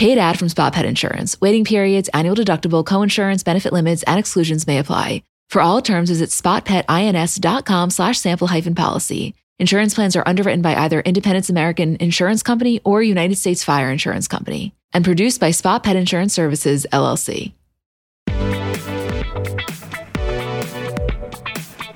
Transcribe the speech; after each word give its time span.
Paid 0.00 0.16
ad 0.16 0.38
from 0.38 0.48
Spot 0.48 0.72
Pet 0.72 0.86
Insurance. 0.86 1.38
Waiting 1.42 1.66
periods, 1.66 2.08
annual 2.14 2.34
deductible, 2.34 2.82
coinsurance, 2.86 3.44
benefit 3.44 3.70
limits, 3.70 4.02
and 4.04 4.18
exclusions 4.18 4.66
may 4.66 4.78
apply. 4.78 5.22
For 5.50 5.60
all 5.60 5.82
terms, 5.82 6.08
visit 6.08 6.30
spotpetins.com 6.30 7.90
slash 7.90 8.18
sample 8.18 8.46
hyphen 8.46 8.74
policy. 8.74 9.34
Insurance 9.58 9.92
plans 9.92 10.16
are 10.16 10.26
underwritten 10.26 10.62
by 10.62 10.74
either 10.74 11.00
Independence 11.00 11.50
American 11.50 11.96
Insurance 11.96 12.42
Company 12.42 12.80
or 12.82 13.02
United 13.02 13.36
States 13.36 13.62
Fire 13.62 13.90
Insurance 13.90 14.26
Company 14.26 14.74
and 14.94 15.04
produced 15.04 15.38
by 15.38 15.50
Spot 15.50 15.82
Pet 15.82 15.96
Insurance 15.96 16.32
Services, 16.32 16.86
LLC. 16.94 17.52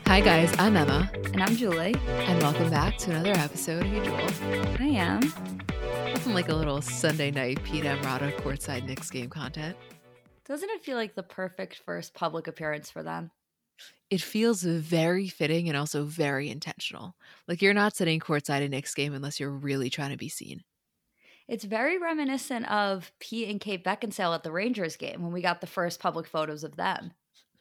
Hi, 0.06 0.20
guys. 0.20 0.54
I'm 0.58 0.76
Emma. 0.76 1.10
And 1.32 1.42
I'm 1.42 1.56
Julie. 1.56 1.96
And 2.06 2.42
welcome 2.42 2.68
back 2.68 2.98
to 2.98 3.12
another 3.12 3.32
episode. 3.32 3.82
of 3.82 3.88
Hey, 3.88 4.04
Jewel. 4.04 4.76
I 4.78 4.88
am. 4.88 5.54
Nothing 6.24 6.36
like 6.36 6.48
a 6.48 6.54
little 6.54 6.80
Sunday 6.80 7.30
night 7.30 7.62
Pete 7.64 7.84
Emrata 7.84 8.34
courtside 8.40 8.86
Knicks 8.86 9.10
game 9.10 9.28
content. 9.28 9.76
Doesn't 10.46 10.70
it 10.70 10.82
feel 10.82 10.96
like 10.96 11.14
the 11.14 11.22
perfect 11.22 11.82
first 11.84 12.14
public 12.14 12.46
appearance 12.46 12.90
for 12.90 13.02
them? 13.02 13.30
It 14.08 14.22
feels 14.22 14.62
very 14.62 15.28
fitting 15.28 15.68
and 15.68 15.76
also 15.76 16.04
very 16.04 16.48
intentional. 16.48 17.14
Like 17.46 17.60
you're 17.60 17.74
not 17.74 17.94
sitting 17.94 18.20
courtside 18.20 18.64
a 18.64 18.70
Knicks 18.70 18.94
game 18.94 19.12
unless 19.12 19.38
you're 19.38 19.50
really 19.50 19.90
trying 19.90 20.12
to 20.12 20.16
be 20.16 20.30
seen. 20.30 20.64
It's 21.46 21.64
very 21.64 21.98
reminiscent 21.98 22.72
of 22.72 23.12
Pete 23.20 23.50
and 23.50 23.60
Kate 23.60 23.84
Beckinsale 23.84 24.34
at 24.34 24.44
the 24.44 24.50
Rangers 24.50 24.96
game 24.96 25.22
when 25.22 25.32
we 25.32 25.42
got 25.42 25.60
the 25.60 25.66
first 25.66 26.00
public 26.00 26.26
photos 26.26 26.64
of 26.64 26.76
them. 26.76 27.12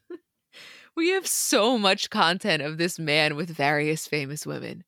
we 0.96 1.10
have 1.10 1.28
so 1.28 1.78
much 1.78 2.10
content 2.10 2.62
of 2.62 2.78
this 2.78 2.98
man 2.98 3.36
with 3.36 3.50
various 3.50 4.08
famous 4.08 4.46
women. 4.46 4.86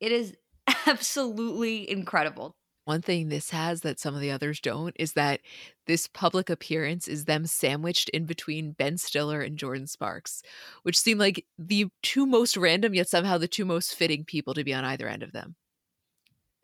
It 0.00 0.12
is 0.12 0.36
absolutely 0.86 1.90
incredible. 1.90 2.54
One 2.86 3.02
thing 3.02 3.28
this 3.28 3.50
has 3.50 3.80
that 3.80 3.98
some 3.98 4.14
of 4.14 4.20
the 4.20 4.30
others 4.30 4.60
don't 4.60 4.94
is 4.96 5.14
that 5.14 5.40
this 5.88 6.06
public 6.06 6.48
appearance 6.48 7.08
is 7.08 7.24
them 7.24 7.44
sandwiched 7.44 8.08
in 8.10 8.26
between 8.26 8.70
Ben 8.70 8.96
Stiller 8.96 9.40
and 9.40 9.58
Jordin 9.58 9.88
Sparks, 9.88 10.40
which 10.84 10.96
seem 10.96 11.18
like 11.18 11.44
the 11.58 11.88
two 12.04 12.26
most 12.26 12.56
random, 12.56 12.94
yet 12.94 13.08
somehow 13.08 13.38
the 13.38 13.48
two 13.48 13.64
most 13.64 13.96
fitting 13.96 14.24
people 14.24 14.54
to 14.54 14.62
be 14.62 14.72
on 14.72 14.84
either 14.84 15.08
end 15.08 15.24
of 15.24 15.32
them. 15.32 15.56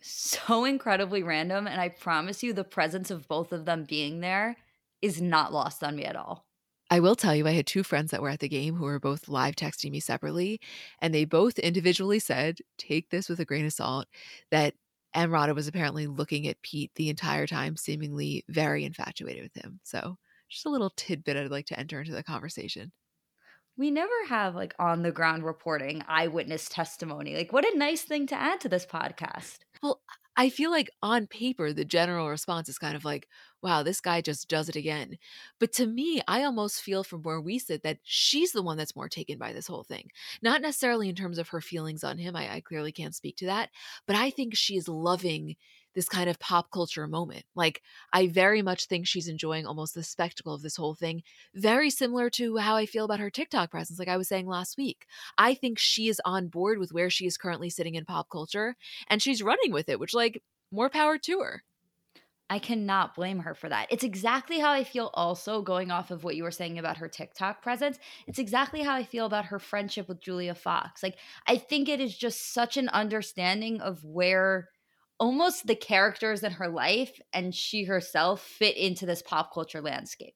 So 0.01 0.65
incredibly 0.65 1.25
random. 1.25 1.67
And 1.67 1.81
I 1.81 1.89
promise 1.89 2.45
you, 2.45 2.53
the 2.53 2.63
presence 2.63 3.11
of 3.11 3.27
both 3.27 3.53
of 3.53 3.65
them 3.65 3.83
being 3.83 4.21
there 4.21 4.57
is 5.01 5.21
not 5.21 5.53
lost 5.53 5.83
on 5.83 5.97
me 5.97 6.05
at 6.05 6.15
all. 6.15 6.47
I 6.89 7.01
will 7.01 7.17
tell 7.17 7.35
you, 7.35 7.49
I 7.49 7.53
had 7.53 7.67
two 7.67 7.83
friends 7.83 8.13
that 8.13 8.23
were 8.23 8.29
at 8.29 8.41
the 8.41 8.49
game 8.49 8.77
who 8.77 8.85
were 8.85 9.01
both 9.01 9.27
live 9.27 9.57
texting 9.57 9.91
me 9.91 9.99
separately, 9.99 10.61
and 11.01 11.13
they 11.13 11.25
both 11.25 11.59
individually 11.59 12.19
said, 12.21 12.59
take 12.79 13.11
this 13.11 13.29
with 13.29 13.41
a 13.41 13.45
grain 13.45 13.65
of 13.65 13.73
salt, 13.73 14.07
that 14.51 14.75
Emrata 15.15 15.55
was 15.55 15.69
apparently 15.69 16.07
looking 16.07 16.49
at 16.49 16.63
Pete 16.63 16.91
the 16.95 17.09
entire 17.09 17.47
time, 17.47 17.77
seemingly 17.77 18.45
very 18.49 18.85
infatuated 18.85 19.43
with 19.43 19.65
him. 19.65 19.81
So, 19.83 20.17
just 20.49 20.67
a 20.67 20.71
little 20.71 20.93
tidbit 20.97 21.37
I'd 21.37 21.51
like 21.51 21.67
to 21.67 21.79
enter 21.79 22.01
into 22.01 22.13
the 22.13 22.23
conversation. 22.23 22.93
We 23.77 23.91
never 23.91 24.13
have 24.29 24.55
like 24.55 24.75
on 24.79 25.03
the 25.03 25.13
ground 25.13 25.45
reporting, 25.45 26.03
eyewitness 26.07 26.69
testimony. 26.69 27.35
Like, 27.35 27.53
what 27.53 27.65
a 27.65 27.77
nice 27.77 28.03
thing 28.03 28.27
to 28.29 28.35
add 28.35 28.61
to 28.61 28.69
this 28.69 28.87
podcast. 28.87 29.59
Well, 29.83 30.01
I 30.37 30.49
feel 30.49 30.71
like 30.71 30.91
on 31.03 31.27
paper, 31.27 31.73
the 31.73 31.85
general 31.85 32.29
response 32.29 32.69
is 32.69 32.79
kind 32.79 32.97
of 32.97 33.05
like, 33.05 33.29
wow, 33.63 33.83
this 33.83 34.01
guy 34.01 34.21
just 34.23 34.49
does 34.49 34.69
it 34.69 34.77
again. 34.77 35.19
But 35.61 35.73
to 35.75 35.87
me, 35.87 36.23
I 36.27 36.43
almost 36.45 36.81
feel 36.81 37.05
from 37.05 37.23
where 37.23 37.41
we 37.41 37.59
sit 37.59 37.83
that 37.83 37.99
she's 38.03 38.53
the 38.53 38.63
one 38.63 38.77
that's 38.79 38.97
more 38.97 39.09
taken 39.09 39.39
by 39.39 39.53
this 39.53 39.67
whole 39.67 39.85
thing. 39.85 40.11
Not 40.41 40.63
necessarily 40.63 41.09
in 41.09 41.15
terms 41.15 41.39
of 41.39 41.49
her 41.51 41.61
feelings 41.61 42.03
on 42.03 42.19
him. 42.19 42.35
I, 42.35 42.55
I 42.55 42.61
clearly 42.61 42.93
can't 42.93 43.15
speak 43.15 43.37
to 43.39 43.47
that. 43.47 43.71
But 44.07 44.17
I 44.17 44.31
think 44.31 44.55
she 44.57 44.77
is 44.77 44.89
loving 44.89 45.57
this 45.95 46.09
kind 46.09 46.29
of 46.29 46.39
pop 46.39 46.71
culture 46.71 47.07
moment. 47.07 47.45
Like, 47.55 47.83
I 48.13 48.29
very 48.29 48.63
much 48.63 48.87
think 48.87 49.07
she's 49.07 49.29
enjoying 49.29 49.67
almost 49.67 49.95
the 49.95 50.03
spectacle 50.03 50.55
of 50.55 50.63
this 50.63 50.77
whole 50.77 50.95
thing, 50.95 51.23
very 51.55 51.91
similar 51.91 52.31
to 52.31 52.57
how 52.57 52.77
I 52.77 52.87
feel 52.87 53.05
about 53.05 53.21
her 53.21 53.31
TikTok 53.31 53.71
presence, 53.71 53.99
like 53.99 54.09
I 54.09 54.17
was 54.17 54.29
saying 54.29 54.47
last 54.47 54.77
week. 54.77 55.07
I 55.39 55.55
think 55.55 55.79
she 55.79 56.09
is 56.09 56.21
on 56.25 56.49
board 56.49 56.79
with 56.79 56.93
where 56.93 57.11
she 57.11 57.27
is 57.27 57.37
currently 57.37 57.71
sitting 57.71 57.95
in 57.95 58.05
pop 58.05 58.29
culture 58.31 58.77
and 59.09 59.23
she's 59.23 59.43
running 59.43 59.73
with 59.73 59.89
it, 59.89 60.01
which, 60.01 60.15
like, 60.15 60.43
more 60.71 60.89
power 60.89 61.19
to 61.19 61.41
her. 61.41 61.63
I 62.51 62.59
cannot 62.59 63.15
blame 63.15 63.39
her 63.39 63.55
for 63.55 63.71
that. 63.71 63.87
It's 63.91 64.05
exactly 64.05 64.59
how 64.59 64.73
I 64.73 64.85
feel 64.85 65.11
also 65.15 65.63
going 65.63 65.91
off 65.91 66.11
of 66.11 66.23
what 66.23 66.37
you 66.37 66.43
were 66.43 66.51
saying 66.51 66.79
about 66.79 66.99
her 66.99 67.09
TikTok 67.09 67.63
presence. 67.63 67.99
It's 68.27 68.39
exactly 68.39 68.83
how 68.83 68.95
I 68.95 69.05
feel 69.05 69.25
about 69.25 69.47
her 69.47 69.59
friendship 69.59 70.07
with 70.07 70.21
Julia 70.21 70.55
Fox. 70.55 71.03
Like, 71.03 71.17
I 71.47 71.57
think 71.57 71.89
it 71.89 71.99
is 71.99 72.15
just 72.15 72.53
such 72.53 72.77
an 72.77 72.91
understanding 72.91 73.81
of 73.81 74.05
where 74.05 74.69
almost 75.23 75.67
the 75.69 75.77
characters 75.77 76.43
in 76.43 76.53
her 76.53 76.69
life 76.69 77.19
and 77.33 77.55
she 77.55 77.85
herself 77.85 78.43
fit 78.43 78.77
into 78.77 79.07
this 79.07 79.23
pop 79.23 79.55
culture 79.55 79.81
landscape. 79.81 80.35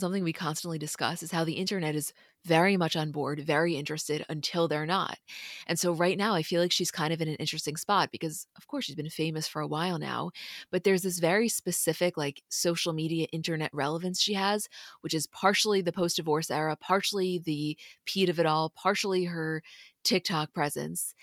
Something 0.00 0.24
we 0.24 0.32
constantly 0.32 0.78
discuss 0.78 1.22
is 1.22 1.30
how 1.32 1.44
the 1.44 1.52
internet 1.52 1.94
is 1.94 2.14
very 2.44 2.76
much 2.78 2.96
on 2.96 3.12
board, 3.12 3.38
very 3.40 3.76
interested 3.76 4.24
until 4.28 4.66
they're 4.66 4.86
not. 4.86 5.18
And 5.66 5.78
so, 5.78 5.92
right 5.92 6.16
now, 6.16 6.34
I 6.34 6.42
feel 6.42 6.62
like 6.62 6.72
she's 6.72 6.90
kind 6.90 7.12
of 7.12 7.20
in 7.20 7.28
an 7.28 7.36
interesting 7.36 7.76
spot 7.76 8.10
because, 8.10 8.46
of 8.56 8.66
course, 8.66 8.86
she's 8.86 8.96
been 8.96 9.10
famous 9.10 9.46
for 9.46 9.60
a 9.60 9.66
while 9.66 9.98
now, 9.98 10.30
but 10.70 10.82
there's 10.82 11.02
this 11.02 11.18
very 11.18 11.48
specific, 11.48 12.16
like, 12.16 12.42
social 12.48 12.94
media 12.94 13.26
internet 13.32 13.70
relevance 13.74 14.20
she 14.20 14.32
has, 14.32 14.66
which 15.02 15.14
is 15.14 15.26
partially 15.26 15.82
the 15.82 15.92
post 15.92 16.16
divorce 16.16 16.50
era, 16.50 16.74
partially 16.74 17.38
the 17.38 17.76
Pete 18.06 18.30
of 18.30 18.40
it 18.40 18.46
all, 18.46 18.70
partially 18.70 19.24
her 19.26 19.62
TikTok 20.04 20.54
presence, 20.54 21.14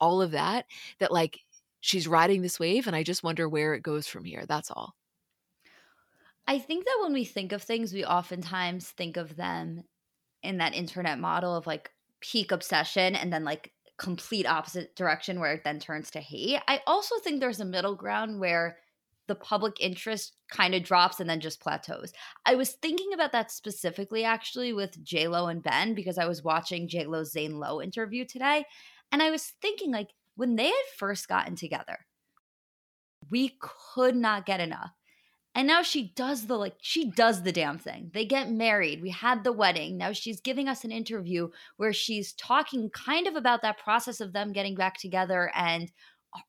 all 0.00 0.20
of 0.22 0.32
that, 0.32 0.66
that, 0.98 1.12
like, 1.12 1.40
she's 1.82 2.08
riding 2.08 2.40
this 2.40 2.58
wave 2.58 2.86
and 2.86 2.96
I 2.96 3.02
just 3.02 3.22
wonder 3.22 3.46
where 3.46 3.74
it 3.74 3.82
goes 3.82 4.06
from 4.06 4.24
here. 4.24 4.44
That's 4.48 4.70
all. 4.70 4.94
I 6.46 6.58
think 6.58 6.86
that 6.86 6.98
when 7.02 7.12
we 7.12 7.24
think 7.24 7.52
of 7.52 7.62
things, 7.62 7.92
we 7.92 8.04
oftentimes 8.04 8.88
think 8.88 9.16
of 9.16 9.36
them 9.36 9.82
in 10.42 10.58
that 10.58 10.74
internet 10.74 11.18
model 11.18 11.54
of 11.54 11.66
like 11.66 11.90
peak 12.20 12.50
obsession 12.50 13.14
and 13.14 13.32
then 13.32 13.44
like 13.44 13.72
complete 13.98 14.46
opposite 14.46 14.96
direction 14.96 15.38
where 15.38 15.52
it 15.52 15.64
then 15.64 15.78
turns 15.78 16.10
to 16.12 16.20
hate. 16.20 16.60
I 16.66 16.80
also 16.86 17.16
think 17.18 17.40
there's 17.40 17.60
a 17.60 17.64
middle 17.64 17.94
ground 17.94 18.40
where 18.40 18.78
the 19.28 19.34
public 19.34 19.80
interest 19.80 20.36
kind 20.50 20.74
of 20.74 20.82
drops 20.82 21.20
and 21.20 21.28
then 21.28 21.40
just 21.40 21.60
plateaus. 21.60 22.12
I 22.44 22.54
was 22.54 22.72
thinking 22.72 23.12
about 23.12 23.32
that 23.32 23.50
specifically 23.50 24.24
actually 24.24 24.72
with 24.72 25.02
J 25.04 25.28
Lo 25.28 25.46
and 25.46 25.62
Ben 25.62 25.94
because 25.94 26.18
I 26.18 26.26
was 26.26 26.42
watching 26.42 26.88
J 26.88 27.06
Lo's 27.06 27.32
Zane 27.32 27.58
Lowe 27.58 27.80
interview 27.80 28.24
today, 28.24 28.64
and 29.12 29.22
I 29.22 29.30
was 29.30 29.52
thinking 29.62 29.92
like 29.92 30.10
when 30.36 30.56
they 30.56 30.66
had 30.66 30.86
first 30.96 31.28
gotten 31.28 31.56
together, 31.56 32.06
we 33.30 33.56
could 33.60 34.16
not 34.16 34.46
get 34.46 34.60
enough. 34.60 34.92
And 35.54 35.68
now 35.68 35.82
she 35.82 36.12
does 36.16 36.46
the 36.46 36.56
like 36.56 36.76
she 36.80 37.10
does 37.10 37.42
the 37.42 37.52
damn 37.52 37.78
thing. 37.78 38.10
They 38.14 38.24
get 38.24 38.50
married. 38.50 39.02
We 39.02 39.10
had 39.10 39.44
the 39.44 39.52
wedding. 39.52 39.98
Now 39.98 40.12
she's 40.12 40.40
giving 40.40 40.66
us 40.66 40.82
an 40.82 40.92
interview 40.92 41.50
where 41.76 41.92
she's 41.92 42.32
talking 42.32 42.88
kind 42.90 43.26
of 43.26 43.36
about 43.36 43.60
that 43.62 43.78
process 43.78 44.20
of 44.20 44.32
them 44.32 44.52
getting 44.52 44.74
back 44.74 44.96
together 44.96 45.50
and 45.54 45.92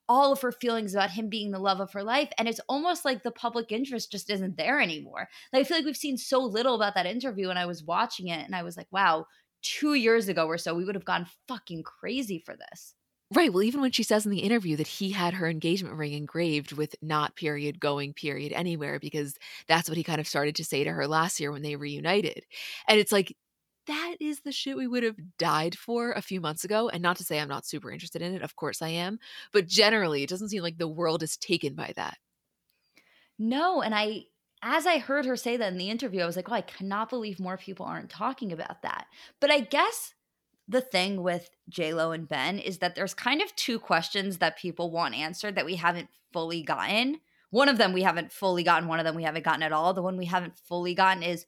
all 0.08 0.32
of 0.32 0.42
her 0.42 0.54
feelings 0.54 0.96
about 0.96 1.12
him 1.12 1.28
being 1.28 1.52
the 1.52 1.60
love 1.60 1.82
of 1.82 1.92
her 1.92 2.04
life 2.04 2.30
and 2.38 2.48
it's 2.48 2.62
almost 2.70 3.04
like 3.04 3.22
the 3.22 3.32
public 3.32 3.70
interest 3.74 4.10
just 4.10 4.30
isn't 4.30 4.56
there 4.56 4.80
anymore. 4.80 5.28
Like 5.52 5.62
I 5.62 5.64
feel 5.66 5.78
like 5.78 5.86
we've 5.86 5.98
seen 5.98 6.18
so 6.18 6.40
little 6.40 6.76
about 6.76 6.96
that 6.96 7.06
interview 7.06 7.50
and 7.50 7.60
I 7.60 7.66
was 7.66 7.84
watching 7.84 8.30
it 8.30 8.46
and 8.46 8.56
I 8.56 8.64
was 8.64 8.78
like, 8.78 8.88
wow, 8.92 9.26
2 9.64 9.96
years 9.96 10.30
ago 10.30 10.46
or 10.48 10.58
so 10.58 10.74
we 10.74 10.86
would 10.86 10.96
have 10.96 11.04
gone 11.04 11.28
fucking 11.50 11.84
crazy 11.84 12.40
for 12.40 12.56
this. 12.56 12.96
Right. 13.34 13.52
Well, 13.52 13.64
even 13.64 13.82
when 13.82 13.92
she 13.92 14.04
says 14.04 14.26
in 14.26 14.32
the 14.32 14.40
interview 14.40 14.76
that 14.76 14.88
he 14.88 15.12
had 15.12 15.34
her 15.34 15.50
engagement 15.50 15.96
ring 15.96 16.14
engraved 16.14 16.74
with 16.74 16.96
not 17.02 17.36
period 17.36 17.80
going 17.80 18.14
period 18.14 18.52
anywhere, 18.52 19.00
because 19.00 19.36
that's 19.68 19.90
what 19.90 19.98
he 19.98 20.04
kind 20.04 20.22
of 20.22 20.28
started 20.28 20.56
to 20.58 20.64
say 20.66 20.84
to 20.84 20.92
her 20.92 21.08
last 21.08 21.40
year 21.40 21.52
when 21.52 21.64
they 21.64 21.76
reunited. 21.76 22.46
And 22.88 23.00
it's 23.00 23.12
like, 23.12 23.36
that 23.88 24.16
is 24.20 24.42
the 24.42 24.52
shit 24.52 24.78
we 24.78 24.88
would 24.88 25.04
have 25.04 25.18
died 25.40 25.78
for 25.78 26.12
a 26.12 26.22
few 26.22 26.42
months 26.42 26.64
ago. 26.64 26.90
And 26.90 27.02
not 27.02 27.18
to 27.18 27.24
say 27.24 27.40
I'm 27.40 27.50
not 27.50 27.66
super 27.66 27.92
interested 27.92 28.22
in 28.22 28.36
it, 28.36 28.44
of 28.44 28.56
course 28.56 28.82
I 28.82 28.90
am. 28.90 29.20
But 29.52 29.68
generally, 29.68 30.24
it 30.24 30.30
doesn't 30.30 30.50
seem 30.50 30.62
like 30.62 30.78
the 30.78 30.88
world 30.88 31.24
is 31.24 31.36
taken 31.38 31.74
by 31.74 31.94
that. 31.96 32.18
No. 33.40 33.82
And 33.82 33.96
I, 33.96 34.26
as 34.62 34.86
I 34.86 35.00
heard 35.00 35.26
her 35.26 35.36
say 35.36 35.58
that 35.58 35.72
in 35.72 35.78
the 35.78 35.90
interview, 35.90 36.22
I 36.22 36.26
was 36.26 36.36
like, 36.36 36.50
oh, 36.50 36.54
I 36.54 36.62
cannot 36.62 37.10
believe 37.10 37.40
more 37.40 37.58
people 37.58 37.86
aren't 37.86 38.10
talking 38.10 38.52
about 38.52 38.84
that. 38.84 39.08
But 39.42 39.50
I 39.50 39.62
guess 39.62 40.14
the 40.68 40.82
thing 40.82 41.22
with 41.22 41.50
J 41.70 41.94
Lo 41.94 42.12
and 42.12 42.28
Ben 42.28 42.60
is 42.60 42.80
that 42.80 42.96
there's 42.96 43.14
kind 43.14 43.42
of 43.42 43.56
two 43.56 43.80
questions 43.80 44.38
that 44.38 44.58
people 44.58 44.92
want 44.92 45.16
answered 45.16 45.56
that 45.56 45.66
we 45.66 45.76
haven't 45.76 46.10
fully 46.32 46.64
gotten. 46.64 47.20
One 47.50 47.70
of 47.70 47.78
them 47.78 47.94
we 47.94 48.04
haven't 48.04 48.32
fully 48.32 48.64
gotten, 48.64 48.88
one 48.88 49.00
of 49.00 49.06
them 49.06 49.16
we 49.16 49.24
haven't 49.24 49.46
gotten 49.46 49.64
at 49.64 49.74
all. 49.74 49.94
The 49.94 50.02
one 50.02 50.18
we 50.18 50.26
haven't 50.26 50.58
fully 50.58 50.96
gotten 50.96 51.24
is 51.24 51.46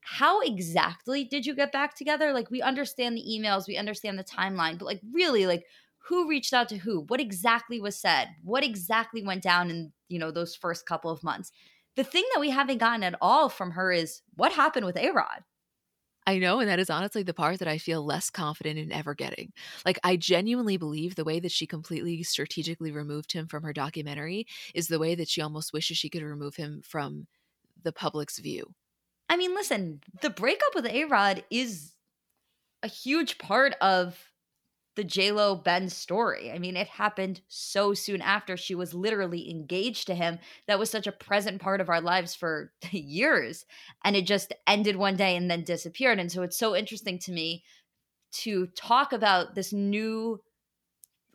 how 0.00 0.40
exactly 0.40 1.24
did 1.24 1.46
you 1.46 1.54
get 1.54 1.72
back 1.72 1.94
together? 1.94 2.32
Like 2.32 2.50
we 2.50 2.62
understand 2.62 3.16
the 3.16 3.24
emails, 3.28 3.68
we 3.68 3.76
understand 3.76 4.18
the 4.18 4.24
timeline, 4.24 4.78
but 4.78 4.86
like 4.86 5.00
really 5.12 5.46
like 5.46 5.64
who 6.08 6.28
reached 6.28 6.54
out 6.54 6.68
to 6.70 6.78
who? 6.78 7.04
What 7.08 7.20
exactly 7.20 7.80
was 7.80 7.98
said? 7.98 8.28
What 8.42 8.64
exactly 8.64 9.22
went 9.22 9.42
down 9.42 9.70
in, 9.70 9.92
you 10.08 10.18
know, 10.18 10.30
those 10.30 10.56
first 10.56 10.86
couple 10.86 11.10
of 11.10 11.22
months? 11.22 11.52
The 11.96 12.04
thing 12.04 12.24
that 12.32 12.40
we 12.40 12.50
haven't 12.50 12.78
gotten 12.78 13.02
at 13.02 13.16
all 13.20 13.48
from 13.48 13.72
her 13.72 13.92
is 13.92 14.22
what 14.34 14.52
happened 14.52 14.86
with 14.86 14.96
A-Rod? 14.96 15.44
I 16.28 16.36
know, 16.36 16.60
and 16.60 16.68
that 16.68 16.78
is 16.78 16.90
honestly 16.90 17.22
the 17.22 17.32
part 17.32 17.58
that 17.58 17.68
I 17.68 17.78
feel 17.78 18.04
less 18.04 18.28
confident 18.28 18.78
in 18.78 18.92
ever 18.92 19.14
getting. 19.14 19.50
Like, 19.86 19.98
I 20.04 20.16
genuinely 20.16 20.76
believe 20.76 21.14
the 21.14 21.24
way 21.24 21.40
that 21.40 21.50
she 21.50 21.66
completely 21.66 22.22
strategically 22.22 22.92
removed 22.92 23.32
him 23.32 23.48
from 23.48 23.62
her 23.62 23.72
documentary 23.72 24.46
is 24.74 24.88
the 24.88 24.98
way 24.98 25.14
that 25.14 25.28
she 25.30 25.40
almost 25.40 25.72
wishes 25.72 25.96
she 25.96 26.10
could 26.10 26.20
remove 26.22 26.54
him 26.56 26.82
from 26.82 27.28
the 27.82 27.92
public's 27.94 28.38
view. 28.40 28.74
I 29.30 29.38
mean, 29.38 29.54
listen, 29.54 30.02
the 30.20 30.28
breakup 30.28 30.74
with 30.74 30.84
A 30.84 31.06
Rod 31.06 31.44
is 31.50 31.94
a 32.82 32.88
huge 32.88 33.38
part 33.38 33.74
of 33.80 34.32
the 34.98 35.04
J-Lo 35.04 35.54
Ben 35.54 35.88
story. 35.88 36.50
I 36.50 36.58
mean, 36.58 36.76
it 36.76 36.88
happened 36.88 37.40
so 37.46 37.94
soon 37.94 38.20
after 38.20 38.56
she 38.56 38.74
was 38.74 38.94
literally 38.94 39.48
engaged 39.48 40.08
to 40.08 40.14
him. 40.16 40.40
That 40.66 40.80
was 40.80 40.90
such 40.90 41.06
a 41.06 41.12
present 41.12 41.60
part 41.62 41.80
of 41.80 41.88
our 41.88 42.00
lives 42.00 42.34
for 42.34 42.72
years. 42.90 43.64
And 44.04 44.16
it 44.16 44.26
just 44.26 44.52
ended 44.66 44.96
one 44.96 45.14
day 45.14 45.36
and 45.36 45.48
then 45.48 45.62
disappeared. 45.62 46.18
And 46.18 46.32
so 46.32 46.42
it's 46.42 46.58
so 46.58 46.74
interesting 46.74 47.20
to 47.20 47.32
me 47.32 47.62
to 48.40 48.66
talk 48.74 49.12
about 49.12 49.54
this 49.54 49.72
new 49.72 50.40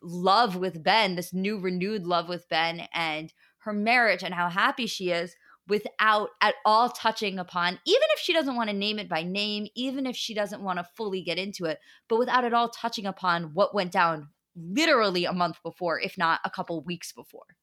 love 0.02 0.56
with 0.56 0.82
Ben, 0.84 1.14
this 1.14 1.32
new 1.32 1.58
renewed 1.58 2.06
love 2.06 2.28
with 2.28 2.46
Ben 2.50 2.86
and 2.92 3.32
her 3.60 3.72
marriage 3.72 4.22
and 4.22 4.34
how 4.34 4.50
happy 4.50 4.86
she 4.86 5.10
is 5.10 5.36
without 5.68 6.30
at 6.40 6.54
all 6.64 6.90
touching 6.90 7.38
upon, 7.38 7.78
even 7.86 8.06
if 8.10 8.20
she 8.20 8.32
doesn't 8.32 8.56
want 8.56 8.70
to 8.70 8.76
name 8.76 8.98
it 8.98 9.08
by 9.08 9.22
name, 9.22 9.66
even 9.74 10.06
if 10.06 10.16
she 10.16 10.34
doesn't 10.34 10.62
want 10.62 10.78
to 10.78 10.88
fully 10.96 11.22
get 11.22 11.38
into 11.38 11.64
it, 11.64 11.78
but 12.08 12.18
without 12.18 12.44
at 12.44 12.54
all 12.54 12.68
touching 12.68 13.06
upon 13.06 13.54
what 13.54 13.74
went 13.74 13.92
down 13.92 14.28
literally 14.56 15.24
a 15.24 15.32
month 15.32 15.62
before, 15.62 16.00
if 16.00 16.18
not 16.18 16.40
a 16.44 16.50
couple 16.50 16.82
weeks 16.82 17.12
before. 17.12 17.56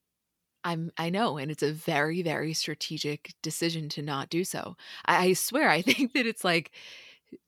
I'm 0.63 0.91
I 0.97 1.09
know, 1.09 1.37
and 1.37 1.49
it's 1.49 1.63
a 1.63 1.73
very, 1.73 2.21
very 2.21 2.53
strategic 2.53 3.33
decision 3.41 3.89
to 3.89 4.01
not 4.01 4.29
do 4.29 4.43
so. 4.43 4.75
I, 5.05 5.25
I 5.25 5.33
swear, 5.33 5.69
I 5.69 5.81
think 5.81 6.13
that 6.13 6.27
it's 6.27 6.43
like 6.43 6.71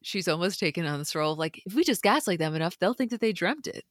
she's 0.01 0.27
almost 0.27 0.59
taken 0.59 0.85
on 0.85 0.99
this 0.99 1.15
role 1.15 1.33
of 1.33 1.39
like, 1.39 1.61
if 1.65 1.73
we 1.73 1.83
just 1.83 2.03
gaslight 2.03 2.39
them 2.39 2.55
enough, 2.55 2.79
they'll 2.79 2.93
think 2.93 3.11
that 3.11 3.21
they 3.21 3.33
dreamt 3.33 3.67
it. 3.67 3.85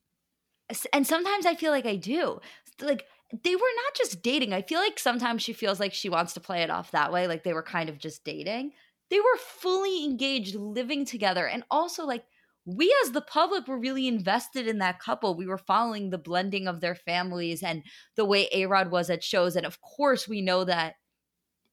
And 0.93 1.07
sometimes 1.07 1.45
I 1.45 1.55
feel 1.55 1.71
like 1.71 1.87
I 1.87 1.97
do. 1.97 2.41
Like 2.81 3.05
they 3.43 3.57
were 3.57 3.61
not 3.61 3.95
just 3.97 4.23
dating. 4.23 4.53
I 4.53 4.63
feel 4.63 4.81
like 4.81 4.99
sometimes 4.99 5.43
she 5.43 5.53
feels 5.53 5.81
like 5.81 5.95
she 5.95 6.09
wants 6.09 6.35
to 6.35 6.41
play 6.41 6.63
it 6.63 6.71
off 6.71 6.91
that 6.91 7.13
way, 7.13 7.27
like 7.27 7.45
they 7.45 7.55
were 7.55 7.63
kind 7.63 7.89
of 7.89 7.99
just 7.99 8.25
dating. 8.25 8.73
They 9.11 9.21
were 9.21 9.39
fully 9.39 10.05
engaged, 10.05 10.55
living 10.55 11.05
together. 11.05 11.47
And 11.47 11.65
also, 11.71 12.05
like, 12.05 12.25
we 12.65 12.95
as 13.05 13.13
the 13.13 13.21
public 13.21 13.67
were 13.67 13.79
really 13.79 14.07
invested 14.07 14.69
in 14.69 14.79
that 14.79 15.01
couple. 15.01 15.35
We 15.35 15.47
were 15.47 15.59
following 15.59 16.11
the 16.11 16.19
blending 16.19 16.69
of 16.69 16.81
their 16.81 16.95
families 16.95 17.63
and 17.63 17.83
the 18.17 18.25
way 18.25 18.49
A 18.53 18.67
Rod 18.67 18.91
was 18.91 19.11
at 19.11 19.25
shows. 19.25 19.57
And 19.57 19.67
of 19.67 19.81
course, 19.81 20.29
we 20.29 20.41
know 20.41 20.65
that 20.65 20.95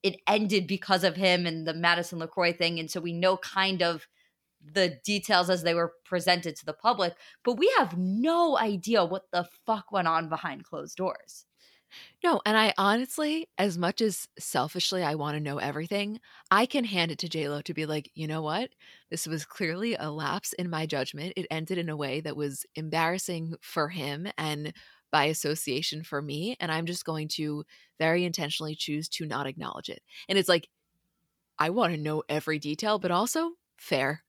it 0.01 0.19
ended 0.27 0.65
because 0.65 1.03
of 1.03 1.15
him 1.15 1.45
and 1.45 1.67
the 1.67 1.73
Madison 1.73 2.19
LeCroy 2.19 2.57
thing. 2.57 2.79
And 2.79 2.89
so 2.89 3.01
we 3.01 3.13
know 3.13 3.38
kind 3.38 3.81
of 3.81 4.07
the 4.62 5.00
details 5.05 5.50
as 5.50 5.63
they 5.63 5.73
were 5.73 5.94
presented 6.05 6.55
to 6.55 6.65
the 6.65 6.73
public, 6.73 7.13
but 7.44 7.57
we 7.57 7.71
have 7.77 7.97
no 7.97 8.57
idea 8.57 9.05
what 9.05 9.23
the 9.31 9.47
fuck 9.65 9.91
went 9.91 10.07
on 10.07 10.27
behind 10.27 10.63
closed 10.63 10.97
doors. 10.97 11.45
No, 12.24 12.41
and 12.45 12.57
I 12.57 12.74
honestly, 12.77 13.47
as 13.57 13.77
much 13.77 14.01
as 14.01 14.27
selfishly 14.38 15.03
I 15.03 15.15
want 15.15 15.36
to 15.36 15.39
know 15.39 15.57
everything, 15.57 16.19
I 16.51 16.65
can 16.65 16.83
hand 16.86 17.12
it 17.12 17.19
to 17.19 17.30
JLo 17.30 17.62
to 17.63 17.74
be 17.74 17.86
like, 17.86 18.12
you 18.15 18.27
know 18.27 18.41
what? 18.41 18.71
This 19.09 19.27
was 19.27 19.45
clearly 19.45 19.95
a 19.95 20.09
lapse 20.12 20.53
in 20.53 20.69
my 20.69 20.86
judgment. 20.86 21.33
It 21.36 21.47
ended 21.51 21.77
in 21.77 21.89
a 21.89 21.97
way 21.97 22.21
that 22.21 22.36
was 22.36 22.65
embarrassing 22.75 23.56
for 23.62 23.89
him 23.89 24.27
and 24.38 24.74
by 25.12 25.25
association 25.25 26.03
for 26.03 26.21
me. 26.21 26.56
And 26.59 26.71
I'm 26.71 26.86
just 26.86 27.06
going 27.06 27.27
to 27.30 27.63
very 27.97 28.24
intentionally 28.25 28.75
choose 28.75 29.09
to 29.09 29.25
not 29.25 29.47
acknowledge 29.47 29.89
it. 29.89 30.01
And 30.27 30.38
it's 30.38 30.50
like, 30.50 30.68
I 31.59 31.69
want 31.71 31.94
to 31.94 32.00
know 32.01 32.24
every 32.30 32.59
detail, 32.59 33.00
but 33.00 33.12
also 33.12 33.53
fair 33.77 34.24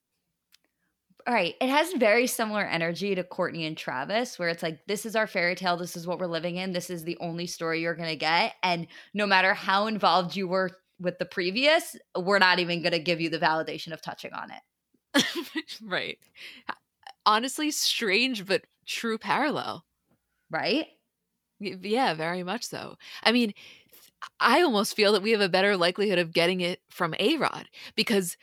all 1.27 1.33
right, 1.33 1.55
it 1.61 1.69
has 1.69 1.93
very 1.93 2.27
similar 2.27 2.63
energy 2.63 3.15
to 3.15 3.23
Courtney 3.23 3.65
and 3.65 3.77
Travis, 3.77 4.39
where 4.39 4.49
it's 4.49 4.63
like, 4.63 4.85
this 4.87 5.05
is 5.05 5.15
our 5.15 5.27
fairy 5.27 5.55
tale. 5.55 5.77
This 5.77 5.95
is 5.95 6.07
what 6.07 6.19
we're 6.19 6.27
living 6.27 6.57
in. 6.57 6.71
This 6.71 6.89
is 6.89 7.03
the 7.03 7.17
only 7.19 7.47
story 7.47 7.81
you're 7.81 7.95
going 7.95 8.09
to 8.09 8.15
get. 8.15 8.53
And 8.63 8.87
no 9.13 9.25
matter 9.25 9.53
how 9.53 9.87
involved 9.87 10.35
you 10.35 10.47
were 10.47 10.71
with 10.99 11.17
the 11.17 11.25
previous, 11.25 11.95
we're 12.17 12.39
not 12.39 12.59
even 12.59 12.81
going 12.81 12.93
to 12.93 12.99
give 12.99 13.21
you 13.21 13.29
the 13.29 13.39
validation 13.39 13.91
of 13.91 14.01
touching 14.01 14.31
on 14.33 14.49
it. 14.51 15.25
right. 15.83 16.17
Honestly, 17.25 17.71
strange, 17.71 18.45
but 18.45 18.63
true 18.85 19.17
parallel. 19.17 19.85
Right? 20.49 20.87
Yeah, 21.59 22.13
very 22.13 22.43
much 22.43 22.65
so. 22.65 22.95
I 23.23 23.31
mean, 23.31 23.53
I 24.39 24.61
almost 24.61 24.95
feel 24.95 25.13
that 25.13 25.21
we 25.21 25.31
have 25.31 25.41
a 25.41 25.49
better 25.49 25.77
likelihood 25.77 26.19
of 26.19 26.33
getting 26.33 26.61
it 26.61 26.79
from 26.89 27.15
A 27.19 27.37
Rod 27.37 27.67
because 27.95 28.37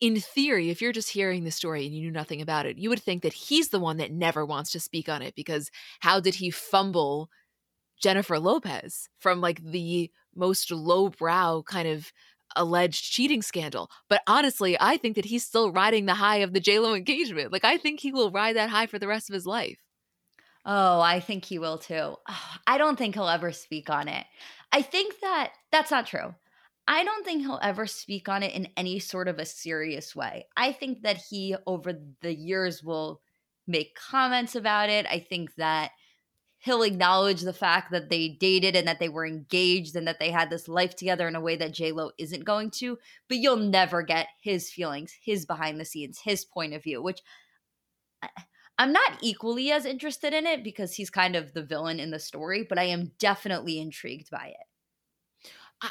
in 0.00 0.18
theory, 0.18 0.70
if 0.70 0.80
you're 0.80 0.92
just 0.92 1.10
hearing 1.10 1.44
the 1.44 1.50
story 1.50 1.84
and 1.84 1.94
you 1.94 2.02
knew 2.02 2.10
nothing 2.10 2.40
about 2.40 2.66
it, 2.66 2.78
you 2.78 2.88
would 2.88 3.02
think 3.02 3.22
that 3.22 3.32
he's 3.32 3.68
the 3.68 3.80
one 3.80 3.98
that 3.98 4.12
never 4.12 4.44
wants 4.44 4.72
to 4.72 4.80
speak 4.80 5.08
on 5.08 5.22
it 5.22 5.34
because 5.34 5.70
how 6.00 6.20
did 6.20 6.36
he 6.36 6.50
fumble 6.50 7.30
Jennifer 8.00 8.38
Lopez 8.38 9.08
from 9.18 9.40
like 9.40 9.62
the 9.62 10.10
most 10.34 10.70
lowbrow 10.70 11.62
kind 11.62 11.86
of 11.86 12.12
alleged 12.56 13.12
cheating 13.12 13.42
scandal? 13.42 13.90
But 14.08 14.22
honestly, 14.26 14.76
I 14.80 14.96
think 14.96 15.16
that 15.16 15.26
he's 15.26 15.44
still 15.44 15.70
riding 15.70 16.06
the 16.06 16.14
high 16.14 16.38
of 16.38 16.54
the 16.54 16.60
JLo 16.60 16.96
engagement. 16.96 17.52
Like 17.52 17.64
I 17.64 17.76
think 17.76 18.00
he 18.00 18.12
will 18.12 18.30
ride 18.30 18.56
that 18.56 18.70
high 18.70 18.86
for 18.86 18.98
the 18.98 19.08
rest 19.08 19.28
of 19.28 19.34
his 19.34 19.46
life. 19.46 19.78
Oh, 20.64 21.00
I 21.00 21.20
think 21.20 21.44
he 21.44 21.58
will 21.58 21.78
too. 21.78 22.16
I 22.66 22.78
don't 22.78 22.96
think 22.96 23.14
he'll 23.14 23.28
ever 23.28 23.52
speak 23.52 23.90
on 23.90 24.08
it. 24.08 24.26
I 24.72 24.82
think 24.82 25.20
that 25.20 25.52
that's 25.72 25.90
not 25.90 26.06
true. 26.06 26.34
I 26.90 27.04
don't 27.04 27.24
think 27.24 27.42
he'll 27.42 27.60
ever 27.62 27.86
speak 27.86 28.28
on 28.28 28.42
it 28.42 28.52
in 28.52 28.66
any 28.76 28.98
sort 28.98 29.28
of 29.28 29.38
a 29.38 29.46
serious 29.46 30.16
way. 30.16 30.46
I 30.56 30.72
think 30.72 31.02
that 31.02 31.18
he, 31.18 31.54
over 31.64 31.92
the 32.20 32.34
years, 32.34 32.82
will 32.82 33.20
make 33.68 33.94
comments 33.94 34.56
about 34.56 34.90
it. 34.90 35.06
I 35.06 35.20
think 35.20 35.54
that 35.54 35.92
he'll 36.58 36.82
acknowledge 36.82 37.42
the 37.42 37.52
fact 37.52 37.92
that 37.92 38.10
they 38.10 38.28
dated 38.28 38.74
and 38.74 38.88
that 38.88 38.98
they 38.98 39.08
were 39.08 39.24
engaged 39.24 39.94
and 39.94 40.08
that 40.08 40.18
they 40.18 40.32
had 40.32 40.50
this 40.50 40.66
life 40.66 40.96
together 40.96 41.28
in 41.28 41.36
a 41.36 41.40
way 41.40 41.54
that 41.54 41.78
Lo 41.78 42.10
isn't 42.18 42.44
going 42.44 42.72
to. 42.72 42.98
But 43.28 43.38
you'll 43.38 43.56
never 43.56 44.02
get 44.02 44.26
his 44.42 44.68
feelings, 44.68 45.16
his 45.22 45.46
behind 45.46 45.78
the 45.78 45.84
scenes, 45.84 46.18
his 46.24 46.44
point 46.44 46.74
of 46.74 46.82
view, 46.82 47.00
which. 47.00 47.20
I'm 48.78 48.92
not 48.92 49.18
equally 49.20 49.70
as 49.70 49.84
interested 49.84 50.32
in 50.32 50.46
it 50.46 50.64
because 50.64 50.94
he's 50.94 51.10
kind 51.10 51.36
of 51.36 51.52
the 51.52 51.62
villain 51.62 52.00
in 52.00 52.10
the 52.10 52.18
story, 52.18 52.66
but 52.68 52.78
I 52.78 52.84
am 52.84 53.12
definitely 53.18 53.78
intrigued 53.78 54.30
by 54.30 54.46
it. 54.46 54.69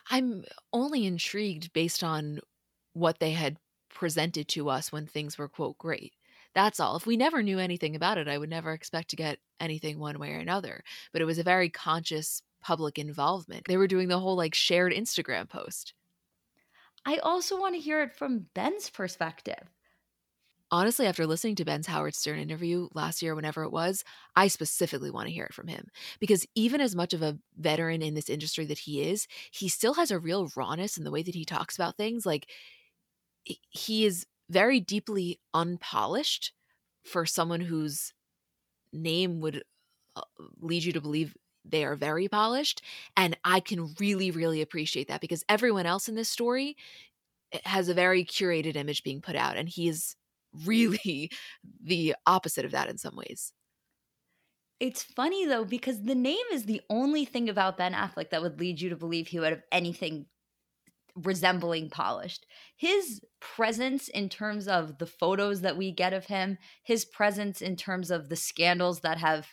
I'm 0.09 0.43
only 0.73 1.05
intrigued 1.05 1.73
based 1.73 2.03
on 2.03 2.39
what 2.93 3.19
they 3.19 3.31
had 3.31 3.57
presented 3.89 4.47
to 4.49 4.69
us 4.69 4.91
when 4.91 5.07
things 5.07 5.37
were, 5.37 5.47
quote, 5.47 5.77
great. 5.77 6.13
That's 6.53 6.79
all. 6.79 6.95
If 6.95 7.05
we 7.05 7.17
never 7.17 7.43
knew 7.43 7.59
anything 7.59 7.95
about 7.95 8.17
it, 8.17 8.27
I 8.27 8.37
would 8.37 8.49
never 8.49 8.73
expect 8.73 9.09
to 9.09 9.15
get 9.15 9.39
anything 9.59 9.99
one 9.99 10.19
way 10.19 10.31
or 10.31 10.39
another. 10.39 10.83
But 11.11 11.21
it 11.21 11.25
was 11.25 11.39
a 11.39 11.43
very 11.43 11.69
conscious 11.69 12.41
public 12.61 12.97
involvement. 12.97 13.65
They 13.67 13.77
were 13.77 13.87
doing 13.87 14.07
the 14.07 14.19
whole 14.19 14.35
like 14.35 14.55
shared 14.55 14.93
Instagram 14.93 15.47
post. 15.47 15.93
I 17.05 17.17
also 17.17 17.59
want 17.59 17.75
to 17.75 17.81
hear 17.81 18.01
it 18.01 18.13
from 18.13 18.47
Ben's 18.53 18.89
perspective 18.89 19.69
honestly, 20.71 21.05
after 21.05 21.25
listening 21.25 21.55
to 21.55 21.65
Ben's 21.65 21.87
Howard 21.87 22.15
Stern 22.15 22.39
interview 22.39 22.87
last 22.93 23.21
year, 23.21 23.35
whenever 23.35 23.63
it 23.63 23.71
was, 23.71 24.03
I 24.35 24.47
specifically 24.47 25.11
want 25.11 25.27
to 25.27 25.33
hear 25.33 25.45
it 25.45 25.53
from 25.53 25.67
him. 25.67 25.87
Because 26.19 26.45
even 26.55 26.81
as 26.81 26.95
much 26.95 27.13
of 27.13 27.21
a 27.21 27.37
veteran 27.57 28.01
in 28.01 28.13
this 28.13 28.29
industry 28.29 28.65
that 28.65 28.79
he 28.79 29.09
is, 29.09 29.27
he 29.51 29.69
still 29.69 29.95
has 29.95 30.11
a 30.11 30.19
real 30.19 30.49
rawness 30.55 30.97
in 30.97 31.03
the 31.03 31.11
way 31.11 31.23
that 31.23 31.35
he 31.35 31.45
talks 31.45 31.75
about 31.75 31.97
things. 31.97 32.25
Like, 32.25 32.49
he 33.43 34.05
is 34.05 34.25
very 34.49 34.79
deeply 34.79 35.39
unpolished 35.53 36.53
for 37.03 37.25
someone 37.25 37.61
whose 37.61 38.13
name 38.91 39.39
would 39.41 39.63
uh, 40.15 40.21
lead 40.59 40.83
you 40.83 40.93
to 40.93 41.01
believe 41.01 41.35
they 41.65 41.83
are 41.83 41.95
very 41.95 42.27
polished. 42.27 42.81
And 43.15 43.37
I 43.43 43.59
can 43.59 43.93
really, 43.99 44.31
really 44.31 44.61
appreciate 44.61 45.07
that 45.07 45.21
because 45.21 45.43
everyone 45.47 45.85
else 45.85 46.09
in 46.09 46.15
this 46.15 46.29
story 46.29 46.75
eh, 47.51 47.59
has 47.65 47.89
a 47.89 47.93
very 47.93 48.25
curated 48.25 48.75
image 48.75 49.03
being 49.03 49.21
put 49.21 49.35
out. 49.35 49.57
And 49.57 49.69
he 49.69 49.87
is 49.87 50.15
really 50.65 51.31
the 51.83 52.15
opposite 52.25 52.65
of 52.65 52.71
that 52.71 52.89
in 52.89 52.97
some 52.97 53.15
ways. 53.15 53.53
It's 54.79 55.03
funny 55.03 55.45
though, 55.45 55.65
because 55.65 56.03
the 56.03 56.15
name 56.15 56.37
is 56.53 56.63
the 56.63 56.81
only 56.89 57.25
thing 57.25 57.49
about 57.49 57.77
Ben 57.77 57.93
Affleck 57.93 58.29
that 58.29 58.41
would 58.41 58.59
lead 58.59 58.79
you 58.79 58.89
to 58.89 58.95
believe 58.95 59.27
he 59.27 59.39
would 59.39 59.51
have 59.51 59.63
anything 59.71 60.25
resembling 61.15 61.89
polished. 61.89 62.45
His 62.77 63.21
presence 63.41 64.07
in 64.07 64.29
terms 64.29 64.67
of 64.67 64.97
the 64.97 65.05
photos 65.05 65.61
that 65.61 65.77
we 65.77 65.91
get 65.91 66.13
of 66.13 66.25
him, 66.25 66.57
his 66.83 67.03
presence 67.03 67.61
in 67.61 67.75
terms 67.75 68.09
of 68.09 68.29
the 68.29 68.37
scandals 68.37 69.01
that 69.01 69.17
have 69.17 69.47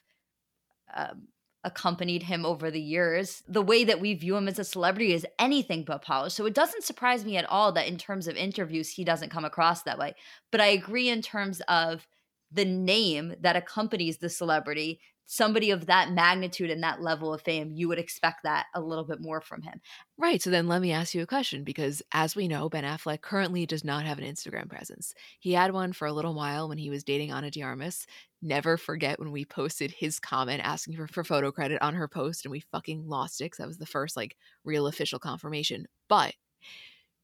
um, 0.95 1.29
accompanied 1.67 2.23
him 2.23 2.47
over 2.47 2.71
the 2.71 2.81
years, 2.81 3.43
the 3.47 3.61
way 3.61 3.85
that 3.85 4.01
we 4.01 4.15
view 4.15 4.37
him 4.37 4.47
as 4.49 4.59
a 4.59 4.65
celebrity 4.65 5.13
is 5.13 5.27
anything 5.39 5.83
but 5.85 6.01
polished. 6.01 6.37
So 6.37 6.47
it 6.47 6.55
doesn't 6.55 6.85
surprise 6.85 7.25
me 7.25 7.37
at 7.37 7.51
all 7.51 7.73
that 7.73 7.89
in 7.89 7.99
terms 7.99 8.29
of 8.29 8.37
interviews, 8.37 8.91
he 8.91 9.05
doesn't 9.05 9.31
come 9.31 9.45
across 9.45 9.83
that 9.83 9.99
way. 9.99 10.15
But 10.53 10.61
I 10.61 10.69
agree 10.69 11.09
in 11.09 11.21
terms 11.23 11.61
of 11.69 12.07
the 12.53 12.65
name 12.65 13.35
that 13.41 13.57
accompanies 13.57 14.19
the 14.19 14.31
celebrity 14.31 15.01
somebody 15.27 15.71
of 15.71 15.87
that 15.87 16.13
magnitude 16.13 16.71
and 16.71 16.83
that 16.83 17.03
level 17.03 17.35
of 17.35 17.43
fame, 17.43 17.73
you 17.75 17.89
would 17.89 17.99
expect 17.99 18.45
that 18.45 18.67
a 18.75 18.81
little 18.81 19.05
bit 19.05 19.21
more 19.21 19.41
from 19.41 19.61
him. 19.63 19.81
Right. 20.17 20.41
So 20.41 20.51
then 20.51 20.69
let 20.69 20.81
me 20.81 20.93
ask 20.93 21.15
you 21.15 21.23
a 21.23 21.27
question 21.27 21.65
because 21.65 22.01
as 22.13 22.37
we 22.37 22.49
know, 22.49 22.69
Ben 22.69 22.85
Affleck 22.85 23.21
currently 23.21 23.67
does 23.67 23.85
not 23.85 24.07
have 24.07 24.19
an 24.19 24.25
Instagram 24.25 24.69
presence. 24.69 25.15
He 25.41 25.53
had 25.53 25.73
one 25.73 25.93
for 25.93 26.07
a 26.07 26.13
little 26.13 26.35
while 26.35 26.69
when 26.69 26.79
he 26.79 26.91
was 26.91 27.05
dating 27.05 27.33
Ana 27.33 27.51
de 27.51 27.63
Armas. 27.63 28.07
Never 28.41 28.77
forget 28.77 29.19
when 29.19 29.33
we 29.33 29.45
posted 29.45 29.91
his 29.91 30.21
comment 30.21 30.63
asking 30.65 30.97
for, 30.97 31.09
for 31.09 31.25
photo 31.25 31.51
credit 31.51 31.83
on 31.83 31.95
her 31.95 32.07
post 32.07 32.45
and 32.45 32.53
we 32.53 32.61
fucking 32.61 33.07
lost 33.07 33.41
it 33.41 33.45
because 33.45 33.59
that 33.59 33.69
was 33.69 33.79
the 33.79 33.87
first 33.87 34.17
like 34.17 34.37
real 34.65 34.87
official 34.87 35.19
confirmation. 35.19 35.87
But 36.09 36.35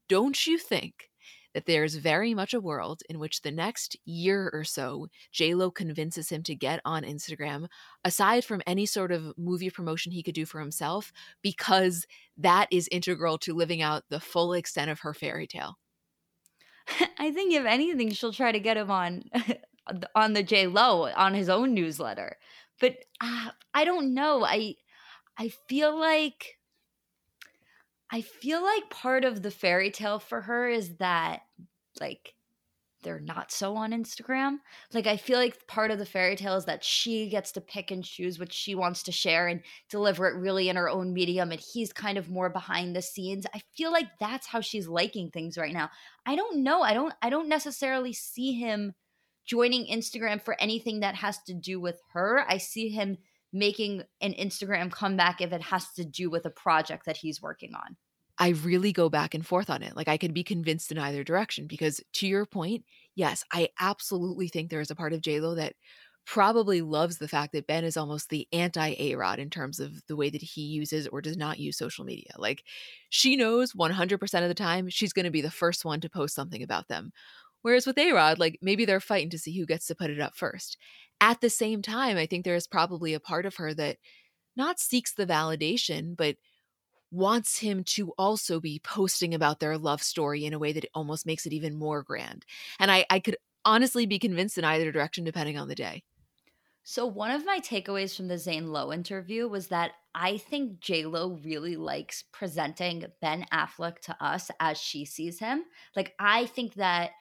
don't 0.09 0.47
you 0.47 0.59
think 0.59 1.12
that 1.54 1.66
there's 1.66 1.97
very 1.97 2.35
much 2.35 2.54
a 2.54 2.61
world 2.61 3.02
in 3.09 3.18
which 3.18 3.42
the 3.42 3.50
next 3.50 3.97
year 4.04 4.50
or 4.52 4.64
so, 4.64 5.09
J 5.32 5.54
Lo 5.54 5.71
convinces 5.71 6.28
him 6.30 6.42
to 6.44 6.54
get 6.54 6.80
on 6.85 7.02
Instagram, 7.02 7.66
aside 8.04 8.44
from 8.44 8.62
any 8.66 8.87
sort 8.87 9.12
of 9.12 9.32
movie 9.37 9.71
promotion 9.71 10.12
he 10.12 10.23
could 10.23 10.35
do 10.35 10.47
for 10.47 10.61
himself, 10.61 11.12
because 11.42 12.06
that 12.37 12.68
is 12.71 12.88
integral 12.90 13.38
to 13.38 13.54
living 13.54 13.82
out 13.82 14.04
the 14.09 14.21
full 14.21 14.52
extent 14.52 14.90
of 14.90 15.00
her 15.00 15.14
fairy 15.14 15.47
tale. 15.47 15.78
I 17.18 17.30
think 17.32 17.54
if 17.54 17.64
anything, 17.64 18.12
she'll 18.12 18.32
try 18.32 18.52
to 18.52 18.61
get 18.61 18.76
him 18.76 18.90
on 18.90 19.25
on 20.14 20.32
the 20.32 20.42
J 20.42 20.66
Lo 20.66 21.09
on 21.09 21.35
his 21.35 21.49
own 21.49 21.75
newsletter. 21.75 22.37
But 22.80 22.97
uh, 23.21 23.50
I 23.75 23.85
don't 23.85 24.14
know. 24.14 24.44
I 24.44 24.76
I 25.38 25.50
feel 25.68 25.99
like 25.99 26.59
I 28.12 28.21
feel 28.21 28.62
like 28.62 28.90
part 28.90 29.25
of 29.25 29.42
the 29.42 29.50
fairy 29.50 29.90
tale 29.90 30.19
for 30.19 30.42
her 30.42 30.69
is 30.69 30.97
that 30.97 31.40
like 31.99 32.35
they're 33.02 33.19
not 33.19 33.50
so 33.50 33.75
on 33.75 33.90
Instagram. 33.90 34.59
Like 34.92 35.07
I 35.07 35.16
feel 35.16 35.38
like 35.38 35.66
part 35.66 35.90
of 35.90 35.99
the 35.99 36.07
fairy 36.07 36.37
tale 36.37 36.57
is 36.57 36.66
that 36.66 36.85
she 36.85 37.31
gets 37.31 37.52
to 37.52 37.61
pick 37.61 37.90
and 37.90 38.04
choose 38.04 38.38
what 38.38 38.52
she 38.52 38.75
wants 38.75 39.02
to 39.04 39.12
share 39.12 39.49
and 39.49 39.62
deliver 39.88 40.28
it 40.28 40.37
really 40.37 40.69
in 40.69 40.76
her 40.76 40.90
own 40.90 41.12
medium 41.14 41.50
and 41.50 41.61
he's 41.61 41.92
kind 41.92 42.19
of 42.19 42.28
more 42.28 42.50
behind 42.50 42.95
the 42.95 43.02
scenes. 43.02 43.47
I 43.54 43.62
feel 43.75 43.90
like 43.90 44.09
that's 44.21 44.47
how 44.47 44.61
she's 44.61 44.87
liking 44.87 45.31
things 45.31 45.57
right 45.57 45.73
now. 45.73 45.90
I 46.26 46.37
don't 46.37 46.62
know. 46.62 46.83
I 46.83 46.92
don't 46.92 47.14
I 47.23 47.31
don't 47.31 47.49
necessarily 47.49 48.12
see 48.12 48.52
him 48.52 48.92
joining 49.47 49.87
Instagram 49.87 50.40
for 50.40 50.61
anything 50.61 51.00
that 51.00 51.16
has 51.16 51.42
to 51.45 51.54
do 51.54 51.81
with 51.81 51.99
her. 52.12 52.45
I 52.47 52.59
see 52.59 52.90
him 52.90 53.16
making 53.52 54.02
an 54.21 54.32
Instagram 54.35 54.90
comeback 54.90 55.40
if 55.40 55.52
it 55.52 55.62
has 55.62 55.92
to 55.94 56.04
do 56.04 56.30
with 56.30 56.47
a 56.47 56.50
project 56.50 57.06
that 57.06 57.18
he's 57.18 57.42
working 57.42 57.75
on. 57.75 57.97
I 58.38 58.50
really 58.50 58.92
go 58.92 59.09
back 59.09 59.35
and 59.35 59.47
forth 59.47 59.68
on 59.68 59.82
it. 59.82 59.94
Like 59.94 60.09
I 60.09 60.16
could 60.16 60.35
be 60.35 60.42
convinced 60.42 60.90
in 60.90 60.99
either 60.99 61.23
direction 61.23 61.66
because 61.66 62.00
to 62.14 62.26
your 62.26 62.47
point, 62.47 62.85
yes, 63.14 63.44
I 63.52 63.68
absolutely 63.78 64.49
think 64.49 64.71
there 64.71 64.80
is 64.80 64.90
a 64.90 64.97
part 64.97 65.12
of 65.12 65.21
JLo 65.21 65.56
that 65.56 65.75
probably 66.25 66.80
loves 66.82 67.18
the 67.18 67.28
fact 67.28 67.52
that 67.52 67.66
Ben 67.66 67.85
is 67.85 67.97
almost 67.97 68.28
the 68.28 68.47
anti 68.52 68.94
A 68.99 69.16
Rod 69.16 69.38
in 69.38 69.50
terms 69.50 69.80
of 69.80 70.04
the 70.06 70.16
way 70.16 70.30
that 70.30 70.42
he 70.42 70.62
uses 70.62 71.06
or 71.09 71.21
does 71.21 71.37
not 71.37 71.59
use 71.59 71.76
social 71.76 72.04
media. 72.04 72.30
Like 72.38 72.64
she 73.11 73.37
knows 73.37 73.73
100% 73.73 74.42
of 74.42 74.49
the 74.49 74.54
time 74.54 74.88
she's 74.88 75.12
going 75.12 75.25
to 75.25 75.30
be 75.30 75.40
the 75.40 75.50
first 75.50 75.85
one 75.85 76.00
to 76.00 76.09
post 76.09 76.35
something 76.35 76.62
about 76.62 76.88
them. 76.88 77.12
Whereas 77.62 77.87
with 77.87 77.99
A 77.99 78.12
Rod, 78.12 78.38
like 78.38 78.59
maybe 78.61 78.85
they're 78.85 79.00
fighting 79.00 79.30
to 79.30 79.38
see 79.38 79.56
who 79.56 79.66
gets 79.66 79.87
to 79.87 79.94
put 79.94 80.11
it 80.11 80.21
up 80.21 80.37
first. 80.37 80.76
At 81.23 81.41
the 81.41 81.50
same 81.50 81.83
time, 81.83 82.17
I 82.17 82.26
think 82.26 82.45
there 82.45 82.57
is 82.57 82.67
probably 82.67 83.14
a 83.14 83.21
part 83.21 83.47
of 83.47 83.55
her 83.55 83.73
that 83.75 83.99
not 84.57 84.81
seeks 84.81 85.14
the 85.14 85.25
validation, 85.25 86.17
but 86.17 86.35
wants 87.12 87.59
him 87.59 87.85
to 87.85 88.11
also 88.19 88.59
be 88.59 88.81
posting 88.83 89.33
about 89.33 89.61
their 89.61 89.79
love 89.79 90.02
story 90.02 90.45
in 90.45 90.52
a 90.52 90.59
way 90.59 90.73
that 90.73 90.85
almost 90.95 91.25
makes 91.25 91.47
it 91.47 91.52
even 91.52 91.76
more 91.76 92.02
grand. 92.02 92.45
And 92.81 92.91
I, 92.91 93.07
I 93.09 93.21
could 93.21 93.37
honestly 93.64 94.05
be 94.05 94.19
convinced 94.19 94.59
in 94.59 94.64
either 94.64 94.91
direction 94.91 95.23
depending 95.23 95.57
on 95.57 95.69
the 95.69 95.76
day. 95.76 96.02
So 96.83 97.07
one 97.07 97.31
of 97.31 97.47
my 97.47 97.61
takeaways 97.61 98.17
from 98.17 98.26
the 98.26 98.37
Zane 98.37 98.73
Lowe 98.73 98.93
interview 98.93 99.47
was 99.47 99.69
that 99.69 99.93
I 100.17 100.38
think 100.38 100.81
J 100.81 101.05
Lo 101.05 101.38
really 101.45 101.76
likes 101.76 102.25
presenting 102.33 103.05
Ben 103.21 103.47
Affleck 103.52 104.00
to 104.00 104.17
us 104.21 104.50
as 104.59 104.76
she 104.76 105.05
sees 105.05 105.38
him. 105.38 105.62
Like 105.95 106.14
I 106.19 106.47
think 106.47 106.75
that 106.75 107.12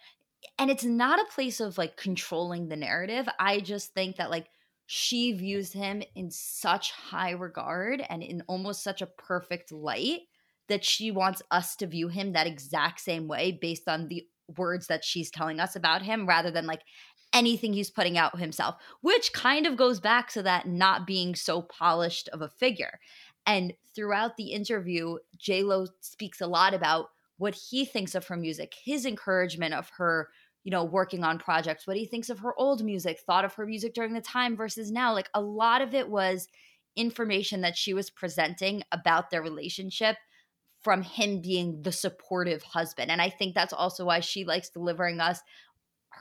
and 0.57 0.69
it's 0.69 0.83
not 0.83 1.19
a 1.19 1.33
place 1.33 1.59
of 1.59 1.77
like 1.77 1.97
controlling 1.97 2.67
the 2.67 2.75
narrative. 2.75 3.27
I 3.39 3.59
just 3.59 3.93
think 3.93 4.17
that 4.17 4.29
like 4.29 4.47
she 4.85 5.31
views 5.33 5.71
him 5.71 6.03
in 6.15 6.29
such 6.31 6.91
high 6.91 7.31
regard 7.31 8.03
and 8.09 8.21
in 8.21 8.43
almost 8.47 8.83
such 8.83 9.01
a 9.01 9.07
perfect 9.07 9.71
light 9.71 10.21
that 10.67 10.83
she 10.83 11.11
wants 11.11 11.41
us 11.51 11.75
to 11.77 11.87
view 11.87 12.07
him 12.07 12.33
that 12.33 12.47
exact 12.47 12.99
same 12.99 13.27
way 13.27 13.57
based 13.61 13.87
on 13.87 14.07
the 14.07 14.25
words 14.57 14.87
that 14.87 15.03
she's 15.03 15.31
telling 15.31 15.59
us 15.59 15.75
about 15.75 16.01
him 16.01 16.27
rather 16.27 16.51
than 16.51 16.65
like 16.65 16.81
anything 17.33 17.73
he's 17.73 17.89
putting 17.89 18.17
out 18.17 18.37
himself, 18.37 18.75
which 19.01 19.33
kind 19.33 19.65
of 19.65 19.77
goes 19.77 19.99
back 19.99 20.29
to 20.29 20.43
that 20.43 20.67
not 20.67 21.07
being 21.07 21.35
so 21.35 21.61
polished 21.61 22.27
of 22.29 22.41
a 22.41 22.49
figure. 22.49 22.99
And 23.45 23.73
throughout 23.95 24.37
the 24.37 24.51
interview, 24.51 25.17
J 25.37 25.63
Lo 25.63 25.87
speaks 26.01 26.41
a 26.41 26.47
lot 26.47 26.73
about 26.73 27.07
what 27.41 27.55
he 27.55 27.85
thinks 27.85 28.13
of 28.13 28.27
her 28.27 28.37
music, 28.37 28.75
his 28.83 29.05
encouragement 29.05 29.73
of 29.73 29.89
her 29.97 30.29
you 30.63 30.69
know, 30.69 30.83
working 30.83 31.23
on 31.23 31.39
projects, 31.39 31.87
what 31.87 31.97
he 31.97 32.05
thinks 32.05 32.29
of 32.29 32.37
her 32.37 32.53
old 32.55 32.83
music, 32.83 33.19
thought 33.19 33.45
of 33.45 33.53
her 33.55 33.65
music 33.65 33.95
during 33.95 34.13
the 34.13 34.21
time 34.21 34.55
versus 34.55 34.91
now. 34.91 35.11
Like 35.11 35.27
a 35.33 35.41
lot 35.41 35.81
of 35.81 35.95
it 35.95 36.07
was 36.07 36.47
information 36.95 37.61
that 37.61 37.75
she 37.75 37.95
was 37.95 38.11
presenting 38.11 38.83
about 38.91 39.31
their 39.31 39.41
relationship 39.41 40.17
from 40.81 41.01
him 41.01 41.41
being 41.41 41.81
the 41.81 41.91
supportive 41.91 42.61
husband. 42.61 43.09
And 43.09 43.21
I 43.21 43.29
think 43.29 43.55
that's 43.55 43.73
also 43.73 44.05
why 44.05 44.19
she 44.19 44.45
likes 44.45 44.69
delivering 44.69 45.19
us 45.19 45.41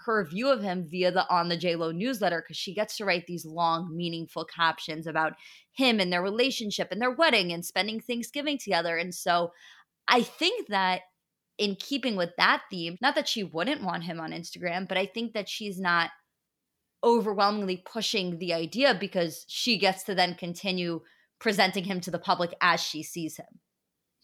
her 0.07 0.25
view 0.25 0.49
of 0.49 0.63
him 0.63 0.87
via 0.89 1.11
the 1.11 1.29
on 1.29 1.49
the 1.49 1.59
JLo 1.59 1.95
newsletter 1.95 2.41
because 2.41 2.57
she 2.57 2.73
gets 2.73 2.97
to 2.97 3.05
write 3.05 3.27
these 3.27 3.45
long, 3.45 3.95
meaningful 3.95 4.47
captions 4.47 5.07
about 5.07 5.35
him 5.73 6.01
and 6.01 6.11
their 6.11 6.23
relationship 6.23 6.89
and 6.91 7.03
their 7.03 7.11
wedding 7.11 7.53
and 7.53 7.65
spending 7.65 8.01
Thanksgiving 8.01 8.57
together. 8.57 8.97
And 8.97 9.15
so 9.15 9.53
I 10.09 10.23
think 10.23 10.69
that 10.69 11.03
in 11.61 11.77
keeping 11.77 12.17
with 12.17 12.31
that 12.39 12.63
theme, 12.71 12.97
not 13.03 13.15
that 13.15 13.29
she 13.29 13.45
wouldn't 13.45 13.85
want 13.85 14.03
him 14.03 14.19
on 14.19 14.33
Instagram, 14.33 14.89
but 14.89 14.97
I 14.97 15.05
think 15.05 15.35
that 15.35 15.47
she's 15.47 15.79
not 15.79 16.11
overwhelmingly 17.05 17.85
pushing 17.85 18.39
the 18.39 18.55
idea 18.55 18.97
because 18.99 19.45
she 19.47 19.79
gets 19.79 20.03
to 20.05 20.15
then 20.15 20.35
continue 20.35 21.03
presenting 21.39 21.85
him 21.85 22.01
to 22.01 22.11
the 22.11 22.19
public 22.19 22.55
as 22.63 22.81
she 22.81 23.03
sees 23.03 23.37
him. 23.37 23.61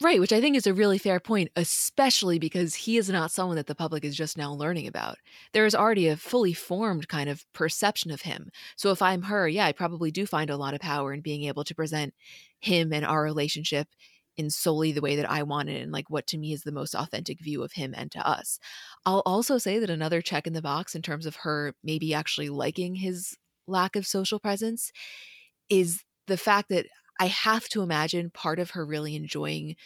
Right, 0.02 0.20
which 0.20 0.32
I 0.32 0.40
think 0.40 0.56
is 0.56 0.66
a 0.66 0.74
really 0.74 0.98
fair 0.98 1.20
point, 1.20 1.50
especially 1.56 2.38
because 2.38 2.74
he 2.74 2.96
is 2.96 3.08
not 3.08 3.30
someone 3.30 3.56
that 3.56 3.66
the 3.66 3.74
public 3.74 4.04
is 4.04 4.16
just 4.16 4.36
now 4.36 4.52
learning 4.52 4.86
about. 4.86 5.16
There 5.52 5.64
is 5.64 5.74
already 5.74 6.08
a 6.08 6.16
fully 6.16 6.52
formed 6.52 7.08
kind 7.08 7.30
of 7.30 7.44
perception 7.52 8.10
of 8.10 8.22
him. 8.22 8.50
So 8.76 8.90
if 8.90 9.00
I'm 9.00 9.22
her, 9.22 9.48
yeah, 9.48 9.66
I 9.66 9.72
probably 9.72 10.10
do 10.10 10.26
find 10.26 10.50
a 10.50 10.56
lot 10.56 10.74
of 10.74 10.80
power 10.80 11.12
in 11.12 11.20
being 11.22 11.44
able 11.44 11.64
to 11.64 11.74
present 11.74 12.14
him 12.60 12.92
and 12.92 13.06
our 13.06 13.22
relationship 13.22 13.88
in 14.36 14.50
solely 14.50 14.92
the 14.92 15.00
way 15.00 15.16
that 15.16 15.30
I 15.30 15.42
want 15.42 15.68
it 15.68 15.82
and 15.82 15.92
like 15.92 16.10
what 16.10 16.26
to 16.28 16.38
me 16.38 16.52
is 16.52 16.62
the 16.62 16.72
most 16.72 16.94
authentic 16.94 17.40
view 17.40 17.62
of 17.62 17.72
him 17.72 17.94
and 17.96 18.10
to 18.12 18.26
us. 18.26 18.58
I'll 19.04 19.22
also 19.24 19.58
say 19.58 19.78
that 19.78 19.90
another 19.90 20.20
check 20.20 20.46
in 20.46 20.52
the 20.52 20.62
box 20.62 20.94
in 20.94 21.02
terms 21.02 21.26
of 21.26 21.36
her 21.36 21.74
maybe 21.82 22.12
actually 22.12 22.50
liking 22.50 22.96
his 22.96 23.36
lack 23.66 23.96
of 23.96 24.06
social 24.06 24.38
presence 24.38 24.92
is 25.68 26.02
the 26.26 26.36
fact 26.36 26.68
that 26.68 26.86
I 27.18 27.26
have 27.26 27.68
to 27.70 27.82
imagine 27.82 28.30
part 28.30 28.58
of 28.58 28.70
her 28.70 28.84
really 28.84 29.16
enjoying 29.16 29.76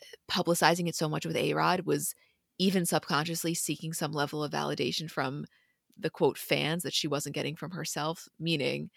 uh, 0.00 0.32
publicizing 0.32 0.88
it 0.88 0.96
so 0.96 1.08
much 1.08 1.26
with 1.26 1.36
A 1.36 1.52
Rod 1.54 1.82
was 1.84 2.14
even 2.58 2.86
subconsciously 2.86 3.54
seeking 3.54 3.92
some 3.92 4.12
level 4.12 4.42
of 4.42 4.52
validation 4.52 5.10
from 5.10 5.44
the 5.98 6.10
quote 6.10 6.38
fans 6.38 6.82
that 6.82 6.94
she 6.94 7.08
wasn't 7.08 7.34
getting 7.34 7.56
from 7.56 7.72
herself, 7.72 8.26
meaning 8.38 8.90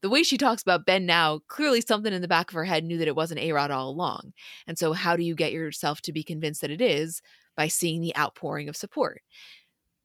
the 0.00 0.08
way 0.08 0.22
she 0.22 0.38
talks 0.38 0.62
about 0.62 0.86
Ben 0.86 1.06
now, 1.06 1.40
clearly 1.48 1.80
something 1.80 2.12
in 2.12 2.22
the 2.22 2.28
back 2.28 2.50
of 2.50 2.54
her 2.54 2.64
head 2.64 2.84
knew 2.84 2.98
that 2.98 3.08
it 3.08 3.16
wasn't 3.16 3.40
A 3.40 3.52
Rod 3.52 3.70
all 3.70 3.90
along. 3.90 4.32
And 4.66 4.78
so, 4.78 4.92
how 4.92 5.16
do 5.16 5.22
you 5.22 5.34
get 5.34 5.52
yourself 5.52 6.00
to 6.02 6.12
be 6.12 6.22
convinced 6.22 6.60
that 6.60 6.70
it 6.70 6.80
is? 6.80 7.20
By 7.56 7.68
seeing 7.68 8.00
the 8.00 8.16
outpouring 8.16 8.68
of 8.68 8.76
support. 8.76 9.22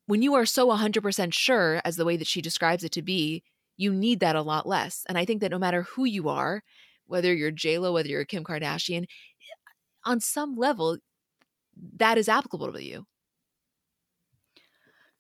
When 0.08 0.24
you 0.24 0.34
are 0.34 0.46
so 0.46 0.68
100% 0.70 1.34
sure, 1.34 1.82
as 1.86 1.96
the 1.96 2.06
way 2.06 2.18
that 2.18 2.28
she 2.28 2.42
describes 2.42 2.84
it 2.84 2.92
to 2.94 3.04
be, 3.04 3.44
you 3.78 3.94
need 3.94 4.20
that 4.22 4.36
a 4.36 4.42
lot 4.42 4.68
less. 4.68 5.04
And 5.08 5.18
I 5.18 5.26
think 5.26 5.42
that 5.42 5.52
no 5.52 5.60
matter 5.60 5.84
who 5.84 6.06
you 6.06 6.30
are, 6.30 6.64
whether 7.06 7.34
you're 7.34 7.52
JLo, 7.52 7.94
whether 7.94 8.10
you're 8.10 8.26
Kim 8.26 8.44
Kardashian, 8.44 9.06
on 10.04 10.20
some 10.20 10.56
level, 10.56 10.98
that 11.98 12.18
is 12.18 12.28
applicable 12.28 12.74
to 12.74 12.84
you. 12.84 13.06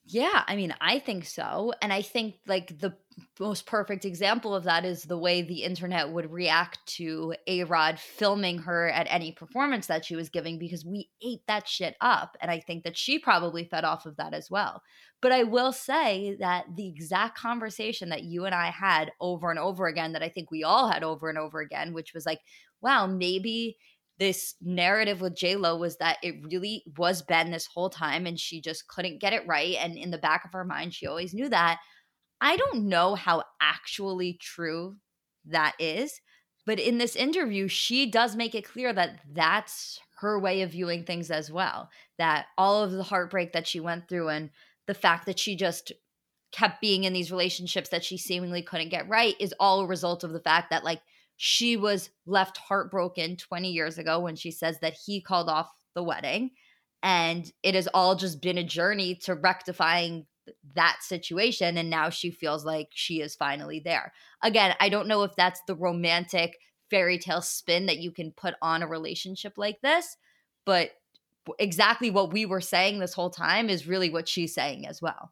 Yeah, 0.05 0.43
I 0.48 0.57
mean, 0.57 0.75
I 0.81 1.00
think 1.00 1.24
so. 1.25 1.74
And 1.81 1.93
I 1.93 2.01
think 2.01 2.36
like 2.45 2.77
the 2.79 2.93
most 3.39 3.65
perfect 3.65 4.03
example 4.03 4.53
of 4.53 4.65
that 4.65 4.83
is 4.83 5.03
the 5.03 5.17
way 5.17 5.41
the 5.41 5.63
internet 5.63 6.10
would 6.12 6.29
react 6.29 6.79
to 6.98 7.33
A 7.48 7.63
Rod 7.63 7.98
filming 8.00 8.57
her 8.60 8.89
at 8.89 9.07
any 9.10 9.31
performance 9.31 9.88
that 9.88 10.03
she 10.03 10.17
was 10.17 10.27
giving 10.27 10.60
because 10.60 10.83
we 10.86 11.10
ate 11.25 11.39
that 11.48 11.69
shit 11.69 11.95
up. 12.01 12.36
And 12.41 12.51
I 12.51 12.60
think 12.60 12.83
that 12.83 12.98
she 12.98 13.17
probably 13.17 13.63
fed 13.63 13.86
off 13.86 14.05
of 14.05 14.17
that 14.17 14.33
as 14.33 14.51
well. 14.51 14.81
But 15.22 15.31
I 15.31 15.43
will 15.43 15.72
say 15.72 16.36
that 16.38 16.65
the 16.75 16.89
exact 16.89 17.38
conversation 17.38 18.10
that 18.10 18.24
you 18.24 18.43
and 18.43 18.53
I 18.53 18.72
had 18.72 19.13
over 19.22 19.51
and 19.51 19.60
over 19.60 19.88
again, 19.88 20.12
that 20.13 20.24
I 20.24 20.27
think 20.27 20.51
we 20.51 20.65
all 20.65 20.89
had 20.89 21.03
over 21.03 21.29
and 21.29 21.38
over 21.38 21.62
again, 21.62 21.93
which 21.93 22.13
was 22.13 22.25
like, 22.25 22.39
wow, 22.81 23.07
maybe 23.07 23.77
this 24.20 24.55
narrative 24.62 25.22
with 25.22 25.36
J 25.36 25.55
Lo 25.55 25.75
was 25.77 25.98
that 25.98 26.17
it 26.22 26.36
really 26.43 26.84
was 26.98 27.22
Ben 27.22 27.51
this 27.51 27.65
whole 27.65 27.89
time 27.89 28.25
and 28.25 28.39
she 28.39 28.62
just 28.62 28.88
couldn't 28.88 29.20
get 29.22 29.34
it 29.34 29.48
right. 29.48 29.75
And 29.79 29.98
in 29.98 30.12
the 30.12 30.17
back 30.17 30.46
of 30.46 30.53
her 30.53 30.63
mind, 30.63 30.93
she 30.93 31.08
always 31.08 31.34
knew 31.34 31.50
that. 31.50 31.79
I 32.39 32.58
don't 32.58 32.89
know 32.89 33.15
how 33.15 33.43
actually 33.62 34.38
true 34.39 34.98
that 35.46 35.74
is, 35.79 36.22
but 36.65 36.79
in 36.79 36.98
this 36.98 37.15
interview, 37.15 37.67
she 37.67 38.10
does 38.10 38.36
make 38.36 38.53
it 38.53 38.67
clear 38.67 38.93
that 38.93 39.20
that's 39.32 40.00
her 40.20 40.39
way 40.39 40.62
of 40.62 40.72
viewing 40.72 41.03
things 41.03 41.32
as 41.32 41.51
well. 41.51 41.89
That 42.17 42.46
all 42.58 42.84
of 42.84 42.91
the 42.91 43.03
heartbreak 43.03 43.53
that 43.53 43.67
she 43.67 43.79
went 43.79 44.08
through 44.08 44.29
and 44.29 44.51
the 44.88 44.93
fact 44.93 45.25
that 45.25 45.39
she 45.39 45.55
just 45.55 45.91
kept 46.51 46.82
being 46.82 47.03
in 47.03 47.13
these 47.13 47.32
relationships 47.32 47.89
that 47.89 48.03
she 48.03 48.17
seemingly 48.17 48.62
couldn't 48.62 48.89
get 48.89 49.10
right 49.10 49.36
is 49.39 49.53
all 49.60 49.82
a 49.82 49.88
result 49.88 50.24
of 50.24 50.32
the 50.32 50.39
fact 50.39 50.70
that, 50.70 50.84
like, 50.84 51.01
she 51.38 51.78
was 51.78 52.10
left 52.25 52.58
heartbroken 52.58 53.38
20 53.38 53.72
years 53.72 53.98
ago 53.98 54.20
when 54.20 54.36
she 54.36 54.52
says 54.52 54.80
that 54.82 54.94
he 55.06 55.22
called 55.22 55.50
off 55.50 55.70
the 55.96 56.04
wedding. 56.04 56.52
And 57.02 57.52
it 57.63 57.75
has 57.75 57.88
all 57.94 58.16
just 58.16 58.42
been 58.42 58.58
a 58.58 58.63
journey 58.63 59.16
to 59.24 59.36
rectifying 59.36 60.25
that 60.75 61.00
situation. 61.02 61.78
And 61.78 61.90
now 61.90 62.10
she 62.10 62.32
feels 62.32 62.66
like 62.66 62.90
she 62.94 63.22
is 63.22 63.36
finally 63.36 63.82
there. 63.84 64.13
Again, 64.42 64.75
I 64.80 64.90
don't 64.90 65.08
know 65.08 65.24
if 65.24 65.36
that's 65.36 65.62
the 65.68 65.75
romantic 65.75 66.58
fairy 66.90 67.18
tale 67.18 67.42
spin 67.42 67.88
that 67.88 68.00
you 68.00 68.12
can 68.12 68.32
put 68.32 68.56
on 68.62 68.84
a 68.84 68.88
relationship 68.88 69.54
like 69.58 69.82
this, 69.82 70.16
but 70.66 70.92
exactly 71.60 72.10
what 72.10 72.32
we 72.32 72.46
were 72.46 72.62
saying 72.62 73.00
this 73.00 73.13
whole 73.13 73.30
time 73.30 73.70
is 73.70 73.88
really 73.88 74.10
what 74.10 74.30
she's 74.30 74.54
saying 74.54 74.88
as 74.88 75.02
well. 75.02 75.32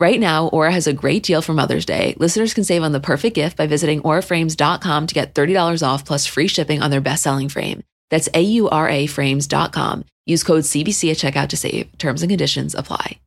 Right 0.00 0.20
now, 0.20 0.46
Aura 0.48 0.70
has 0.70 0.86
a 0.86 0.92
great 0.92 1.24
deal 1.24 1.42
for 1.42 1.54
Mother's 1.54 1.84
Day. 1.84 2.14
Listeners 2.18 2.54
can 2.54 2.62
save 2.62 2.84
on 2.84 2.92
the 2.92 3.00
perfect 3.00 3.34
gift 3.34 3.56
by 3.56 3.66
visiting 3.66 4.00
auraframes.com 4.02 5.06
to 5.08 5.14
get 5.14 5.34
$30 5.34 5.84
off 5.84 6.04
plus 6.04 6.24
free 6.24 6.46
shipping 6.46 6.80
on 6.80 6.92
their 6.92 7.00
best-selling 7.00 7.48
frame. 7.48 7.82
That's 8.08 8.28
A-U-R-A 8.32 9.08
frames.com. 9.08 10.04
Use 10.24 10.44
code 10.44 10.62
CBC 10.62 11.10
at 11.10 11.16
checkout 11.16 11.48
to 11.48 11.56
save. 11.56 11.98
Terms 11.98 12.22
and 12.22 12.30
conditions 12.30 12.76
apply. 12.76 13.18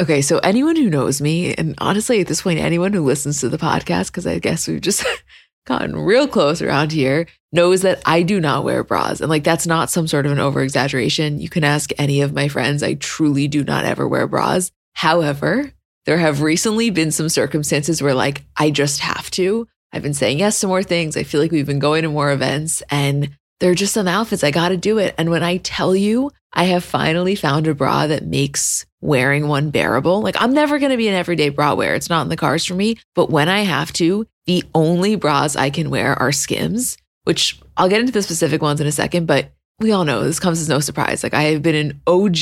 Okay, 0.00 0.22
so 0.22 0.38
anyone 0.38 0.76
who 0.76 0.88
knows 0.88 1.20
me, 1.20 1.52
and 1.52 1.74
honestly, 1.78 2.20
at 2.20 2.28
this 2.28 2.40
point, 2.40 2.60
anyone 2.60 2.94
who 2.94 3.04
listens 3.04 3.40
to 3.40 3.50
the 3.50 3.58
podcast, 3.58 4.06
because 4.06 4.26
I 4.26 4.38
guess 4.38 4.68
we've 4.68 4.80
just 4.80 5.04
gotten 5.66 5.96
real 5.96 6.26
close 6.26 6.62
around 6.62 6.92
here, 6.92 7.26
knows 7.52 7.82
that 7.82 8.00
I 8.06 8.22
do 8.22 8.40
not 8.40 8.64
wear 8.64 8.82
bras. 8.84 9.20
And 9.20 9.28
like, 9.28 9.44
that's 9.44 9.66
not 9.66 9.90
some 9.90 10.06
sort 10.06 10.24
of 10.24 10.32
an 10.32 10.38
over 10.38 10.62
exaggeration. 10.62 11.40
You 11.40 11.50
can 11.50 11.64
ask 11.64 11.90
any 11.98 12.22
of 12.22 12.32
my 12.32 12.48
friends. 12.48 12.82
I 12.82 12.94
truly 12.94 13.48
do 13.48 13.64
not 13.64 13.84
ever 13.84 14.08
wear 14.08 14.26
bras. 14.26 14.70
However, 14.98 15.70
there 16.06 16.18
have 16.18 16.42
recently 16.42 16.90
been 16.90 17.12
some 17.12 17.28
circumstances 17.28 18.02
where, 18.02 18.14
like, 18.14 18.42
I 18.56 18.72
just 18.72 18.98
have 18.98 19.30
to. 19.30 19.68
I've 19.92 20.02
been 20.02 20.12
saying 20.12 20.40
yes 20.40 20.58
to 20.58 20.66
more 20.66 20.82
things. 20.82 21.16
I 21.16 21.22
feel 21.22 21.40
like 21.40 21.52
we've 21.52 21.64
been 21.64 21.78
going 21.78 22.02
to 22.02 22.08
more 22.08 22.32
events, 22.32 22.82
and 22.90 23.30
there 23.60 23.70
are 23.70 23.76
just 23.76 23.94
some 23.94 24.08
outfits. 24.08 24.42
I 24.42 24.50
got 24.50 24.70
to 24.70 24.76
do 24.76 24.98
it. 24.98 25.14
And 25.16 25.30
when 25.30 25.44
I 25.44 25.58
tell 25.58 25.94
you, 25.94 26.32
I 26.52 26.64
have 26.64 26.82
finally 26.82 27.36
found 27.36 27.68
a 27.68 27.76
bra 27.76 28.08
that 28.08 28.26
makes 28.26 28.86
wearing 29.00 29.46
one 29.46 29.70
bearable. 29.70 30.20
Like, 30.20 30.34
I'm 30.42 30.52
never 30.52 30.80
going 30.80 30.90
to 30.90 30.96
be 30.96 31.06
an 31.06 31.14
everyday 31.14 31.50
bra 31.50 31.74
wearer. 31.74 31.94
It's 31.94 32.10
not 32.10 32.22
in 32.22 32.28
the 32.28 32.36
cards 32.36 32.64
for 32.64 32.74
me. 32.74 32.96
But 33.14 33.30
when 33.30 33.48
I 33.48 33.60
have 33.60 33.92
to, 33.94 34.26
the 34.46 34.64
only 34.74 35.14
bras 35.14 35.54
I 35.54 35.70
can 35.70 35.90
wear 35.90 36.18
are 36.18 36.32
Skims, 36.32 36.96
which 37.22 37.60
I'll 37.76 37.88
get 37.88 38.00
into 38.00 38.12
the 38.12 38.22
specific 38.22 38.62
ones 38.62 38.80
in 38.80 38.88
a 38.88 38.92
second. 38.92 39.26
But 39.26 39.52
we 39.80 39.92
all 39.92 40.04
know 40.04 40.22
this 40.24 40.40
comes 40.40 40.60
as 40.60 40.68
no 40.68 40.80
surprise. 40.80 41.22
Like 41.22 41.34
I 41.34 41.42
have 41.44 41.62
been 41.62 41.74
an 41.74 42.00
OG 42.06 42.34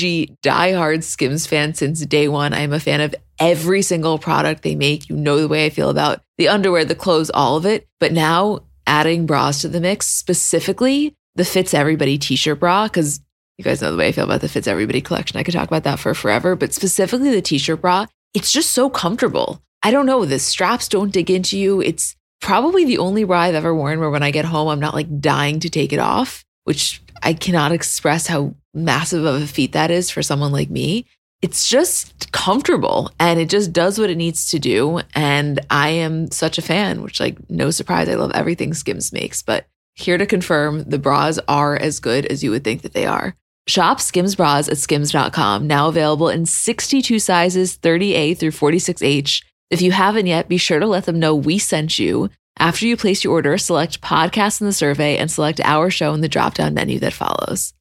diehard 0.43 1.03
Skims 1.03 1.47
fan 1.47 1.75
since 1.75 2.05
day 2.07 2.29
one. 2.29 2.55
I 2.55 2.61
am 2.61 2.73
a 2.73 2.81
fan 2.81 3.03
of 3.03 3.15
every 3.39 3.83
single 3.83 4.19
product 4.19 4.63
they 4.63 4.75
make. 4.75 5.09
You 5.11 5.17
know 5.17 5.41
the 5.41 5.49
way 5.49 5.67
I 5.67 5.71
feel 5.71 5.91
about 5.91 6.23
the 6.39 6.49
underwear, 6.49 6.85
the 6.85 6.95
clothes, 6.95 7.31
all 7.31 7.57
of 7.57 7.67
it. 7.67 7.87
But 8.01 8.13
now 8.13 8.61
adding 8.87 9.27
bras 9.27 9.61
to 9.61 9.69
the 9.69 9.81
mix, 9.81 10.07
specifically 10.07 11.15
the 11.35 11.45
Fits 11.45 11.75
Everybody 11.75 12.17
t-shirt 12.17 12.59
bra, 12.59 12.87
because 12.87 13.21
you 13.59 13.65
guys 13.65 13.83
know 13.83 13.91
the 13.91 13.99
way 13.99 14.09
I 14.09 14.13
feel 14.13 14.25
about 14.25 14.41
the 14.41 14.49
Fits 14.49 14.67
Everybody 14.67 15.03
collection. 15.03 15.39
I 15.39 15.43
could 15.43 15.53
talk 15.53 15.69
about 15.69 15.85
that 15.85 15.99
for 15.99 16.15
forever, 16.15 16.57
but 16.57 16.73
specifically 16.73 17.31
the 17.31 17.43
t-shirt 17.43 17.83
bra, 17.83 18.07
it's 18.33 18.51
just 18.51 18.71
so 18.71 18.89
comfortable. 18.89 19.61
I 19.83 19.91
don't 19.91 20.07
know, 20.07 20.25
the 20.25 20.39
straps 20.39 20.89
don't 20.89 21.13
dig 21.13 21.31
into 21.31 21.59
you. 21.59 21.83
It's 21.83 22.17
probably 22.41 22.87
the 22.87 22.99
only 22.99 23.25
bra 23.25 23.41
I've 23.41 23.55
ever 23.55 23.75
worn 23.75 24.01
where 24.01 24.11
when 24.11 24.23
I 24.23 24.31
get 24.31 24.47
home, 24.47 24.69
I'm 24.69 24.81
not 24.81 24.95
like 24.95 25.21
dying 25.21 25.61
to 25.61 25.69
take 25.69 25.93
it 25.93 25.99
off, 25.99 26.46
which 26.67 27.01
I 27.23 27.33
cannot 27.33 27.73
express 27.73 28.27
how 28.27 28.55
massive 28.75 29.25
of 29.25 29.41
a 29.41 29.47
feat 29.47 29.73
that 29.73 29.91
is 29.91 30.11
for 30.11 30.23
someone 30.23 30.53
like 30.53 30.69
me. 30.69 31.07
It's 31.43 31.69
just 31.69 32.33
comfortable 32.33 33.11
and 33.21 33.39
it 33.39 33.49
just 33.49 33.73
does 33.73 33.99
what 33.99 34.11
it 34.11 34.17
needs 34.17 34.51
to 34.51 34.59
do. 34.59 35.01
And 35.15 35.61
I 35.71 35.91
am 35.91 36.31
such 36.31 36.59
a 36.59 36.63
fan, 36.63 37.03
which, 37.03 37.21
like, 37.21 37.39
no 37.49 37.71
surprise, 37.71 38.09
I 38.09 38.15
love 38.15 38.33
everything 38.33 38.75
Skims 38.75 39.13
makes. 39.13 39.43
But 39.43 39.67
here 39.95 40.19
to 40.19 40.27
confirm 40.27 40.83
the 40.85 40.99
bras 40.99 41.39
are 41.47 41.77
as 41.77 42.01
good 42.01 42.27
as 42.27 42.43
you 42.43 42.51
would 42.51 42.65
think 42.65 42.83
that 42.83 42.95
they 42.95 43.07
are. 43.07 43.37
Shop 43.69 44.01
Skims 44.01 44.35
bras 44.35 44.69
at 44.69 44.79
skims.com, 44.79 45.67
now 45.67 45.89
available 45.89 46.29
in 46.29 46.47
62 46.47 47.19
sizes 47.19 47.79
30A 47.79 48.37
through 48.39 48.53
46H. 48.53 49.43
If 49.71 49.83
you 49.83 49.93
haven't 49.93 50.27
yet, 50.27 50.49
be 50.49 50.57
sure 50.59 50.79
to 50.79 50.87
let 50.87 51.05
them 51.05 51.19
know 51.19 51.35
we 51.35 51.59
sent 51.59 51.99
you. 51.99 52.31
After 52.59 52.87
you 52.87 52.97
place 52.97 53.23
your 53.23 53.35
order, 53.35 53.59
select 53.59 54.01
podcast 54.01 54.63
in 54.63 54.67
the 54.67 54.73
survey 54.73 55.19
and 55.19 55.31
select 55.31 55.61
our 55.61 55.91
show 55.91 56.15
in 56.15 56.23
the 56.23 56.29
drop 56.29 56.55
down 56.55 56.73
menu 56.73 56.99
that 57.01 57.13
follows. 57.13 57.75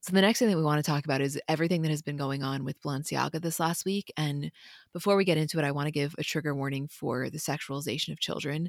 So, 0.00 0.12
the 0.12 0.20
next 0.20 0.40
thing 0.40 0.48
that 0.48 0.56
we 0.56 0.64
want 0.64 0.84
to 0.84 0.90
talk 0.90 1.04
about 1.04 1.20
is 1.20 1.40
everything 1.46 1.82
that 1.82 1.92
has 1.92 2.02
been 2.02 2.16
going 2.16 2.42
on 2.42 2.64
with 2.64 2.82
Balenciaga 2.82 3.40
this 3.40 3.60
last 3.60 3.84
week. 3.84 4.12
And 4.16 4.50
before 4.92 5.14
we 5.14 5.24
get 5.24 5.38
into 5.38 5.60
it, 5.60 5.64
I 5.64 5.70
want 5.70 5.86
to 5.86 5.92
give 5.92 6.16
a 6.18 6.24
trigger 6.24 6.52
warning 6.52 6.88
for 6.88 7.30
the 7.30 7.38
sexualization 7.38 8.10
of 8.10 8.18
children. 8.18 8.68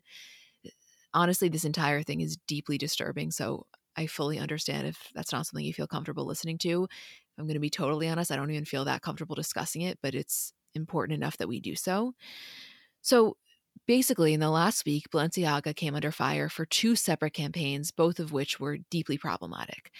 Honestly, 1.16 1.50
this 1.50 1.66
entire 1.66 2.04
thing 2.04 2.22
is 2.22 2.38
deeply 2.48 2.78
disturbing. 2.78 3.32
So, 3.32 3.66
I 3.96 4.08
fully 4.08 4.40
understand 4.40 4.88
if 4.88 5.12
that's 5.14 5.32
not 5.32 5.46
something 5.46 5.66
you 5.66 5.74
feel 5.74 5.88
comfortable 5.88 6.26
listening 6.26 6.58
to. 6.60 6.88
I'm 7.38 7.46
going 7.46 7.56
to 7.56 7.60
be 7.60 7.70
totally 7.70 8.08
honest, 8.10 8.32
I 8.32 8.36
don't 8.36 8.52
even 8.52 8.66
feel 8.66 8.86
that 8.86 9.02
comfortable 9.02 9.36
discussing 9.36 9.82
it, 9.82 10.00
but 10.02 10.16
it's 10.16 10.54
important 10.76 11.16
enough 11.16 11.38
that 11.38 11.48
we 11.48 11.60
do 11.60 11.76
so. 11.76 12.14
So, 13.02 13.38
basically, 13.88 14.34
in 14.34 14.40
the 14.40 14.50
last 14.50 14.86
week, 14.86 15.10
Balenciaga 15.12 15.76
came 15.76 15.96
under 15.96 16.12
fire 16.12 16.50
for 16.50 16.66
two 16.66 16.96
separate 16.96 17.34
campaigns, 17.34 17.92
both 17.92 18.20
of 18.20 18.32
which 18.32 18.60
were 18.60 18.78
deeply 18.90 19.18
problematic. 19.18 19.92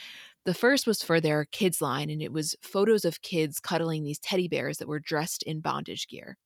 The 0.46 0.54
first 0.54 0.88
was 0.88 1.04
for 1.04 1.22
their 1.22 1.46
kids 1.46 1.82
line, 1.82 2.10
and 2.10 2.22
it 2.22 2.34
was 2.34 2.56
photos 2.62 3.06
of 3.06 3.22
kids 3.22 3.60
cuddling 3.60 4.04
these 4.04 4.20
teddy 4.20 4.48
bears 4.48 4.78
that 4.80 4.88
were 4.88 5.00
dressed 5.00 5.44
in 5.44 5.62
bondage 5.62 6.08
gear. 6.08 6.38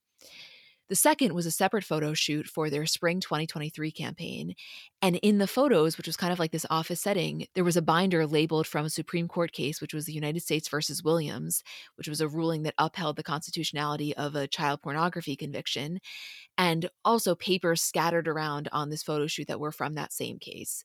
The 0.88 0.96
second 0.96 1.34
was 1.34 1.44
a 1.44 1.50
separate 1.50 1.84
photo 1.84 2.14
shoot 2.14 2.46
for 2.46 2.70
their 2.70 2.86
spring 2.86 3.20
2023 3.20 3.90
campaign. 3.90 4.54
And 5.02 5.16
in 5.16 5.38
the 5.38 5.46
photos, 5.46 5.98
which 5.98 6.06
was 6.06 6.16
kind 6.16 6.32
of 6.32 6.38
like 6.38 6.50
this 6.50 6.64
office 6.70 7.00
setting, 7.00 7.46
there 7.54 7.64
was 7.64 7.76
a 7.76 7.82
binder 7.82 8.26
labeled 8.26 8.66
from 8.66 8.86
a 8.86 8.90
Supreme 8.90 9.28
Court 9.28 9.52
case, 9.52 9.80
which 9.80 9.92
was 9.92 10.06
the 10.06 10.14
United 10.14 10.40
States 10.40 10.68
versus 10.68 11.04
Williams, 11.04 11.62
which 11.96 12.08
was 12.08 12.22
a 12.22 12.28
ruling 12.28 12.62
that 12.62 12.74
upheld 12.78 13.16
the 13.16 13.22
constitutionality 13.22 14.16
of 14.16 14.34
a 14.34 14.48
child 14.48 14.80
pornography 14.80 15.36
conviction, 15.36 16.00
and 16.56 16.88
also 17.04 17.34
papers 17.34 17.82
scattered 17.82 18.26
around 18.26 18.68
on 18.72 18.88
this 18.88 19.02
photo 19.02 19.26
shoot 19.26 19.48
that 19.48 19.60
were 19.60 19.72
from 19.72 19.94
that 19.94 20.12
same 20.12 20.38
case, 20.38 20.84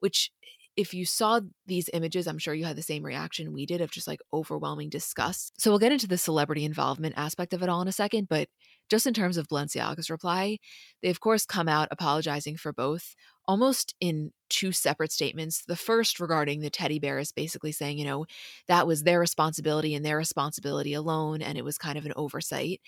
which 0.00 0.32
if 0.76 0.92
you 0.92 1.06
saw 1.06 1.40
these 1.66 1.88
images, 1.92 2.26
I'm 2.26 2.38
sure 2.38 2.54
you 2.54 2.64
had 2.64 2.76
the 2.76 2.82
same 2.82 3.04
reaction 3.04 3.52
we 3.52 3.66
did 3.66 3.80
of 3.80 3.90
just 3.90 4.08
like 4.08 4.20
overwhelming 4.32 4.88
disgust. 4.88 5.52
So 5.60 5.70
we'll 5.70 5.78
get 5.78 5.92
into 5.92 6.08
the 6.08 6.18
celebrity 6.18 6.64
involvement 6.64 7.14
aspect 7.16 7.52
of 7.52 7.62
it 7.62 7.68
all 7.68 7.80
in 7.80 7.88
a 7.88 7.92
second, 7.92 8.28
but 8.28 8.48
just 8.90 9.06
in 9.06 9.14
terms 9.14 9.36
of 9.36 9.48
Balenciaga's 9.48 10.10
reply, 10.10 10.58
they 11.02 11.10
of 11.10 11.20
course 11.20 11.46
come 11.46 11.68
out 11.68 11.88
apologizing 11.90 12.56
for 12.56 12.72
both 12.72 13.14
almost 13.46 13.94
in 14.00 14.32
two 14.48 14.72
separate 14.72 15.12
statements. 15.12 15.62
The 15.66 15.76
first 15.76 16.20
regarding 16.20 16.60
the 16.60 16.70
teddy 16.70 16.98
bear 16.98 17.18
is 17.18 17.32
basically 17.32 17.72
saying, 17.72 17.98
you 17.98 18.04
know, 18.04 18.26
that 18.68 18.86
was 18.86 19.02
their 19.02 19.20
responsibility 19.20 19.94
and 19.94 20.04
their 20.04 20.16
responsibility 20.16 20.94
alone, 20.94 21.42
and 21.42 21.58
it 21.58 21.64
was 21.64 21.78
kind 21.78 21.98
of 21.98 22.06
an 22.06 22.12
oversight. 22.16 22.80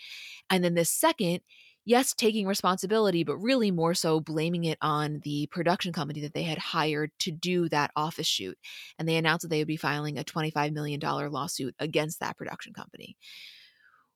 And 0.50 0.64
then 0.64 0.74
the 0.74 0.84
second 0.84 1.40
yes, 1.86 2.12
taking 2.12 2.46
responsibility, 2.46 3.24
but 3.24 3.38
really 3.38 3.70
more 3.70 3.94
so 3.94 4.20
blaming 4.20 4.64
it 4.64 4.76
on 4.82 5.20
the 5.22 5.46
production 5.46 5.92
company 5.92 6.20
that 6.20 6.34
they 6.34 6.42
had 6.42 6.58
hired 6.58 7.12
to 7.20 7.30
do 7.30 7.68
that 7.68 7.92
office 7.96 8.26
shoot. 8.26 8.58
And 8.98 9.08
they 9.08 9.16
announced 9.16 9.42
that 9.42 9.48
they 9.48 9.60
would 9.60 9.68
be 9.68 9.76
filing 9.76 10.18
a 10.18 10.24
$25 10.24 10.72
million 10.72 11.00
lawsuit 11.00 11.74
against 11.78 12.20
that 12.20 12.36
production 12.36 12.74
company. 12.74 13.16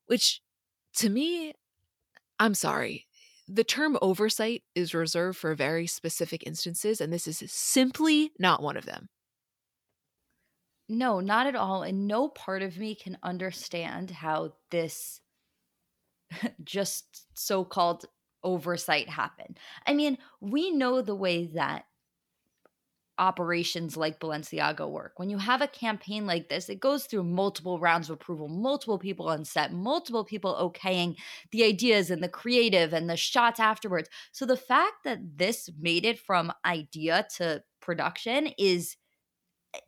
Which 0.07 0.43
to 0.97 1.09
me, 1.09 1.55
I'm 2.41 2.55
sorry. 2.55 3.07
The 3.47 3.63
term 3.65 3.99
oversight 4.03 4.65
is 4.75 4.95
reserved 4.95 5.39
for 5.39 5.55
very 5.55 5.87
specific 5.87 6.45
instances, 6.47 7.01
and 7.01 7.13
this 7.13 7.29
is 7.29 7.39
simply 7.53 8.33
not 8.39 8.63
one 8.63 8.77
of 8.77 8.87
them. 8.87 9.09
No, 10.91 11.21
not 11.21 11.47
at 11.47 11.55
all. 11.57 11.83
And 11.83 12.07
no 12.07 12.29
part 12.29 12.63
of 12.63 12.77
me 12.77 12.95
can 12.95 13.17
understand 13.23 14.11
how 14.11 14.55
this 14.71 15.21
just 16.65 17.27
so 17.39 17.65
called 17.65 18.07
oversight 18.43 19.09
happened. 19.09 19.59
I 19.87 19.95
mean, 19.95 20.19
we 20.41 20.71
know 20.71 21.03
the 21.03 21.15
way 21.15 21.47
that 21.47 21.85
operations 23.21 23.97
like 23.97 24.19
Balenciaga 24.19 24.91
work. 24.91 25.13
When 25.19 25.31
you 25.31 25.39
have 25.39 25.61
a 25.61 25.69
campaign 25.69 26.27
like 26.27 26.49
this, 26.49 26.69
it 26.69 26.81
goes 26.81 27.05
through 27.05 27.25
multiple 27.25 27.79
rounds 27.79 28.09
of 28.09 28.15
approval, 28.15 28.49
multiple 28.49 28.99
people 28.99 29.29
on 29.29 29.45
set, 29.45 29.73
multiple 29.73 30.25
people 30.25 30.55
okaying 30.55 31.17
the 31.53 31.63
ideas 31.65 32.11
and 32.11 32.23
the 32.23 32.29
creative 32.29 32.93
and 32.93 33.09
the 33.09 33.17
shots 33.17 33.61
afterwards. 33.61 34.09
So 34.33 34.47
the 34.47 34.57
fact 34.57 35.05
that 35.05 35.19
this 35.37 35.69
made 35.79 36.05
it 36.05 36.19
from 36.19 36.53
idea 36.65 37.27
to 37.37 37.63
production 37.81 38.49
is 38.59 38.97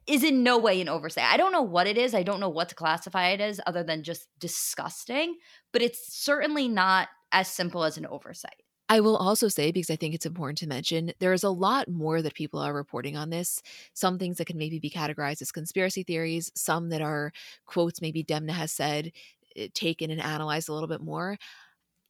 is 0.06 0.22
in 0.22 0.44
no 0.44 0.58
way 0.58 0.80
an 0.80 0.88
oversight. 0.88 1.24
I 1.24 1.36
don't 1.36 1.50
know 1.50 1.62
what 1.62 1.88
it 1.88 1.98
is. 1.98 2.14
I 2.14 2.22
don't 2.22 2.38
know 2.38 2.48
what 2.48 2.68
to 2.68 2.74
classify 2.76 3.30
it 3.30 3.40
as 3.40 3.60
other 3.66 3.82
than 3.82 4.04
just 4.04 4.28
disgusting, 4.38 5.36
but 5.72 5.82
it's 5.82 6.14
certainly 6.14 6.68
not 6.68 7.08
as 7.32 7.48
simple 7.48 7.82
as 7.82 7.96
an 7.96 8.06
oversight. 8.06 8.62
I 8.92 9.00
will 9.00 9.16
also 9.16 9.48
say, 9.48 9.72
because 9.72 9.88
I 9.90 9.96
think 9.96 10.14
it's 10.14 10.26
important 10.26 10.58
to 10.58 10.66
mention, 10.66 11.12
there 11.18 11.32
is 11.32 11.44
a 11.44 11.48
lot 11.50 11.88
more 11.88 12.20
that 12.20 12.34
people 12.34 12.60
are 12.60 12.74
reporting 12.74 13.16
on 13.16 13.30
this. 13.30 13.62
Some 13.94 14.18
things 14.18 14.36
that 14.36 14.44
can 14.46 14.58
maybe 14.58 14.78
be 14.78 14.90
categorized 14.90 15.40
as 15.40 15.50
conspiracy 15.50 16.02
theories, 16.02 16.52
some 16.54 16.90
that 16.90 17.00
are 17.00 17.32
quotes 17.64 18.02
maybe 18.02 18.22
Demna 18.22 18.50
has 18.52 18.70
said, 18.72 19.12
eh, 19.56 19.68
taken 19.72 20.10
and 20.10 20.20
analyzed 20.20 20.68
a 20.68 20.74
little 20.74 20.88
bit 20.88 21.00
more. 21.00 21.38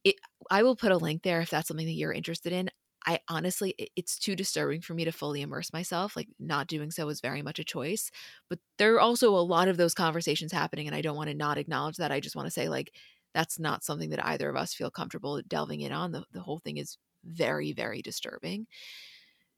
It, 0.03 0.15
I 0.51 0.63
will 0.63 0.75
put 0.75 0.91
a 0.91 0.97
link 0.97 1.23
there 1.23 1.41
if 1.41 1.49
that's 1.51 1.67
something 1.69 1.87
that 1.87 1.93
you're 1.93 2.13
interested 2.13 2.53
in. 2.53 2.69
I 3.05 3.19
honestly, 3.29 3.75
it's 3.95 4.19
too 4.19 4.35
disturbing 4.35 4.81
for 4.81 4.93
me 4.93 5.05
to 5.05 5.11
fully 5.11 5.41
immerse 5.41 5.73
myself. 5.73 6.15
Like, 6.15 6.29
not 6.39 6.67
doing 6.67 6.91
so 6.91 7.09
is 7.09 7.21
very 7.21 7.41
much 7.41 7.59
a 7.59 7.65
choice. 7.65 8.11
But 8.49 8.59
there 8.77 8.95
are 8.95 9.01
also 9.01 9.29
a 9.35 9.39
lot 9.43 9.67
of 9.69 9.77
those 9.77 9.93
conversations 9.93 10.51
happening, 10.53 10.87
and 10.87 10.95
I 10.95 11.01
don't 11.01 11.17
want 11.17 11.29
to 11.29 11.35
not 11.35 11.57
acknowledge 11.57 11.97
that. 11.97 12.11
I 12.13 12.21
just 12.21 12.35
want 12.35 12.47
to 12.47 12.51
say, 12.51 12.69
like, 12.69 12.93
that's 13.33 13.59
not 13.59 13.83
something 13.83 14.09
that 14.11 14.25
either 14.25 14.49
of 14.49 14.55
us 14.55 14.73
feel 14.73 14.91
comfortable 14.91 15.41
delving 15.47 15.81
in 15.81 15.91
on. 15.91 16.11
The, 16.11 16.23
the 16.31 16.41
whole 16.41 16.59
thing 16.59 16.77
is 16.77 16.97
very, 17.23 17.73
very 17.73 18.01
disturbing. 18.01 18.67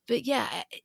But 0.08 0.26
yeah, 0.26 0.48
eh, 0.52 0.64
eh, 0.74 0.78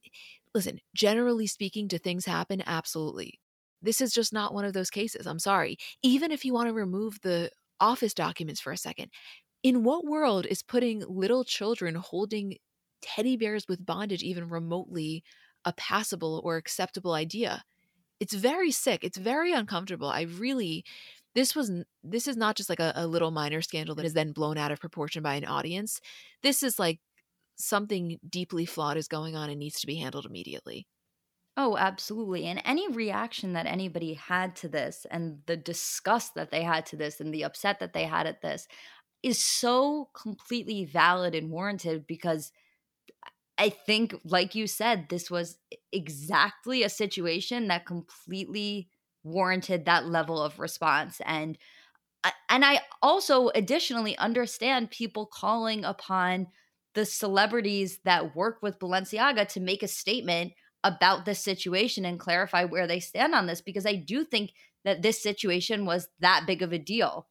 listen, 0.55 0.81
generally 0.95 1.47
speaking, 1.47 1.89
do 1.89 1.99
things 1.99 2.25
happen? 2.25 2.63
Absolutely. 2.67 3.41
This 3.83 4.01
is 4.01 4.13
just 4.13 4.33
not 4.33 4.55
one 4.55 4.65
of 4.65 4.73
those 4.73 4.91
cases. 4.91 5.27
I'm 5.27 5.39
sorry. 5.39 5.79
Even 6.03 6.31
if 6.33 6.45
you 6.45 6.53
want 6.53 6.69
to 6.69 6.75
remove 6.75 7.21
the 7.23 7.51
office 7.81 8.15
documents 8.15 8.61
for 8.61 8.73
a 8.73 8.77
second, 8.77 9.11
in 9.63 9.85
what 9.85 10.05
world 10.07 10.47
is 10.47 10.63
putting 10.63 11.01
little 11.09 11.45
children 11.45 11.95
holding 11.95 12.57
teddy 13.03 13.37
bears 13.37 13.67
with 13.69 13.85
bondage 13.85 14.23
even 14.23 14.49
remotely 14.49 15.23
a 15.65 15.73
passable 15.75 16.41
or 16.45 16.57
acceptable 16.57 17.13
idea? 17.13 17.65
It's 18.21 18.35
very 18.35 18.71
sick. 18.71 19.05
It's 19.05 19.19
very 19.19 19.53
uncomfortable. 19.53 20.09
I 20.09 20.23
really 20.23 20.85
this 21.35 21.55
was 21.55 21.71
this 22.03 22.27
is 22.27 22.37
not 22.37 22.57
just 22.57 22.69
like 22.69 22.81
a, 22.81 22.93
a 22.97 23.07
little 23.07 23.31
minor 23.31 23.63
scandal 23.63 23.95
that 23.97 24.05
is 24.05 24.15
then 24.15 24.33
blown 24.33 24.59
out 24.59 24.73
of 24.73 24.81
proportion 24.81 25.23
by 25.23 25.35
an 25.35 25.45
audience. 25.45 26.01
This 26.43 26.63
is 26.63 26.79
like 26.79 27.01
something 27.57 28.19
deeply 28.29 28.67
flawed 28.67 28.97
is 28.97 29.09
going 29.09 29.37
on 29.37 29.51
and 29.51 29.59
needs 29.59 29.81
to 29.81 29.87
be 29.87 29.97
handled 29.97 30.27
immediately. 30.27 30.87
Oh, 31.57 31.77
absolutely. 31.77 32.47
And 32.47 32.63
any 32.65 32.89
reaction 32.89 33.53
that 33.53 33.67
anybody 33.67 34.15
had 34.15 34.57
to 34.57 34.69
this 34.69 35.05
and 35.11 35.43
the 35.47 35.57
disgust 35.57 36.35
that 36.35 36.51
they 36.51 36.63
had 36.63 36.87
to 36.87 36.97
this 36.97 37.21
and 37.21 37.35
the 37.35 37.45
upset 37.45 37.81
that 37.81 37.93
they 37.93 38.05
had 38.05 38.27
at 38.27 38.41
this, 38.41 38.67
is 39.23 39.45
so 39.45 40.11
completely 40.15 40.85
valid 40.85 41.35
and 41.35 41.51
warranted 41.51 42.07
because 42.07 42.53
I 43.59 43.69
think, 43.69 44.15
like 44.25 44.55
you 44.55 44.67
said, 44.67 45.09
this 45.09 45.31
was 45.31 45.59
exactly 45.93 46.83
a 46.83 46.89
situation 46.89 47.69
that 47.69 47.85
completely 47.85 48.89
warranted 49.23 49.85
that 49.85 50.07
level 50.07 50.43
of 50.43 50.59
response. 50.59 51.21
And 51.25 51.59
uh, 52.23 52.31
and 52.51 52.65
I 52.65 52.81
also 53.01 53.49
additionally 53.55 54.17
understand 54.19 54.91
people 54.91 55.27
calling 55.27 55.85
upon 55.85 56.49
the 56.95 57.05
celebrities 57.05 58.01
that 58.05 58.37
work 58.37 58.59
with 58.63 58.79
Balenciaga 58.79 59.49
to 59.49 59.61
make 59.61 59.83
a 59.83 59.89
statement 59.89 60.53
about 60.85 61.25
this 61.25 61.39
situation 61.39 62.05
and 62.05 62.19
clarify 62.19 62.65
where 62.65 62.87
they 62.87 63.01
stand 63.01 63.35
on 63.35 63.47
this 63.47 63.61
because 63.61 63.87
I 63.87 63.95
do 63.95 64.25
think 64.25 64.53
that 64.85 65.03
this 65.03 65.23
situation 65.23 65.85
was 65.85 66.09
that 66.21 66.45
big 66.47 66.63
of 66.63 66.73
a 66.73 66.79
deal. 66.79 67.29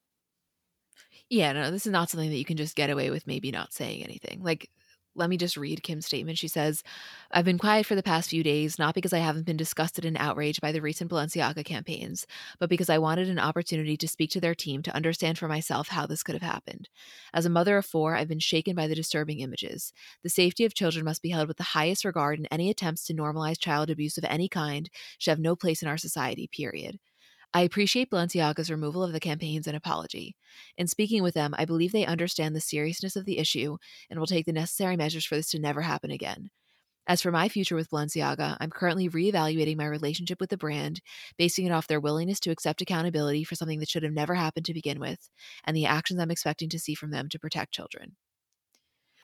Yeah, 1.30 1.52
no, 1.52 1.71
this 1.71 1.86
is 1.86 1.91
not 1.91 2.10
something 2.10 2.30
that 2.30 2.38
you 2.38 2.45
can 2.45 2.58
just 2.58 2.75
get 2.75 2.89
away 2.89 3.10
with 3.10 3.28
maybe 3.28 3.52
not 3.52 3.73
saying 3.73 4.04
anything. 4.04 4.41
Like, 4.41 4.69
let 5.15 5.30
me 5.30 5.38
just 5.38 5.58
read 5.58 5.84
Kim's 5.84 6.06
statement. 6.06 6.38
She 6.38 6.48
says, 6.48 6.84
I've 7.32 7.45
been 7.45 7.58
quiet 7.58 7.86
for 7.86 7.95
the 7.95 8.04
past 8.04 8.30
few 8.30 8.43
days, 8.43 8.80
not 8.80 8.95
because 8.95 9.12
I 9.12 9.17
haven't 9.19 9.45
been 9.45 9.58
disgusted 9.58 10.06
and 10.06 10.15
outraged 10.17 10.62
by 10.62 10.72
the 10.72 10.82
recent 10.82 11.12
Balenciaga 11.12 11.65
campaigns, 11.65 12.26
but 12.60 12.69
because 12.69 12.89
I 12.89 13.00
wanted 13.00 13.28
an 13.28 13.39
opportunity 13.39 13.98
to 13.98 14.08
speak 14.08 14.30
to 14.32 14.41
their 14.41 14.56
team 14.56 14.82
to 14.84 14.95
understand 14.95 15.38
for 15.38 15.48
myself 15.48 15.89
how 15.89 16.06
this 16.06 16.24
could 16.24 16.36
have 16.36 16.41
happened. 16.41 16.89
As 17.34 17.45
a 17.45 17.50
mother 17.50 17.78
of 17.78 17.86
four, 17.86 18.15
I've 18.15 18.28
been 18.30 18.39
shaken 18.39 18.76
by 18.76 18.88
the 18.88 18.95
disturbing 18.95 19.39
images. 19.39 19.91
The 20.24 20.30
safety 20.30 20.65
of 20.65 20.74
children 20.74 21.06
must 21.06 21.22
be 21.22 21.30
held 21.30 21.48
with 21.48 21.58
the 21.58 21.63
highest 21.63 22.06
regard, 22.06 22.39
and 22.39 22.48
any 22.52 22.69
attempts 22.69 23.06
to 23.06 23.13
normalize 23.13 23.60
child 23.60 23.89
abuse 23.89 24.17
of 24.17 24.24
any 24.26 24.48
kind 24.48 24.89
should 25.17 25.32
have 25.32 25.39
no 25.39 25.56
place 25.56 25.82
in 25.82 25.88
our 25.88 25.98
society, 25.98 26.48
period. 26.52 27.00
I 27.54 27.62
appreciate 27.62 28.10
Balenciaga's 28.10 28.72
removal 28.72 29.04
of 29.04 29.12
the 29.14 29.20
campaigns 29.20 29.68
and 29.68 29.76
apology. 29.76 30.36
In 30.78 30.88
speaking 30.88 31.24
with 31.24 31.34
them, 31.36 31.54
I 31.58 31.66
believe 31.66 31.92
they 31.92 32.06
understand 32.06 32.56
the 32.56 32.62
seriousness 32.62 33.16
of 33.16 33.26
the 33.26 33.38
issue 33.40 33.78
and 34.10 34.20
will 34.20 34.28
take 34.28 34.46
the 34.46 34.54
necessary 34.54 34.96
measures 34.98 35.26
for 35.26 35.36
this 35.36 35.50
to 35.52 35.60
never 35.60 35.82
happen 35.82 36.12
again. 36.12 36.50
As 37.08 37.22
for 37.22 37.32
my 37.32 37.50
future 37.50 37.76
with 37.76 37.90
Balenciaga, 37.92 38.58
I'm 38.60 38.70
currently 38.72 39.10
reevaluating 39.10 39.78
my 39.78 39.86
relationship 39.88 40.40
with 40.40 40.52
the 40.52 40.58
brand, 40.58 41.02
basing 41.38 41.66
it 41.66 41.72
off 41.72 41.88
their 41.88 42.00
willingness 42.00 42.40
to 42.42 42.52
accept 42.52 42.82
accountability 42.82 43.44
for 43.44 43.56
something 43.56 43.80
that 43.80 43.90
should 43.90 44.04
have 44.04 44.14
never 44.14 44.36
happened 44.36 44.66
to 44.68 44.74
begin 44.74 45.00
with, 45.00 45.30
and 45.66 45.76
the 45.76 45.88
actions 45.88 46.20
I'm 46.20 46.32
expecting 46.32 46.70
to 46.70 46.80
see 46.80 46.96
from 46.96 47.12
them 47.12 47.30
to 47.30 47.40
protect 47.40 47.74
children. 47.74 48.18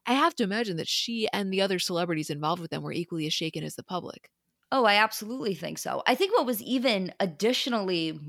I 0.07 0.13
have 0.13 0.35
to 0.37 0.43
imagine 0.43 0.77
that 0.77 0.87
she 0.87 1.27
and 1.31 1.53
the 1.53 1.61
other 1.61 1.77
celebrities 1.77 2.31
involved 2.31 2.59
with 2.61 2.71
them 2.71 2.81
were 2.81 2.91
equally 2.91 3.27
as 3.27 3.33
shaken 3.35 3.63
as 3.63 3.75
the 3.75 3.83
public. 3.83 4.31
Oh, 4.71 4.85
I 4.85 4.95
absolutely 4.95 5.55
think 5.55 5.77
so. 5.77 6.03
I 6.07 6.15
think 6.15 6.33
what 6.33 6.45
was 6.45 6.61
even 6.61 7.13
additionally 7.19 8.19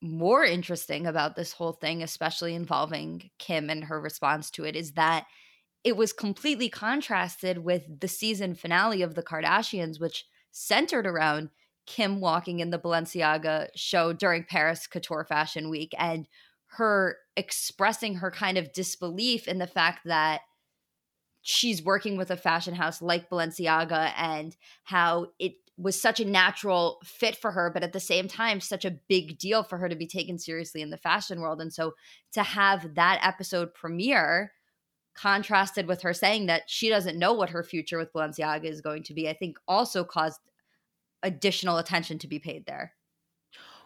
more 0.00 0.44
interesting 0.44 1.06
about 1.06 1.36
this 1.36 1.52
whole 1.52 1.72
thing, 1.72 2.02
especially 2.02 2.54
involving 2.54 3.30
Kim 3.38 3.68
and 3.68 3.84
her 3.84 4.00
response 4.00 4.50
to 4.52 4.64
it, 4.64 4.76
is 4.76 4.92
that 4.92 5.26
it 5.84 5.96
was 5.96 6.12
completely 6.12 6.68
contrasted 6.68 7.58
with 7.58 8.00
the 8.00 8.08
season 8.08 8.54
finale 8.54 9.02
of 9.02 9.14
The 9.14 9.22
Kardashians, 9.22 10.00
which 10.00 10.24
centered 10.52 11.06
around 11.06 11.50
Kim 11.86 12.20
walking 12.20 12.60
in 12.60 12.70
the 12.70 12.78
Balenciaga 12.78 13.68
show 13.76 14.12
during 14.12 14.44
Paris 14.44 14.86
Couture 14.86 15.24
Fashion 15.24 15.70
Week 15.70 15.92
and 15.98 16.28
her 16.78 17.18
expressing 17.36 18.16
her 18.16 18.30
kind 18.30 18.58
of 18.58 18.72
disbelief 18.72 19.48
in 19.48 19.58
the 19.58 19.66
fact 19.66 20.00
that 20.06 20.42
she's 21.42 21.82
working 21.82 22.16
with 22.16 22.30
a 22.30 22.36
fashion 22.36 22.74
house 22.74 23.02
like 23.02 23.28
Balenciaga 23.28 24.12
and 24.16 24.56
how 24.84 25.26
it 25.38 25.54
was 25.82 26.00
such 26.00 26.20
a 26.20 26.24
natural 26.24 27.00
fit 27.04 27.36
for 27.36 27.50
her, 27.50 27.70
but 27.72 27.82
at 27.82 27.92
the 27.92 28.00
same 28.00 28.28
time, 28.28 28.60
such 28.60 28.84
a 28.84 28.98
big 29.08 29.38
deal 29.38 29.62
for 29.62 29.78
her 29.78 29.88
to 29.88 29.96
be 29.96 30.06
taken 30.06 30.38
seriously 30.38 30.80
in 30.80 30.90
the 30.90 30.96
fashion 30.96 31.40
world. 31.40 31.60
And 31.60 31.72
so 31.72 31.94
to 32.32 32.42
have 32.42 32.94
that 32.94 33.20
episode 33.22 33.74
premiere 33.74 34.52
contrasted 35.14 35.86
with 35.86 36.02
her 36.02 36.14
saying 36.14 36.46
that 36.46 36.62
she 36.68 36.88
doesn't 36.88 37.18
know 37.18 37.32
what 37.32 37.50
her 37.50 37.62
future 37.62 37.98
with 37.98 38.12
Balenciaga 38.12 38.64
is 38.64 38.80
going 38.80 39.02
to 39.04 39.14
be, 39.14 39.28
I 39.28 39.34
think 39.34 39.58
also 39.66 40.04
caused 40.04 40.40
additional 41.22 41.78
attention 41.78 42.18
to 42.20 42.28
be 42.28 42.38
paid 42.38 42.66
there. 42.66 42.92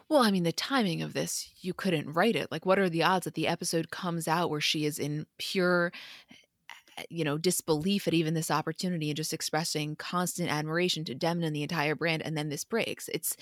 Well, 0.09 0.21
I 0.21 0.31
mean, 0.31 0.43
the 0.43 0.53
timing 0.53 1.01
of 1.01 1.13
this, 1.13 1.49
you 1.59 1.73
couldn't 1.73 2.13
write 2.13 2.37
it. 2.37 2.49
Like, 2.49 2.65
what 2.65 2.79
are 2.79 2.89
the 2.89 3.03
odds 3.03 3.25
that 3.25 3.33
the 3.33 3.47
episode 3.47 3.91
comes 3.91 4.25
out 4.25 4.49
where 4.49 4.61
she 4.61 4.85
is 4.85 4.99
in 4.99 5.25
pure, 5.37 5.91
you 7.09 7.23
know, 7.23 7.37
disbelief 7.37 8.07
at 8.07 8.13
even 8.13 8.33
this 8.33 8.51
opportunity 8.51 9.09
and 9.09 9.17
just 9.17 9.33
expressing 9.33 9.95
constant 9.95 10.49
admiration 10.49 11.03
to 11.05 11.15
Demna 11.15 11.47
and 11.47 11.55
the 11.55 11.63
entire 11.63 11.95
brand, 11.95 12.21
and 12.23 12.37
then 12.37 12.49
this 12.49 12.63
breaks? 12.63 13.09
It's, 13.09 13.35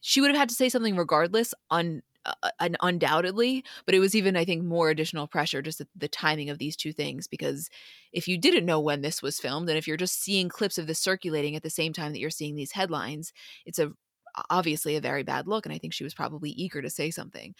she 0.00 0.20
would 0.20 0.30
have 0.30 0.38
had 0.38 0.48
to 0.48 0.54
say 0.54 0.68
something 0.68 0.96
regardless, 0.96 1.54
on 1.70 2.02
uh, 2.26 2.32
uh 2.58 2.68
undoubtedly, 2.82 3.64
but 3.86 3.94
it 3.94 4.00
was 4.00 4.14
even, 4.14 4.36
I 4.36 4.44
think, 4.44 4.64
more 4.64 4.90
additional 4.90 5.26
pressure 5.26 5.62
just 5.62 5.78
the, 5.78 5.88
the 5.96 6.08
timing 6.08 6.50
of 6.50 6.58
these 6.58 6.76
two 6.76 6.92
things. 6.92 7.26
Because 7.26 7.70
if 8.12 8.28
you 8.28 8.38
didn't 8.38 8.66
know 8.66 8.80
when 8.80 9.00
this 9.00 9.22
was 9.22 9.40
filmed, 9.40 9.68
and 9.68 9.78
if 9.78 9.88
you're 9.88 9.96
just 9.96 10.22
seeing 10.22 10.48
clips 10.48 10.78
of 10.78 10.86
this 10.86 10.98
circulating 10.98 11.56
at 11.56 11.62
the 11.62 11.70
same 11.70 11.92
time 11.92 12.12
that 12.12 12.18
you're 12.18 12.30
seeing 12.30 12.56
these 12.56 12.72
headlines, 12.72 13.32
it's 13.64 13.78
a 13.78 13.92
obviously 14.48 14.96
a 14.96 15.00
very 15.00 15.22
bad 15.22 15.46
look 15.46 15.66
and 15.66 15.74
i 15.74 15.78
think 15.78 15.92
she 15.92 16.04
was 16.04 16.14
probably 16.14 16.50
eager 16.50 16.80
to 16.80 16.90
say 16.90 17.10
something 17.10 17.54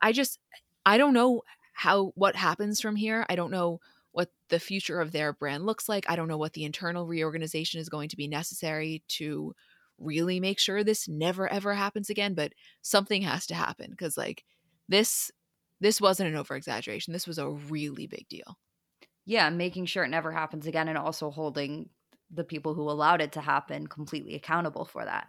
i 0.00 0.12
just 0.12 0.38
i 0.86 0.96
don't 0.96 1.14
know 1.14 1.42
how 1.72 2.12
what 2.14 2.36
happens 2.36 2.80
from 2.80 2.96
here 2.96 3.26
i 3.28 3.36
don't 3.36 3.50
know 3.50 3.80
what 4.12 4.30
the 4.48 4.60
future 4.60 5.00
of 5.00 5.12
their 5.12 5.32
brand 5.32 5.66
looks 5.66 5.88
like. 5.88 6.04
I 6.08 6.16
don't 6.16 6.28
know 6.28 6.38
what 6.38 6.52
the 6.52 6.64
internal 6.64 7.06
reorganization 7.06 7.80
is 7.80 7.88
going 7.88 8.08
to 8.10 8.16
be 8.16 8.28
necessary 8.28 9.02
to 9.08 9.54
really 9.98 10.40
make 10.40 10.58
sure 10.58 10.82
this 10.82 11.08
never 11.08 11.50
ever 11.50 11.74
happens 11.74 12.10
again 12.10 12.34
but 12.34 12.52
something 12.80 13.22
has 13.22 13.46
to 13.46 13.54
happen 13.54 13.90
because 13.90 14.16
like 14.16 14.44
this 14.88 15.30
this 15.80 16.00
wasn't 16.00 16.28
an 16.28 16.36
over 16.36 16.56
exaggeration 16.56 17.12
this 17.12 17.26
was 17.26 17.38
a 17.38 17.48
really 17.48 18.06
big 18.06 18.28
deal. 18.28 18.58
Yeah 19.24 19.48
making 19.50 19.86
sure 19.86 20.04
it 20.04 20.08
never 20.08 20.32
happens 20.32 20.66
again 20.66 20.88
and 20.88 20.98
also 20.98 21.30
holding 21.30 21.88
the 22.30 22.44
people 22.44 22.74
who 22.74 22.90
allowed 22.90 23.20
it 23.20 23.32
to 23.32 23.40
happen 23.40 23.86
completely 23.86 24.34
accountable 24.34 24.84
for 24.84 25.04
that 25.04 25.28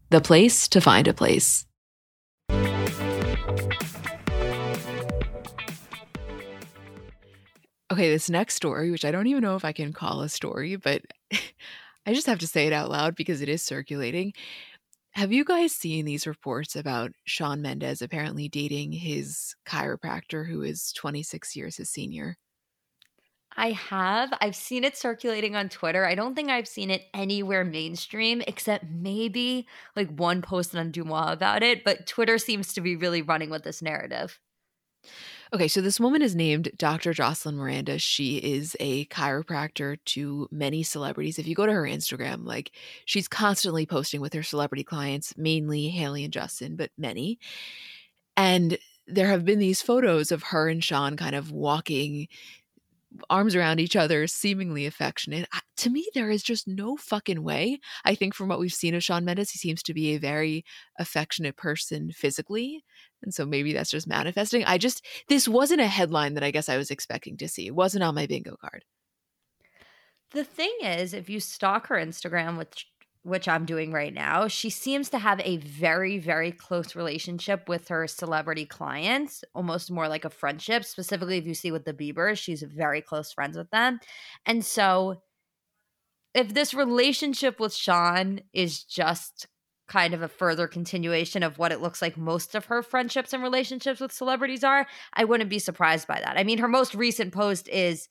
the 0.11 0.21
place 0.21 0.67
to 0.67 0.81
find 0.81 1.07
a 1.07 1.13
place. 1.13 1.65
Okay, 7.89 8.09
this 8.09 8.29
next 8.29 8.55
story, 8.55 8.91
which 8.91 9.05
I 9.05 9.11
don't 9.11 9.27
even 9.27 9.41
know 9.41 9.55
if 9.55 9.65
I 9.65 9.71
can 9.71 9.93
call 9.93 10.21
a 10.21 10.29
story, 10.29 10.75
but 10.75 11.01
I 12.05 12.13
just 12.13 12.27
have 12.27 12.39
to 12.39 12.47
say 12.47 12.67
it 12.67 12.73
out 12.73 12.89
loud 12.89 13.15
because 13.15 13.41
it 13.41 13.47
is 13.49 13.63
circulating. 13.63 14.33
Have 15.11 15.31
you 15.31 15.45
guys 15.45 15.73
seen 15.73 16.05
these 16.05 16.27
reports 16.27 16.75
about 16.75 17.11
Shawn 17.25 17.61
Mendes 17.61 18.01
apparently 18.01 18.49
dating 18.49 18.91
his 18.93 19.55
chiropractor 19.65 20.47
who 20.47 20.61
is 20.61 20.91
26 20.93 21.55
years 21.55 21.77
his 21.77 21.89
senior? 21.89 22.37
I 23.55 23.71
have. 23.71 24.33
I've 24.39 24.55
seen 24.55 24.83
it 24.83 24.95
circulating 24.95 25.55
on 25.55 25.69
Twitter. 25.69 26.05
I 26.05 26.15
don't 26.15 26.35
think 26.35 26.49
I've 26.49 26.67
seen 26.67 26.89
it 26.89 27.03
anywhere 27.13 27.65
mainstream 27.65 28.41
except 28.47 28.85
maybe 28.89 29.67
like 29.95 30.09
one 30.09 30.41
post 30.41 30.75
on 30.75 30.91
DeuxMoi 30.91 31.33
about 31.33 31.61
it, 31.61 31.83
but 31.83 32.07
Twitter 32.07 32.37
seems 32.37 32.73
to 32.73 32.81
be 32.81 32.95
really 32.95 33.21
running 33.21 33.49
with 33.49 33.63
this 33.63 33.81
narrative. 33.81 34.39
Okay, 35.53 35.67
so 35.67 35.81
this 35.81 35.99
woman 35.99 36.21
is 36.21 36.33
named 36.33 36.71
Dr. 36.77 37.13
Jocelyn 37.13 37.57
Miranda. 37.57 37.99
She 37.99 38.37
is 38.37 38.77
a 38.79 39.05
chiropractor 39.07 39.97
to 40.05 40.47
many 40.49 40.81
celebrities. 40.81 41.37
If 41.37 41.45
you 41.45 41.55
go 41.55 41.65
to 41.65 41.73
her 41.73 41.83
Instagram, 41.83 42.45
like 42.45 42.71
she's 43.03 43.27
constantly 43.27 43.85
posting 43.85 44.21
with 44.21 44.33
her 44.33 44.43
celebrity 44.43 44.85
clients, 44.85 45.33
mainly 45.37 45.89
Hailey 45.89 46.23
and 46.23 46.31
Justin, 46.31 46.77
but 46.77 46.91
many. 46.97 47.37
And 48.37 48.77
there 49.07 49.27
have 49.27 49.43
been 49.43 49.59
these 49.59 49.81
photos 49.81 50.31
of 50.31 50.43
her 50.43 50.69
and 50.69 50.81
Shawn 50.81 51.17
kind 51.17 51.35
of 51.35 51.51
walking 51.51 52.29
arms 53.29 53.55
around 53.55 53.79
each 53.79 53.95
other, 53.95 54.27
seemingly 54.27 54.85
affectionate. 54.85 55.47
To 55.77 55.89
me, 55.89 56.07
there 56.13 56.29
is 56.29 56.43
just 56.43 56.67
no 56.67 56.95
fucking 56.97 57.43
way. 57.43 57.79
I 58.05 58.15
think 58.15 58.33
from 58.33 58.47
what 58.49 58.59
we've 58.59 58.73
seen 58.73 58.95
of 58.95 59.03
Shawn 59.03 59.25
Mendes, 59.25 59.51
he 59.51 59.59
seems 59.59 59.83
to 59.83 59.93
be 59.93 60.13
a 60.13 60.19
very 60.19 60.63
affectionate 60.99 61.57
person 61.57 62.11
physically. 62.11 62.83
And 63.21 63.33
so 63.33 63.45
maybe 63.45 63.73
that's 63.73 63.91
just 63.91 64.07
manifesting. 64.07 64.63
I 64.63 64.77
just, 64.77 65.05
this 65.27 65.47
wasn't 65.47 65.81
a 65.81 65.87
headline 65.87 66.35
that 66.35 66.43
I 66.43 66.51
guess 66.51 66.69
I 66.69 66.77
was 66.77 66.91
expecting 66.91 67.37
to 67.37 67.47
see. 67.47 67.67
It 67.67 67.75
wasn't 67.75 68.03
on 68.03 68.15
my 68.15 68.25
bingo 68.25 68.55
card. 68.55 68.85
The 70.31 70.43
thing 70.43 70.75
is, 70.81 71.13
if 71.13 71.29
you 71.29 71.39
stalk 71.39 71.87
her 71.87 71.95
Instagram, 71.95 72.57
which 72.57 72.87
which 73.23 73.47
I'm 73.47 73.65
doing 73.65 73.91
right 73.91 74.13
now, 74.13 74.47
she 74.47 74.69
seems 74.69 75.09
to 75.09 75.19
have 75.19 75.39
a 75.41 75.57
very, 75.57 76.17
very 76.17 76.51
close 76.51 76.95
relationship 76.95 77.69
with 77.69 77.87
her 77.89 78.07
celebrity 78.07 78.65
clients, 78.65 79.43
almost 79.53 79.91
more 79.91 80.07
like 80.07 80.25
a 80.25 80.29
friendship. 80.29 80.83
Specifically, 80.83 81.37
if 81.37 81.45
you 81.45 81.53
see 81.53 81.71
with 81.71 81.85
the 81.85 81.93
Biebers, 81.93 82.39
she's 82.39 82.63
very 82.63 83.01
close 83.01 83.31
friends 83.31 83.57
with 83.57 83.69
them. 83.69 83.99
And 84.45 84.65
so, 84.65 85.21
if 86.33 86.53
this 86.53 86.73
relationship 86.73 87.59
with 87.59 87.73
Shawn 87.73 88.41
is 88.53 88.83
just 88.83 89.47
kind 89.87 90.13
of 90.13 90.21
a 90.21 90.27
further 90.27 90.67
continuation 90.67 91.43
of 91.43 91.57
what 91.57 91.73
it 91.73 91.81
looks 91.81 92.01
like 92.01 92.17
most 92.17 92.55
of 92.55 92.65
her 92.65 92.81
friendships 92.81 93.33
and 93.33 93.43
relationships 93.43 93.99
with 93.99 94.13
celebrities 94.13 94.63
are, 94.63 94.87
I 95.13 95.25
wouldn't 95.25 95.49
be 95.49 95.59
surprised 95.59 96.07
by 96.07 96.21
that. 96.21 96.37
I 96.37 96.43
mean, 96.43 96.59
her 96.59 96.69
most 96.69 96.95
recent 96.95 97.33
post 97.33 97.67
is 97.67 98.07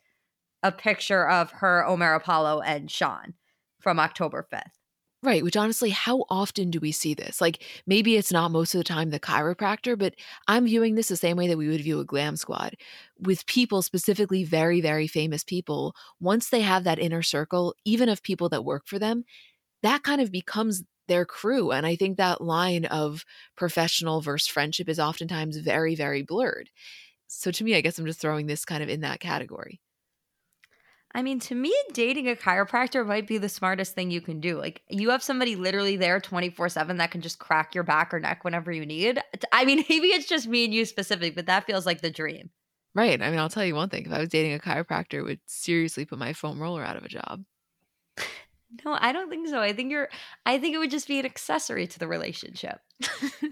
a 0.63 0.71
picture 0.71 1.27
of 1.27 1.51
her, 1.53 1.85
Omar 1.87 2.15
Apollo, 2.15 2.61
and 2.61 2.91
Shawn 2.91 3.33
from 3.81 3.99
October 3.99 4.47
5th. 4.53 4.80
Right, 5.23 5.45
which 5.45 5.57
honestly, 5.57 5.91
how 5.91 6.25
often 6.31 6.71
do 6.71 6.81
we 6.81 6.93
see 6.93 7.13
this? 7.13 7.43
Like, 7.43 7.63
maybe 7.87 8.17
it's 8.17 8.33
not 8.33 8.51
most 8.51 8.75
of 8.75 8.79
the 8.79 8.85
time 8.85 9.11
the 9.11 9.21
chiropractor, 9.21 9.99
but 9.99 10.15
I'm 10.49 10.65
viewing 10.65 10.95
this 10.95 11.09
the 11.09 11.17
same 11.17 11.37
way 11.37 11.47
that 11.49 11.59
we 11.59 11.69
would 11.69 11.83
view 11.83 12.01
a 12.01 12.07
glam 12.07 12.37
squad 12.37 12.75
with 13.19 13.45
people, 13.45 13.83
specifically 13.83 14.45
very, 14.45 14.81
very 14.81 15.07
famous 15.07 15.45
people. 15.45 15.95
Once 16.21 16.49
they 16.49 16.63
have 16.63 16.85
that 16.85 16.99
inner 16.99 17.23
circle, 17.23 17.75
even 17.85 18.09
of 18.09 18.23
people 18.23 18.49
that 18.49 18.65
work 18.65 18.85
for 18.87 18.99
them, 18.99 19.25
that 19.83 20.03
kind 20.05 20.21
of 20.21 20.33
becomes 20.33 20.85
their 21.09 21.27
crew. 21.27 21.73
And 21.73 21.87
I 21.87 21.97
think 21.97 22.19
that 22.19 22.41
line 22.43 22.87
of 22.87 23.25
professional 23.57 24.23
versus 24.23 24.49
friendship 24.49 24.89
is 24.89 25.01
oftentimes 25.01 25.59
very, 25.59 25.95
very 25.97 26.23
blurred. 26.23 26.71
So 27.29 27.51
to 27.53 27.65
me, 27.65 27.77
I 27.77 27.83
guess 27.83 27.99
I'm 27.99 28.07
just 28.07 28.21
throwing 28.21 28.47
this 28.47 28.65
kind 28.65 28.83
of 28.83 28.89
in 28.91 29.01
that 29.03 29.21
category. 29.21 29.81
I 31.13 31.23
mean, 31.23 31.41
to 31.41 31.55
me, 31.55 31.75
dating 31.93 32.29
a 32.29 32.37
chiropractor 32.37 33.05
might 33.05 33.27
be 33.27 33.39
the 33.39 33.49
smartest 33.49 33.95
thing 33.95 34.11
you 34.11 34.21
can 34.21 34.41
do. 34.41 34.59
Like, 34.59 34.83
you 34.89 35.11
have 35.11 35.23
somebody 35.23 35.57
literally 35.57 35.97
there 35.97 36.21
24 36.21 36.69
7 36.69 36.99
that 36.99 37.11
can 37.11 37.21
just 37.21 37.39
crack 37.39 37.75
your 37.75 37.85
back 37.85 38.15
or 38.15 38.21
neck 38.21 38.45
whenever 38.45 38.71
you 38.71 38.87
need. 38.87 39.21
I 39.53 39.65
mean, 39.65 39.79
maybe 39.89 40.09
it's 40.09 40.29
just 40.29 40.47
me 40.47 40.65
and 40.65 40.75
you 40.75 40.85
specific, 40.85 41.35
but 41.35 41.47
that 41.47 41.67
feels 41.67 41.85
like 41.87 42.01
the 42.01 42.11
dream. 42.11 42.51
Right. 42.95 43.21
I 43.21 43.31
mean, 43.31 43.39
I'll 43.39 43.49
tell 43.49 43.65
you 43.65 43.75
one 43.75 43.89
thing 43.89 44.07
if 44.07 44.13
I 44.13 44.19
was 44.19 44.29
dating 44.29 44.55
a 44.55 44.59
chiropractor, 44.59 45.15
it 45.15 45.23
would 45.23 45.41
seriously 45.47 46.05
put 46.05 46.19
my 46.19 46.33
foam 46.33 46.61
roller 46.61 46.85
out 46.85 46.97
of 46.97 47.05
a 47.05 47.09
job. 47.09 47.45
No, 48.85 48.97
I 49.01 49.13
don't 49.13 49.29
think 49.29 49.49
so. 49.49 49.61
I 49.61 49.73
think 49.73 49.91
you're, 49.91 50.09
I 50.47 50.59
think 50.59 50.75
it 50.75 50.79
would 50.79 50.93
just 50.93 51.09
be 51.09 51.19
an 51.19 51.27
accessory 51.27 51.89
to 51.89 51.99
the 51.99 52.07
relationship. 52.07 52.79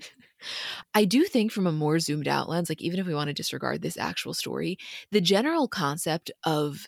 I 0.95 1.05
do 1.05 1.25
think 1.25 1.51
from 1.51 1.67
a 1.67 1.73
more 1.73 1.99
zoomed 1.99 2.29
out 2.29 2.49
lens, 2.49 2.69
like 2.69 2.81
even 2.81 3.01
if 3.01 3.07
we 3.07 3.15
want 3.15 3.29
to 3.29 3.35
disregard 3.35 3.83
this 3.83 3.97
actual 3.97 4.33
story, 4.33 4.79
the 5.11 5.21
general 5.21 5.67
concept 5.67 6.31
of 6.45 6.87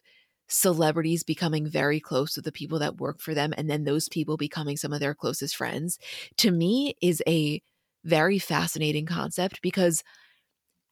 celebrities 0.50 1.22
becoming 1.22 1.66
very 1.66 2.00
close 2.00 2.36
with 2.36 2.44
the 2.44 2.52
people 2.52 2.78
that 2.78 2.98
work 2.98 3.20
for 3.20 3.34
them 3.34 3.54
and 3.56 3.70
then 3.70 3.84
those 3.84 4.08
people 4.08 4.36
becoming 4.36 4.76
some 4.76 4.92
of 4.92 5.00
their 5.00 5.14
closest 5.14 5.56
friends 5.56 5.98
to 6.36 6.50
me 6.50 6.94
is 7.00 7.22
a 7.26 7.62
very 8.04 8.38
fascinating 8.38 9.06
concept 9.06 9.62
because 9.62 10.02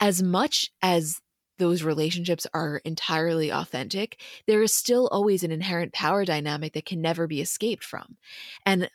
as 0.00 0.22
much 0.22 0.70
as 0.82 1.20
those 1.58 1.82
relationships 1.82 2.46
are 2.54 2.80
entirely 2.84 3.50
authentic, 3.50 4.20
there 4.46 4.62
is 4.62 4.72
still 4.72 5.08
always 5.08 5.42
an 5.42 5.50
inherent 5.50 5.92
power 5.92 6.24
dynamic 6.24 6.72
that 6.72 6.86
can 6.86 7.00
never 7.00 7.26
be 7.26 7.40
escaped 7.40 7.82
from. 7.82 8.16
And 8.64 8.88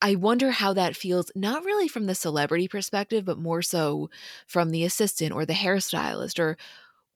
I 0.00 0.14
wonder 0.14 0.50
how 0.50 0.72
that 0.74 0.96
feels, 0.96 1.30
not 1.34 1.64
really 1.64 1.88
from 1.88 2.06
the 2.06 2.14
celebrity 2.14 2.68
perspective, 2.68 3.24
but 3.24 3.38
more 3.38 3.62
so 3.62 4.10
from 4.46 4.70
the 4.70 4.84
assistant 4.84 5.32
or 5.32 5.44
the 5.44 5.54
hairstylist 5.54 6.38
or 6.38 6.56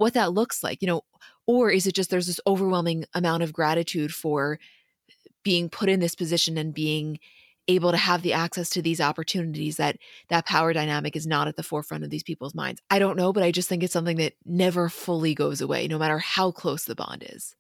what 0.03 0.15
that 0.15 0.33
looks 0.33 0.63
like. 0.63 0.83
You 0.83 0.89
know, 0.89 1.03
or 1.47 1.71
is 1.71 1.87
it 1.87 1.95
just 1.95 2.11
there's 2.11 2.27
this 2.27 2.41
overwhelming 2.47 3.05
amount 3.15 3.43
of 3.43 3.53
gratitude 3.53 4.13
for 4.13 4.59
being 5.43 5.69
put 5.71 5.89
in 5.89 6.01
this 6.01 6.15
position 6.15 6.59
and 6.59 6.75
being 6.75 7.19
able 7.69 7.93
to 7.93 7.97
have 7.97 8.23
the 8.23 8.33
access 8.33 8.69
to 8.71 8.83
these 8.83 9.01
opportunities 9.01 9.77
that 9.77 9.97
that 10.29 10.47
power 10.47 10.73
dynamic 10.73 11.15
is 11.15 11.27
not 11.27 11.47
at 11.47 11.57
the 11.57 11.63
forefront 11.63 12.03
of 12.03 12.11
these 12.11 12.25
people's 12.25 12.57
minds 12.57 12.81
i 12.91 12.99
don't 12.99 13.17
know 13.17 13.33
but 13.33 13.45
i 13.45 13.53
just 13.53 13.69
think 13.69 13.85
it's 13.85 13.93
something 13.93 14.17
that 14.17 14.35
never 14.45 14.89
fully 14.89 15.33
goes 15.33 15.61
away 15.61 15.87
no 15.87 15.97
matter 15.97 16.19
how 16.19 16.51
close 16.51 16.85
the 16.87 16.97
bond 16.97 17.25
is 17.33 17.55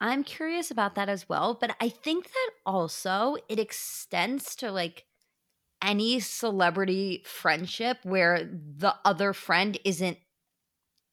i'm 0.00 0.24
curious 0.24 0.72
about 0.72 0.96
that 0.96 1.08
as 1.08 1.28
well 1.28 1.56
but 1.60 1.76
i 1.80 1.88
think 1.88 2.24
that 2.24 2.50
also 2.66 3.36
it 3.48 3.60
extends 3.60 4.56
to 4.56 4.72
like 4.72 5.04
any 5.80 6.18
celebrity 6.18 7.22
friendship 7.24 7.98
where 8.02 8.42
the 8.42 8.92
other 9.04 9.32
friend 9.32 9.78
isn't 9.84 10.18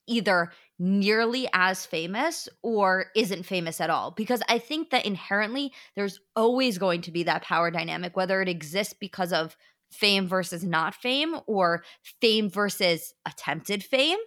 either 0.08 0.52
nearly 0.78 1.48
as 1.54 1.86
famous 1.86 2.50
or 2.62 3.08
isn't 3.16 3.44
famous 3.44 3.80
at 3.80 3.90
all. 3.90 4.12
Because 4.12 4.42
I 4.50 4.60
think 4.60 4.90
that 4.90 5.06
inherently 5.06 5.72
there's 5.96 6.20
always 6.36 6.78
going 6.78 7.02
to 7.02 7.12
be 7.12 7.24
that 7.24 7.44
power 7.44 7.72
dynamic, 7.72 8.16
whether 8.16 8.42
it 8.42 8.50
exists 8.50 8.94
because 8.94 9.32
of 9.32 9.56
fame 9.92 10.28
versus 10.28 10.64
not 10.64 10.94
fame, 10.94 11.36
or 11.48 11.84
fame 12.22 12.50
versus 12.50 13.14
attempted 13.26 13.84
fame, 13.84 14.18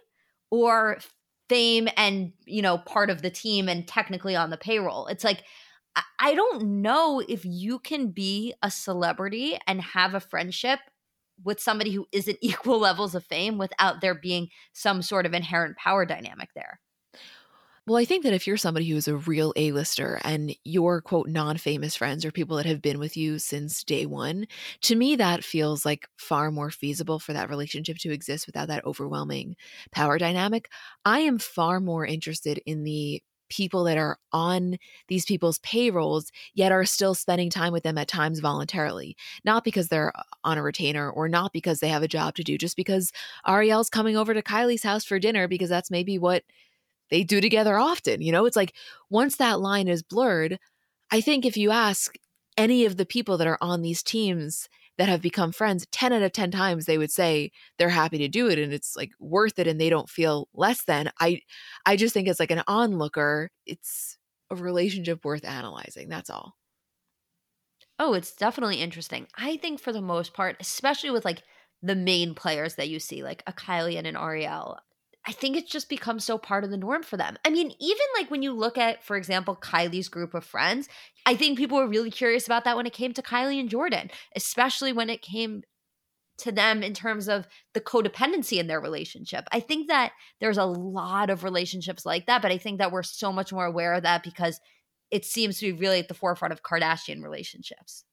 or 0.49 0.97
fame 1.47 1.87
and, 1.97 2.33
you 2.45 2.61
know, 2.61 2.77
part 2.77 3.09
of 3.09 3.21
the 3.21 3.29
team 3.29 3.69
and 3.69 3.87
technically 3.87 4.35
on 4.35 4.49
the 4.49 4.57
payroll. 4.57 5.07
It's 5.07 5.23
like, 5.23 5.43
I 6.19 6.33
don't 6.33 6.81
know 6.81 7.21
if 7.27 7.43
you 7.45 7.79
can 7.79 8.11
be 8.11 8.53
a 8.63 8.71
celebrity 8.71 9.57
and 9.67 9.81
have 9.81 10.13
a 10.13 10.19
friendship 10.19 10.79
with 11.43 11.59
somebody 11.59 11.91
who 11.91 12.07
isn't 12.11 12.37
equal 12.41 12.79
levels 12.79 13.15
of 13.15 13.25
fame 13.25 13.57
without 13.57 14.01
there 14.01 14.15
being 14.15 14.49
some 14.73 15.01
sort 15.01 15.25
of 15.25 15.33
inherent 15.33 15.77
power 15.77 16.05
dynamic 16.05 16.49
there. 16.55 16.79
Well, 17.87 17.97
I 17.97 18.05
think 18.05 18.23
that 18.23 18.33
if 18.33 18.45
you're 18.45 18.57
somebody 18.57 18.87
who 18.87 18.97
is 18.97 19.07
a 19.07 19.17
real 19.17 19.51
A-lister 19.55 20.19
and 20.23 20.55
your 20.63 21.01
quote 21.01 21.27
non-famous 21.27 21.95
friends 21.95 22.23
or 22.23 22.31
people 22.31 22.55
that 22.57 22.67
have 22.67 22.83
been 22.83 22.99
with 22.99 23.17
you 23.17 23.39
since 23.39 23.83
day 23.83 24.05
1, 24.05 24.45
to 24.81 24.95
me 24.95 25.15
that 25.15 25.43
feels 25.43 25.85
like 25.85 26.07
far 26.17 26.51
more 26.51 26.69
feasible 26.69 27.17
for 27.19 27.33
that 27.33 27.49
relationship 27.49 27.97
to 27.99 28.11
exist 28.11 28.45
without 28.45 28.67
that 28.67 28.85
overwhelming 28.85 29.55
power 29.91 30.19
dynamic. 30.19 30.69
I 31.03 31.21
am 31.21 31.39
far 31.39 31.79
more 31.79 32.05
interested 32.05 32.61
in 32.67 32.83
the 32.83 33.23
people 33.49 33.83
that 33.83 33.97
are 33.97 34.17
on 34.31 34.77
these 35.07 35.25
people's 35.25 35.59
payrolls, 35.59 36.31
yet 36.53 36.71
are 36.71 36.85
still 36.85 37.15
spending 37.15 37.49
time 37.49 37.73
with 37.73 37.83
them 37.83 37.97
at 37.97 38.07
times 38.07 38.39
voluntarily, 38.39 39.15
not 39.43 39.63
because 39.63 39.87
they're 39.87 40.15
uh, 40.17 40.23
on 40.43 40.57
a 40.57 40.63
retainer 40.63 41.09
or 41.09 41.27
not 41.27 41.51
because 41.53 41.79
they 41.79 41.89
have 41.89 42.03
a 42.03 42.07
job 42.07 42.35
to 42.35 42.43
do, 42.43 42.57
just 42.57 42.75
because 42.75 43.11
Ariel's 43.47 43.89
coming 43.89 44.15
over 44.15 44.33
to 44.33 44.41
Kylie's 44.41 44.83
house 44.83 45.05
for 45.05 45.19
dinner 45.19 45.47
because 45.47 45.69
that's 45.69 45.91
maybe 45.91 46.17
what 46.17 46.43
they 47.09 47.23
do 47.23 47.41
together 47.41 47.77
often. 47.77 48.21
You 48.21 48.31
know, 48.31 48.45
it's 48.45 48.55
like 48.55 48.73
once 49.09 49.35
that 49.37 49.59
line 49.59 49.87
is 49.87 50.03
blurred, 50.03 50.59
I 51.11 51.21
think 51.21 51.45
if 51.45 51.57
you 51.57 51.71
ask 51.71 52.15
any 52.57 52.85
of 52.85 52.97
the 52.97 53.05
people 53.05 53.37
that 53.37 53.47
are 53.47 53.57
on 53.61 53.81
these 53.81 54.03
teams 54.03 54.69
that 54.99 55.09
have 55.09 55.21
become 55.23 55.53
friends 55.53 55.87
10 55.91 56.13
out 56.13 56.23
of 56.23 56.33
10 56.33 56.51
times 56.51 56.85
they 56.85 56.99
would 56.99 57.11
say 57.11 57.51
they're 57.79 57.89
happy 57.89 58.19
to 58.19 58.29
do 58.29 58.49
it 58.49 58.59
and 58.59 58.73
it's 58.73 58.95
like 58.97 59.11
worth 59.19 59.59
it 59.59 59.67
and 59.67 59.81
they 59.81 59.89
don't 59.91 60.09
feel 60.09 60.49
less 60.53 60.85
than. 60.85 61.11
I 61.19 61.41
i 61.87 61.97
just 61.97 62.13
think 62.15 62.29
it's 62.29 62.39
like 62.41 62.51
an 62.51 62.63
onlooker 62.67 63.51
it's 63.67 64.17
a 64.51 64.55
relationship 64.57 65.25
worth 65.25 65.45
analyzing 65.45 66.09
that's 66.09 66.29
all. 66.29 66.55
Oh 67.97 68.13
it's 68.13 68.33
definitely 68.35 68.81
interesting. 68.81 69.27
I 69.35 69.57
think 69.57 69.79
for 69.79 69.91
the 69.93 70.01
most 70.01 70.33
part 70.33 70.57
especially 70.59 71.11
with 71.11 71.25
like 71.25 71.43
the 71.81 71.95
main 71.95 72.35
players 72.35 72.75
that 72.75 72.89
you 72.89 72.99
see 72.99 73.23
like 73.23 73.43
a 73.47 73.53
kylie 73.53 73.97
and 73.97 74.07
an 74.07 74.17
ariel 74.17 74.79
I 75.27 75.31
think 75.31 75.57
it's 75.57 75.69
just 75.69 75.89
become 75.89 76.19
so 76.19 76.37
part 76.37 76.63
of 76.63 76.69
the 76.69 76.77
norm 76.77 77.03
for 77.03 77.17
them. 77.17 77.37
I 77.45 77.49
mean, 77.49 77.71
even 77.79 78.05
like 78.17 78.31
when 78.31 78.41
you 78.41 78.53
look 78.53 78.77
at, 78.77 79.03
for 79.03 79.17
example, 79.17 79.55
Kylie's 79.55 80.09
group 80.09 80.33
of 80.33 80.45
friends, 80.45 80.87
I 81.25 81.35
think 81.35 81.57
people 81.57 81.77
were 81.77 81.87
really 81.87 82.09
curious 82.09 82.45
about 82.45 82.63
that 82.63 82.77
when 82.77 82.85
it 82.85 82.93
came 82.93 83.13
to 83.13 83.21
Kylie 83.21 83.59
and 83.59 83.69
Jordyn, 83.69 84.09
especially 84.35 84.93
when 84.93 85.09
it 85.09 85.21
came 85.21 85.63
to 86.39 86.51
them 86.51 86.81
in 86.83 86.93
terms 86.93 87.27
of 87.27 87.47
the 87.73 87.81
codependency 87.81 88.59
in 88.59 88.67
their 88.67 88.79
relationship. 88.79 89.47
I 89.51 89.59
think 89.59 89.89
that 89.89 90.13
there's 90.39 90.57
a 90.57 90.65
lot 90.65 91.29
of 91.29 91.43
relationships 91.43 92.05
like 92.05 92.27
that, 92.27 92.41
but 92.41 92.51
I 92.51 92.57
think 92.57 92.79
that 92.79 92.91
we're 92.91 93.03
so 93.03 93.31
much 93.33 93.51
more 93.51 93.65
aware 93.65 93.93
of 93.93 94.03
that 94.03 94.23
because 94.23 94.59
it 95.11 95.25
seems 95.25 95.59
to 95.59 95.73
be 95.73 95.79
really 95.79 95.99
at 95.99 96.07
the 96.07 96.13
forefront 96.13 96.53
of 96.53 96.63
Kardashian 96.63 97.21
relationships. 97.21 98.05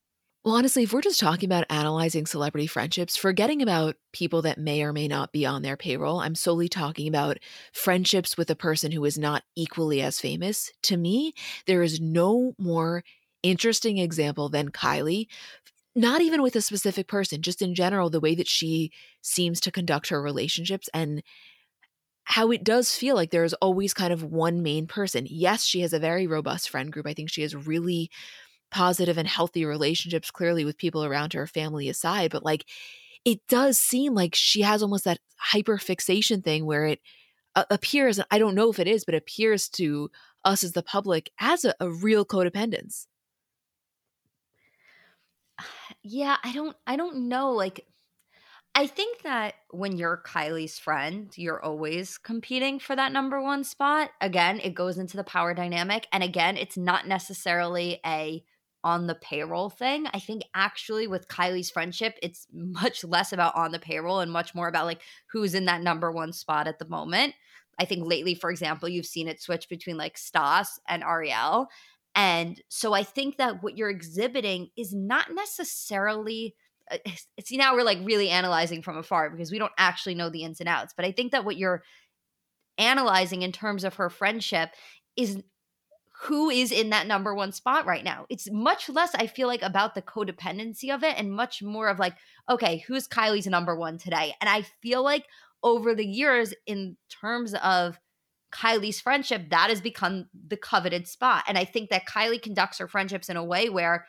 Well, 0.47 0.55
honestly, 0.55 0.85
if 0.85 0.93
we're 0.93 1.01
just 1.03 1.19
talking 1.19 1.49
about 1.49 1.67
analyzing 1.71 2.25
celebrity 2.25 2.69
friendships, 2.69 3.17
forgetting 3.17 3.63
about 3.63 3.97
people 4.13 4.43
that 4.43 4.59
may 4.59 4.83
or 4.85 4.93
may 4.93 5.09
not 5.09 5.33
be 5.33 5.45
on 5.45 5.63
their 5.63 5.77
payroll, 5.77 6.21
I'm 6.21 6.37
solely 6.37 6.69
talking 6.69 7.09
about 7.09 7.39
friendships 7.73 8.37
with 8.37 8.49
a 8.49 8.57
person 8.57 8.93
who 8.93 9.05
is 9.05 9.19
not 9.19 9.43
equally 9.57 10.03
as 10.03 10.21
famous. 10.21 10.71
To 10.85 10.97
me, 10.97 11.35
there 11.67 11.83
is 11.83 12.01
no 12.01 12.55
more 12.61 13.03
interesting 13.43 13.99
example 13.99 14.49
than 14.49 14.71
Kylie. 14.71 15.27
Not 15.97 16.23
even 16.23 16.43
with 16.43 16.57
a 16.57 16.63
specific 16.63 17.09
person, 17.09 17.43
just 17.43 17.63
in 17.63 17.75
general, 17.75 18.11
the 18.11 18.21
way 18.21 18.35
that 18.37 18.49
she 18.49 18.93
seems 19.23 19.61
to 19.63 19.73
conduct 19.73 20.09
her 20.09 20.23
relationships 20.23 20.89
and 20.95 21.23
how 22.25 22.51
it 22.51 22.65
does 22.65 22.95
feel 22.95 23.15
like 23.15 23.31
there 23.31 23.45
is 23.45 23.55
always 23.55 23.95
kind 23.95 24.13
of 24.13 24.25
one 24.25 24.63
main 24.63 24.87
person. 24.87 25.27
Yes, 25.31 25.65
she 25.65 25.81
has 25.81 25.93
a 25.93 25.99
very 26.01 26.27
robust 26.27 26.69
friend 26.69 26.93
group. 26.93 27.07
I 27.07 27.15
think 27.15 27.31
she 27.31 27.43
has 27.43 27.55
really 27.55 28.11
positive 28.77 29.19
and 29.19 29.29
healthy 29.29 29.65
relationships 29.65 30.31
clearly 30.31 30.65
with 30.65 30.77
people 30.77 31.05
around 31.05 31.33
her 31.33 31.47
family 31.47 31.89
aside 31.89 32.31
but 32.31 32.45
like 32.45 32.67
it 33.25 33.41
does 33.49 33.79
seem 33.79 34.15
like 34.15 34.35
she 34.35 34.61
has 34.63 34.83
almost 34.83 35.05
that 35.05 35.19
hyper 35.37 35.79
fixation 35.79 36.43
thing 36.43 36.67
where 36.67 36.87
it 36.87 37.01
uh, 37.55 37.65
appears 37.71 38.21
i 38.31 38.39
don't 38.39 38.55
know 38.55 38.71
if 38.71 38.79
it 38.79 38.87
is 38.87 39.05
but 39.05 39.15
appears 39.15 39.69
to 39.69 40.11
us 40.45 40.63
as 40.63 40.73
the 40.73 40.83
public 40.83 41.31
as 41.41 41.65
a, 41.65 41.75
a 41.81 41.89
real 41.89 42.25
codependence 42.25 43.07
yeah, 46.03 46.37
I 46.43 46.53
don't 46.53 46.77
I 46.87 46.97
don't 46.97 47.29
know 47.29 47.53
like 47.53 47.87
I 48.75 48.87
think 48.87 49.23
that 49.23 49.55
when 49.71 49.97
you're 49.97 50.23
Kylie's 50.27 50.79
friend, 50.79 51.33
you're 51.37 51.63
always 51.63 52.19
competing 52.19 52.79
for 52.79 52.95
that 52.95 53.11
number 53.11 53.41
1 53.41 53.65
spot. 53.65 54.11
Again, 54.21 54.61
it 54.63 54.75
goes 54.75 54.99
into 54.99 55.17
the 55.17 55.25
power 55.25 55.55
dynamic 55.55 56.07
and 56.13 56.23
again, 56.23 56.57
it's 56.57 56.77
not 56.77 57.09
necessarily 57.09 58.01
a 58.05 58.45
on 58.87 59.09
the 59.09 59.17
payroll 59.17 59.69
thing. 59.69 60.07
I 60.15 60.21
think 60.21 60.45
actually 60.55 61.09
with 61.09 61.27
Kylie's 61.27 61.73
friendship, 61.73 62.17
it's 62.23 62.47
much 62.53 63.03
less 63.03 63.33
about 63.33 63.57
on 63.57 63.73
the 63.73 63.81
payroll 63.81 64.21
and 64.21 64.31
much 64.31 64.55
more 64.55 64.69
about 64.69 64.87
like 64.87 65.03
who's 65.33 65.55
in 65.55 65.65
that 65.65 65.83
number 65.83 66.13
1 66.13 66.33
spot 66.33 66.69
at 66.69 66.79
the 66.79 66.89
moment. 66.89 67.35
I 67.81 67.85
think 67.85 68.07
lately, 68.07 68.37
for 68.37 68.49
example, 68.49 68.89
you've 68.89 69.05
seen 69.05 69.27
it 69.27 69.43
switch 69.43 69.69
between 69.69 69.97
like 69.97 70.17
Stas 70.17 70.79
and 70.89 71.03
Ariel. 71.03 71.67
And 72.15 72.63
so 72.69 72.93
I 72.93 73.03
think 73.03 73.39
that 73.39 73.61
what 73.61 73.77
you're 73.77 73.91
exhibiting 73.91 74.69
is 74.77 74.95
not 74.95 75.35
necessarily 75.35 76.55
uh, 76.89 76.99
see 77.45 77.57
now 77.57 77.75
we're 77.75 77.83
like 77.83 77.99
really 78.05 78.31
analyzing 78.31 78.83
from 78.83 78.97
afar 78.97 79.31
because 79.31 79.51
we 79.51 79.59
don't 79.59 79.73
actually 79.77 80.15
know 80.15 80.31
the 80.31 80.45
ins 80.45 80.61
and 80.61 80.69
outs. 80.69 80.95
But 80.97 81.07
I 81.07 81.11
think 81.11 81.33
that 81.33 81.45
what 81.45 81.57
you're 81.57 81.83
analyzing 82.79 83.43
in 83.43 83.51
terms 83.51 83.83
of 83.83 83.95
her 83.95 84.11
friendship 84.11 84.71
is 85.17 85.43
who 86.23 86.49
is 86.49 86.73
in 86.73 86.91
that 86.91 87.07
number 87.07 87.35
one 87.35 87.53
spot 87.53 87.85
right 87.87 88.03
now. 88.03 88.27
It's 88.31 88.51
much 88.51 88.89
less, 88.89 89.15
I 89.15 89.27
feel 89.27 89.49
like, 89.49 89.63
about 89.63 89.95
the 89.95 90.03
codependency 90.03 90.95
of 90.95 91.03
it 91.03 91.15
and 91.19 91.31
much 91.31 91.63
more 91.63 91.89
of 91.89 91.99
like, 91.99 92.15
okay, 92.49 92.79
who's 92.87 93.07
Kylie's 93.07 93.47
number 93.47 93.77
one 93.77 93.99
today? 93.99 94.35
And 94.41 94.49
I 94.49 94.63
feel 94.83 95.03
like 95.03 95.27
over 95.63 95.95
the 95.95 96.07
years, 96.07 96.55
in 96.67 96.97
terms 97.11 97.55
of 97.55 97.99
Kylie's 98.53 99.01
friendship, 99.01 99.51
that 99.51 99.69
has 99.69 99.81
become 99.81 100.27
the 100.49 100.57
coveted 100.57 101.07
spot. 101.07 101.45
And 101.47 101.59
I 101.59 101.65
think 101.65 101.91
that 101.91 102.09
Kylie 102.09 102.41
conducts 102.41 102.79
her 102.79 102.89
friendships 102.89 103.29
in 103.29 103.37
a 103.37 103.45
way 103.45 103.69
where 103.69 104.07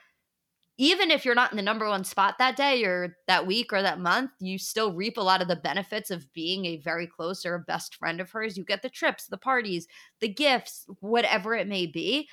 even 0.77 1.09
if 1.09 1.25
you're 1.25 1.35
not 1.35 1.51
in 1.51 1.57
the 1.57 1.63
number 1.63 1.87
one 1.87 2.03
spot 2.03 2.35
that 2.37 2.55
day 2.55 2.83
or 2.83 3.17
that 3.27 3.47
week 3.47 3.73
or 3.73 3.81
that 3.81 3.99
month, 3.99 4.31
you 4.39 4.59
still 4.59 4.93
reap 4.93 5.17
a 5.17 5.21
lot 5.21 5.41
of 5.41 5.47
the 5.47 5.55
benefits 5.55 6.11
of 6.11 6.31
being 6.33 6.65
a 6.65 6.77
very 6.77 7.07
close 7.07 7.45
or 7.45 7.55
a 7.55 7.59
best 7.59 7.95
friend 7.95 8.21
of 8.21 8.29
hers. 8.29 8.57
You 8.57 8.63
get 8.63 8.83
the 8.83 8.89
trips, 8.89 9.25
the 9.25 9.37
parties, 9.37 9.87
the 10.21 10.27
gifts, 10.27 10.85
whatever 10.99 11.55
it 11.55 11.67
may 11.67 11.87
be. 11.87 12.29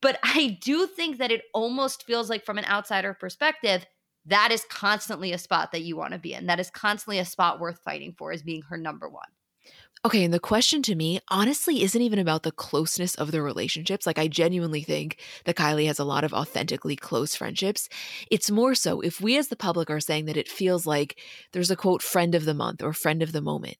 But 0.00 0.18
I 0.22 0.58
do 0.62 0.86
think 0.86 1.18
that 1.18 1.32
it 1.32 1.42
almost 1.52 2.04
feels 2.04 2.30
like, 2.30 2.44
from 2.44 2.58
an 2.58 2.66
outsider 2.66 3.14
perspective, 3.14 3.84
that 4.26 4.52
is 4.52 4.64
constantly 4.70 5.32
a 5.32 5.38
spot 5.38 5.72
that 5.72 5.82
you 5.82 5.96
want 5.96 6.12
to 6.12 6.18
be 6.18 6.34
in. 6.34 6.46
That 6.46 6.60
is 6.60 6.70
constantly 6.70 7.18
a 7.18 7.24
spot 7.24 7.60
worth 7.60 7.80
fighting 7.84 8.14
for 8.16 8.30
as 8.30 8.42
being 8.42 8.62
her 8.62 8.76
number 8.76 9.08
one. 9.08 9.28
Okay, 10.04 10.22
and 10.22 10.32
the 10.32 10.38
question 10.38 10.80
to 10.82 10.94
me 10.94 11.20
honestly 11.28 11.82
isn't 11.82 12.00
even 12.00 12.20
about 12.20 12.44
the 12.44 12.52
closeness 12.52 13.14
of 13.16 13.32
the 13.32 13.42
relationships. 13.42 14.06
Like, 14.06 14.18
I 14.18 14.28
genuinely 14.28 14.82
think 14.82 15.18
that 15.44 15.56
Kylie 15.56 15.86
has 15.88 15.98
a 15.98 16.04
lot 16.04 16.22
of 16.24 16.32
authentically 16.32 16.94
close 16.94 17.34
friendships. 17.34 17.88
It's 18.30 18.50
more 18.50 18.74
so 18.76 19.00
if 19.00 19.20
we 19.20 19.36
as 19.36 19.48
the 19.48 19.56
public 19.56 19.90
are 19.90 20.00
saying 20.00 20.26
that 20.26 20.36
it 20.36 20.48
feels 20.48 20.86
like 20.86 21.18
there's 21.52 21.70
a 21.70 21.76
quote, 21.76 22.02
friend 22.02 22.34
of 22.36 22.44
the 22.44 22.54
month 22.54 22.82
or 22.82 22.92
friend 22.92 23.22
of 23.22 23.32
the 23.32 23.40
moment. 23.40 23.76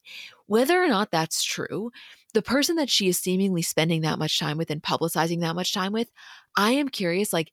Whether 0.46 0.82
or 0.82 0.88
not 0.88 1.12
that's 1.12 1.42
true, 1.44 1.90
the 2.34 2.42
person 2.42 2.76
that 2.76 2.90
she 2.90 3.08
is 3.08 3.18
seemingly 3.18 3.62
spending 3.62 4.00
that 4.00 4.18
much 4.18 4.38
time 4.40 4.58
with 4.58 4.70
and 4.70 4.82
publicizing 4.82 5.40
that 5.40 5.54
much 5.54 5.72
time 5.72 5.92
with, 5.92 6.10
I 6.56 6.72
am 6.72 6.88
curious, 6.88 7.32
like, 7.32 7.52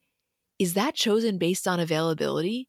is 0.60 0.76
that 0.76 0.96
chosen 0.96 1.38
based 1.38 1.68
on 1.68 1.80
availability? 1.80 2.68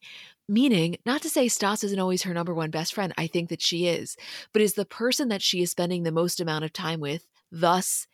Meaning, 0.49 0.97
not 1.05 1.23
to 1.23 1.29
say 1.29 1.49
Stas 1.49 1.83
isn't 1.83 1.99
always 1.99 2.23
her 2.23 2.33
number 2.33 2.55
one 2.55 2.71
best 2.71 2.95
friend, 2.95 3.13
I 3.19 3.27
think 3.27 3.49
that 3.49 3.63
she 3.63 3.89
is, 3.89 4.17
but 4.53 4.63
is 4.63 4.75
the 4.75 4.85
person 4.85 5.29
that 5.29 5.43
she 5.43 5.61
is 5.61 5.73
spending 5.73 6.05
the 6.05 6.13
most 6.13 6.41
amount 6.41 6.65
of 6.65 6.73
time 6.73 7.01
with, 7.01 7.27
thus 7.51 8.07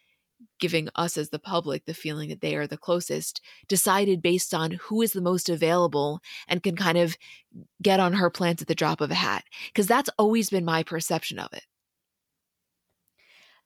giving 0.59 0.89
us 0.95 1.17
as 1.17 1.29
the 1.29 1.39
public 1.39 1.85
the 1.85 1.95
feeling 1.95 2.29
that 2.31 2.41
they 2.41 2.57
are 2.57 2.67
the 2.67 2.79
closest, 2.79 3.41
decided 3.69 4.23
based 4.23 4.55
on 4.55 4.73
who 4.73 5.03
is 5.03 5.13
the 5.13 5.21
most 5.21 5.49
available 5.49 6.21
and 6.49 6.63
can 6.63 6.75
kind 6.75 6.99
of 6.99 7.17
get 7.83 8.01
on 8.01 8.15
her 8.15 8.31
plans 8.31 8.63
at 8.63 8.69
the 8.69 8.75
drop 8.75 9.01
of 9.01 9.11
a 9.11 9.15
hat. 9.15 9.45
Because 9.67 9.87
that's 9.87 10.11
always 10.19 10.51
been 10.51 10.65
my 10.65 10.83
perception 10.83 11.39
of 11.39 11.53
it. 11.53 11.65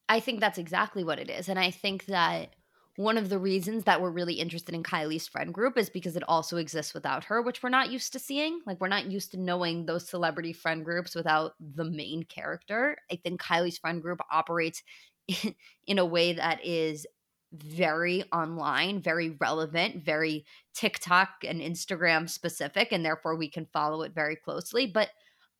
I 0.09 0.21
think 0.21 0.41
that's 0.41 0.59
exactly 0.59 1.05
what 1.05 1.19
it 1.19 1.31
is. 1.31 1.49
And 1.49 1.59
I 1.59 1.71
think 1.71 2.07
that 2.07 2.55
one 2.97 3.19
of 3.19 3.29
the 3.29 3.39
reasons 3.39 3.85
that 3.85 4.01
we're 4.01 4.11
really 4.11 4.35
interested 4.35 4.75
in 4.75 4.83
Kylie's 4.83 5.29
friend 5.29 5.53
group 5.53 5.77
is 5.77 5.91
because 5.91 6.17
it 6.17 6.23
also 6.27 6.57
exists 6.57 6.95
without 6.95 7.25
her, 7.25 7.43
which 7.43 7.63
we're 7.63 7.69
not 7.69 7.91
used 7.91 8.13
to 8.15 8.19
seeing. 8.19 8.61
Like, 8.67 8.81
we're 8.81 8.89
not 8.89 9.11
used 9.11 9.33
to 9.33 9.41
knowing 9.41 9.85
those 9.85 10.09
celebrity 10.09 10.55
friend 10.55 10.85
groups 10.85 11.15
without 11.15 11.53
the 11.61 11.85
main 11.85 12.25
character. 12.25 12.97
I 13.11 13.17
think 13.17 13.41
Kylie's 13.41 13.79
friend 13.79 14.01
group 14.01 14.21
operates 14.33 14.83
in, 15.87 15.99
a 15.99 16.07
way 16.07 16.33
that 16.33 16.65
is 16.65 17.07
very 17.53 18.25
online, 18.33 19.01
very 19.01 19.37
relevant, 19.41 20.03
very 20.03 20.47
TikTok 20.75 21.29
and 21.47 21.61
Instagram 21.61 22.31
specific, 22.31 22.93
and 22.93 23.05
therefore 23.05 23.37
we 23.37 23.51
can 23.51 23.67
follow 23.73 24.03
it 24.03 24.15
very 24.15 24.37
closely. 24.37 24.87
But 24.87 25.11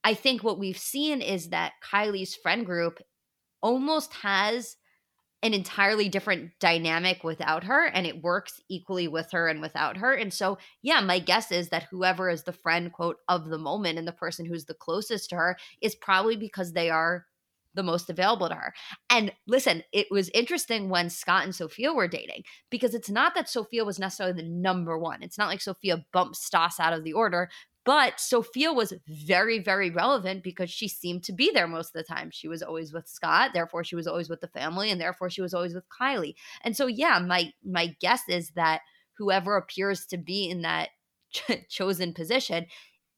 I 0.05 0.15
think 0.15 0.43
what 0.43 0.59
we've 0.59 0.79
seen 0.79 1.21
is 1.21 1.51
that 1.51 1.73
Kylie's 1.85 2.35
friend 2.35 2.65
group 2.65 3.01
almost 3.61 4.15
has 4.15 4.77
an 5.47 5.55
entirely 5.55 6.09
different 6.09 6.51
dynamic 6.61 7.25
without 7.25 7.65
her 7.65 7.87
and 7.87 8.07
it 8.07 8.23
works 8.23 8.61
equally 8.69 9.09
with 9.09 9.31
her 9.33 9.49
and 9.49 9.61
without 9.61 9.97
her 9.97 10.13
and 10.13 10.33
so 10.33 10.59
yeah 10.83 11.01
my 11.01 11.19
guess 11.19 11.51
is 11.51 11.69
that 11.69 11.87
whoever 11.91 12.29
is 12.29 12.43
the 12.43 12.53
friend 12.53 12.93
quote 12.93 13.17
of 13.29 13.49
the 13.49 13.59
moment 13.59 13.99
and 13.99 14.07
the 14.07 14.13
person 14.13 14.45
who's 14.45 14.67
the 14.67 14.75
closest 14.75 15.31
to 15.31 15.37
her 15.37 15.57
is 15.81 15.95
probably 15.95 16.37
because 16.37 16.73
they 16.73 16.91
are 16.91 17.27
the 17.77 17.83
most 17.83 18.11
available 18.11 18.49
to 18.49 18.55
her. 18.55 18.75
And 19.11 19.31
listen, 19.47 19.85
it 19.93 20.07
was 20.11 20.31
interesting 20.31 20.89
when 20.89 21.11
Scott 21.11 21.45
and 21.45 21.55
Sofia 21.55 21.93
were 21.93 22.09
dating 22.09 22.43
because 22.71 22.95
it's 22.95 23.11
not 23.11 23.35
that 23.35 23.49
Sofia 23.49 23.85
was 23.85 23.99
necessarily 23.99 24.43
the 24.43 24.49
number 24.49 24.99
one. 24.99 25.23
It's 25.23 25.39
not 25.39 25.49
like 25.49 25.61
Sofia 25.61 26.05
bumped 26.13 26.37
Stas 26.37 26.81
out 26.81 26.95
of 26.95 27.05
the 27.05 27.13
order, 27.13 27.51
but 27.87 28.19
Sofia 28.19 28.73
was 28.73 28.93
very, 29.07 29.61
very 29.61 29.91
relevant 29.91 30.43
because 30.43 30.69
she 30.71 30.89
seemed 30.89 31.23
to 31.25 31.33
be 31.33 31.53
there 31.55 31.69
most 31.69 31.95
of 31.95 32.05
the 32.05 32.15
time. 32.15 32.31
She 32.33 32.49
was 32.49 32.61
always 32.61 32.93
with 32.93 33.07
Scott, 33.07 33.53
therefore 33.55 33.85
she 33.85 33.95
was 33.95 34.09
always 34.09 34.29
with 34.29 34.41
the 34.41 34.49
family, 34.49 34.91
and 34.91 35.01
therefore 35.01 35.31
she 35.31 35.41
was 35.41 35.55
always 35.55 35.73
with 35.73 35.85
Kylie. 35.89 36.35
And 36.63 36.77
so, 36.77 36.87
yeah, 36.87 37.21
my 37.21 37.53
my 37.65 37.95
guess 38.01 38.23
is 38.29 38.51
that 38.57 38.81
whoever 39.17 39.57
appears 39.57 40.05
to 40.07 40.19
be 40.19 40.51
in 40.51 40.63
that 40.63 40.91
ch- 41.33 41.65
chosen 41.71 42.13
position 42.13 42.67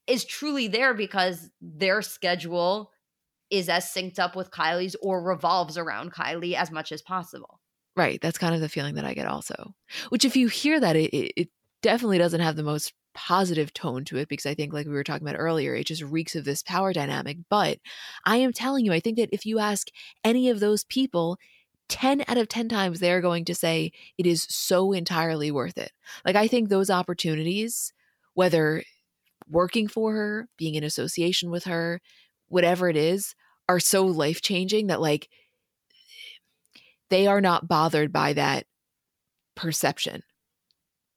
is 0.07 0.27
truly 0.27 0.69
there 0.69 0.93
because 0.93 1.51
their 1.63 2.03
schedule 2.03 2.93
is 3.51 3.71
as 3.71 3.87
synced 3.87 4.19
up 4.19 4.37
with 4.37 4.51
Kylie's 4.51 4.97
or 5.03 5.23
revolves 5.23 5.79
around 5.79 6.13
Kylie 6.13 6.53
as 6.53 6.71
much 6.71 6.93
as 6.93 7.01
possible. 7.01 7.61
Right. 7.97 8.21
That's 8.21 8.39
kind 8.39 8.55
of 8.55 8.61
the 8.61 8.69
feeling 8.69 8.97
that 8.97 9.07
I 9.07 9.15
get 9.15 9.27
also. 9.27 9.75
Which, 10.11 10.27
if 10.27 10.37
you 10.37 10.49
hear 10.49 10.79
that, 10.79 10.95
it, 10.95 11.15
it 11.15 11.49
definitely 11.83 12.19
doesn't 12.19 12.41
have 12.41 12.57
the 12.57 12.63
most 12.63 12.93
positive 13.19 13.75
tone 13.75 14.05
to 14.05 14.17
it 14.17 14.29
because 14.29 14.47
I 14.47 14.55
think, 14.55 14.73
like 14.73 14.87
we 14.87 14.93
were 14.93 15.03
talking 15.03 15.27
about 15.27 15.41
earlier, 15.41 15.75
it 15.75 15.89
just 15.89 16.03
reeks 16.03 16.37
of 16.37 16.45
this 16.45 16.63
power 16.63 16.93
dynamic. 16.93 17.39
But 17.51 17.79
I 18.25 18.37
am 18.37 18.53
telling 18.53 18.85
you, 18.87 18.93
I 18.93 19.01
think 19.01 19.17
that 19.17 19.31
if 19.33 19.45
you 19.45 19.59
ask 19.59 19.89
any 20.23 20.49
of 20.49 20.61
those 20.61 20.85
people, 20.85 21.37
10 21.89 22.23
out 22.29 22.39
of 22.39 22.49
10 22.49 22.69
times 22.69 23.01
they're 23.01 23.21
going 23.21 23.45
to 23.47 23.57
say 23.57 23.91
it 24.17 24.27
is 24.27 24.47
so 24.49 24.93
entirely 24.93 25.51
worth 25.51 25.77
it. 25.79 25.91
Like, 26.25 26.37
I 26.37 26.47
think 26.47 26.69
those 26.69 26.91
opportunities, 26.91 27.93
whether 28.35 28.85
working 29.51 29.89
for 29.89 30.13
her, 30.13 30.49
being 30.57 30.77
in 30.77 30.85
association 30.85 31.51
with 31.51 31.65
her, 31.65 32.01
whatever 32.47 32.89
it 32.89 32.97
is, 32.97 33.35
are 33.69 33.81
so 33.81 34.07
life 34.07 34.41
changing 34.43 34.87
that, 34.87 35.01
like, 35.01 35.29
they 37.11 37.27
are 37.27 37.41
not 37.41 37.67
bothered 37.67 38.13
by 38.13 38.35
that 38.35 38.67
perception. 39.57 40.23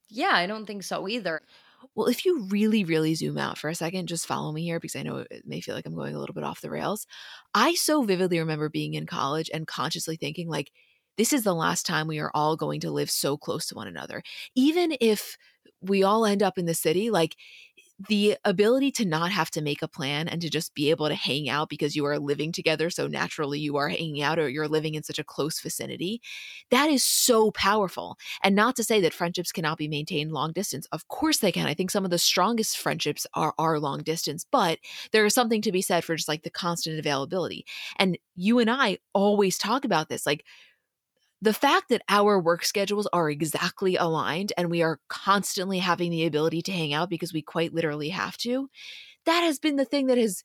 Yeah, 0.10 0.32
I 0.34 0.48
don't 0.48 0.66
think 0.66 0.82
so 0.84 1.08
either. 1.08 1.42
Well, 1.96 2.08
if 2.08 2.26
you 2.26 2.44
really, 2.50 2.84
really 2.84 3.16
zoom 3.16 3.38
out 3.38 3.58
for 3.58 3.70
a 3.70 3.76
second, 3.76 4.08
just 4.08 4.26
follow 4.26 4.52
me 4.52 4.64
here 4.64 4.80
because 4.80 4.96
I 4.96 5.04
know 5.04 5.26
it 5.30 5.44
may 5.46 5.62
feel 5.62 5.76
like 5.76 5.86
I'm 5.86 5.96
going 5.96 6.16
a 6.16 6.20
little 6.20 6.34
bit 6.34 6.44
off 6.44 6.62
the 6.62 6.70
rails. 6.70 7.06
I 7.54 7.74
so 7.76 8.04
vividly 8.04 8.40
remember 8.40 8.70
being 8.70 8.94
in 8.94 9.06
college 9.06 9.50
and 9.54 9.68
consciously 9.68 10.16
thinking, 10.16 10.48
like, 10.48 10.72
this 11.18 11.34
is 11.34 11.44
the 11.44 11.54
last 11.56 11.86
time 11.86 12.08
we 12.08 12.20
are 12.20 12.32
all 12.34 12.56
going 12.56 12.80
to 12.82 12.92
live 12.92 13.12
so 13.12 13.38
close 13.38 13.68
to 13.68 13.76
one 13.76 13.88
another. 13.88 14.24
Even 14.56 14.96
if 15.02 15.38
we 15.82 16.04
all 16.04 16.26
end 16.26 16.42
up 16.44 16.58
in 16.58 16.66
the 16.66 16.74
city, 16.74 17.10
like, 17.10 17.36
the 18.08 18.38
ability 18.46 18.92
to 18.92 19.06
not 19.06 19.32
have 19.32 19.52
to 19.52 19.62
make 19.62 19.82
a 19.82 19.88
plan 19.88 20.28
and 20.28 20.42
to 20.42 20.50
just 20.50 20.74
be 20.74 20.90
able 20.90 21.08
to 21.08 21.16
hang 21.16 21.50
out 21.50 21.70
because 21.70 21.96
you 21.96 22.06
are 22.06 22.20
living 22.20 22.52
together 22.52 22.90
so 22.90 23.08
naturally 23.08 23.60
you 23.60 23.78
are 23.78 23.90
hanging 23.90 24.22
out 24.22 24.40
or 24.40 24.50
you're 24.50 24.68
living 24.68 24.96
in 24.96 25.04
such 25.04 25.20
a 25.20 25.24
close 25.24 25.60
vicinity 25.60 26.22
that 26.70 26.90
is 26.90 27.04
so 27.04 27.52
powerful. 27.52 28.18
And 28.44 28.56
not 28.56 28.76
to 28.78 28.84
say 28.84 29.02
that 29.02 29.14
friendships 29.14 29.52
cannot 29.52 29.78
be 29.78 29.88
maintained 29.88 30.32
long 30.32 30.52
distance 30.54 30.88
of 30.92 31.08
course 31.08 31.40
they 31.40 31.52
can. 31.52 31.68
I 31.68 31.74
think 31.74 31.92
some 31.92 32.06
of 32.06 32.12
the 32.12 32.18
strongest 32.18 32.78
friendships 32.78 33.28
are 33.34 33.54
are 33.58 33.80
long 33.80 34.04
distance 34.04 34.46
but 34.50 34.80
there 35.12 35.26
is 35.26 35.34
something 35.34 35.62
to 35.62 35.72
be 35.72 35.82
said 35.82 36.04
for 36.04 36.16
just 36.16 36.28
like 36.28 36.44
the 36.44 36.50
constant 36.50 37.00
availability. 37.00 37.66
And 37.98 38.18
you 38.36 38.60
and 38.60 38.72
i 38.72 38.98
always 39.14 39.58
talk 39.58 39.86
about 39.86 40.10
this 40.10 40.26
like 40.26 40.46
the 41.42 41.54
fact 41.54 41.90
that 41.90 42.04
our 42.08 42.40
work 42.40 42.64
schedules 42.64 43.08
are 43.12 43.30
exactly 43.30 43.96
aligned 43.96 44.54
and 44.58 44.70
we 44.70 44.84
are 44.84 45.00
constantly 45.10 45.80
having 45.80 46.12
the 46.12 46.26
ability 46.26 46.62
to 46.64 46.72
hang 46.72 46.94
out 46.94 47.10
because 47.10 47.34
we 47.34 47.42
quite 47.42 47.74
literally 47.74 48.10
have 48.10 48.38
to, 48.38 48.70
that 49.26 49.42
has 49.42 49.60
been 49.60 49.76
the 49.76 49.86
thing 49.86 50.08
that 50.08 50.18
has, 50.18 50.44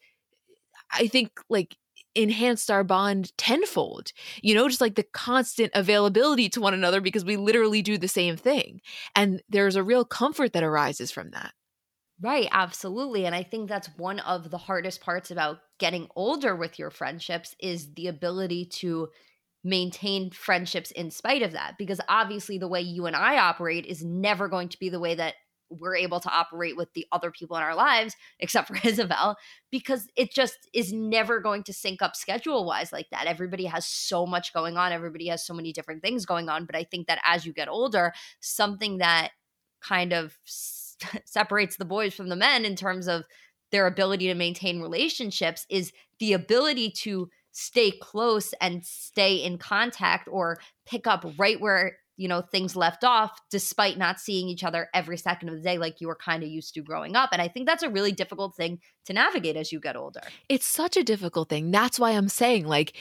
I 0.90 1.06
think, 1.06 1.30
like 1.50 1.76
enhanced 2.14 2.70
our 2.70 2.82
bond 2.82 3.36
tenfold. 3.36 4.12
You 4.42 4.54
know, 4.54 4.68
just 4.68 4.80
like 4.80 4.94
the 4.94 5.06
constant 5.12 5.70
availability 5.74 6.48
to 6.50 6.60
one 6.60 6.74
another 6.74 7.00
because 7.00 7.24
we 7.24 7.36
literally 7.36 7.82
do 7.82 7.98
the 7.98 8.08
same 8.08 8.36
thing. 8.36 8.80
And 9.14 9.42
there's 9.48 9.76
a 9.76 9.82
real 9.82 10.04
comfort 10.04 10.54
that 10.54 10.62
arises 10.62 11.10
from 11.10 11.30
that. 11.32 11.52
Right, 12.20 12.48
absolutely. 12.50 13.26
And 13.26 13.34
I 13.34 13.42
think 13.42 13.68
that's 13.68 13.90
one 13.98 14.20
of 14.20 14.50
the 14.50 14.56
hardest 14.56 15.02
parts 15.02 15.30
about 15.30 15.58
getting 15.78 16.08
older 16.16 16.56
with 16.56 16.78
your 16.78 16.90
friendships 16.90 17.54
is 17.60 17.92
the 17.92 18.06
ability 18.06 18.64
to 18.76 19.08
maintain 19.66 20.30
friendships 20.30 20.92
in 20.92 21.10
spite 21.10 21.42
of 21.42 21.50
that 21.50 21.74
because 21.76 22.00
obviously 22.08 22.56
the 22.56 22.68
way 22.68 22.80
you 22.80 23.06
and 23.06 23.16
I 23.16 23.38
operate 23.38 23.84
is 23.84 24.04
never 24.04 24.48
going 24.48 24.68
to 24.68 24.78
be 24.78 24.88
the 24.88 25.00
way 25.00 25.16
that 25.16 25.34
we're 25.68 25.96
able 25.96 26.20
to 26.20 26.30
operate 26.30 26.76
with 26.76 26.92
the 26.94 27.04
other 27.10 27.32
people 27.32 27.56
in 27.56 27.64
our 27.64 27.74
lives 27.74 28.14
except 28.38 28.68
for 28.76 28.78
Isabel 28.86 29.36
because 29.72 30.06
it 30.16 30.32
just 30.32 30.56
is 30.72 30.92
never 30.92 31.40
going 31.40 31.64
to 31.64 31.72
sync 31.72 32.00
up 32.00 32.14
schedule 32.14 32.64
wise 32.64 32.92
like 32.92 33.08
that. 33.10 33.26
Everybody 33.26 33.64
has 33.64 33.84
so 33.84 34.24
much 34.24 34.52
going 34.52 34.76
on 34.76 34.92
everybody 34.92 35.26
has 35.26 35.44
so 35.44 35.52
many 35.52 35.72
different 35.72 36.00
things 36.00 36.24
going 36.24 36.48
on 36.48 36.64
but 36.64 36.76
I 36.76 36.84
think 36.84 37.08
that 37.08 37.18
as 37.24 37.44
you 37.44 37.52
get 37.52 37.68
older 37.68 38.12
something 38.38 38.98
that 38.98 39.32
kind 39.82 40.12
of 40.12 40.38
separates 41.24 41.76
the 41.76 41.84
boys 41.84 42.14
from 42.14 42.28
the 42.28 42.36
men 42.36 42.64
in 42.64 42.76
terms 42.76 43.08
of 43.08 43.24
their 43.72 43.88
ability 43.88 44.28
to 44.28 44.34
maintain 44.34 44.80
relationships 44.80 45.66
is 45.68 45.92
the 46.20 46.34
ability 46.34 46.88
to 46.88 47.28
stay 47.58 47.90
close 47.90 48.52
and 48.60 48.84
stay 48.84 49.36
in 49.36 49.56
contact 49.56 50.28
or 50.30 50.58
pick 50.84 51.06
up 51.06 51.24
right 51.38 51.58
where 51.58 51.96
you 52.18 52.28
know 52.28 52.42
things 52.42 52.76
left 52.76 53.02
off 53.02 53.40
despite 53.50 53.96
not 53.96 54.20
seeing 54.20 54.46
each 54.46 54.62
other 54.62 54.90
every 54.92 55.16
second 55.16 55.48
of 55.48 55.54
the 55.54 55.62
day 55.62 55.78
like 55.78 55.98
you 55.98 56.06
were 56.06 56.16
kind 56.16 56.42
of 56.42 56.50
used 56.50 56.74
to 56.74 56.82
growing 56.82 57.16
up 57.16 57.30
and 57.32 57.40
i 57.40 57.48
think 57.48 57.66
that's 57.66 57.82
a 57.82 57.88
really 57.88 58.12
difficult 58.12 58.54
thing 58.54 58.78
to 59.06 59.14
navigate 59.14 59.56
as 59.56 59.72
you 59.72 59.80
get 59.80 59.96
older. 59.96 60.20
It's 60.50 60.66
such 60.66 60.98
a 60.98 61.02
difficult 61.02 61.48
thing 61.48 61.70
that's 61.70 61.98
why 61.98 62.10
i'm 62.10 62.28
saying 62.28 62.66
like 62.66 62.94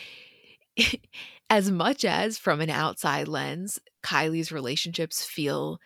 as 1.49 1.70
much 1.70 2.06
as 2.06 2.38
from 2.38 2.62
an 2.62 2.70
outside 2.70 3.28
lens 3.28 3.78
kylie's 4.03 4.53
relationships 4.53 5.26
feel 5.26 5.82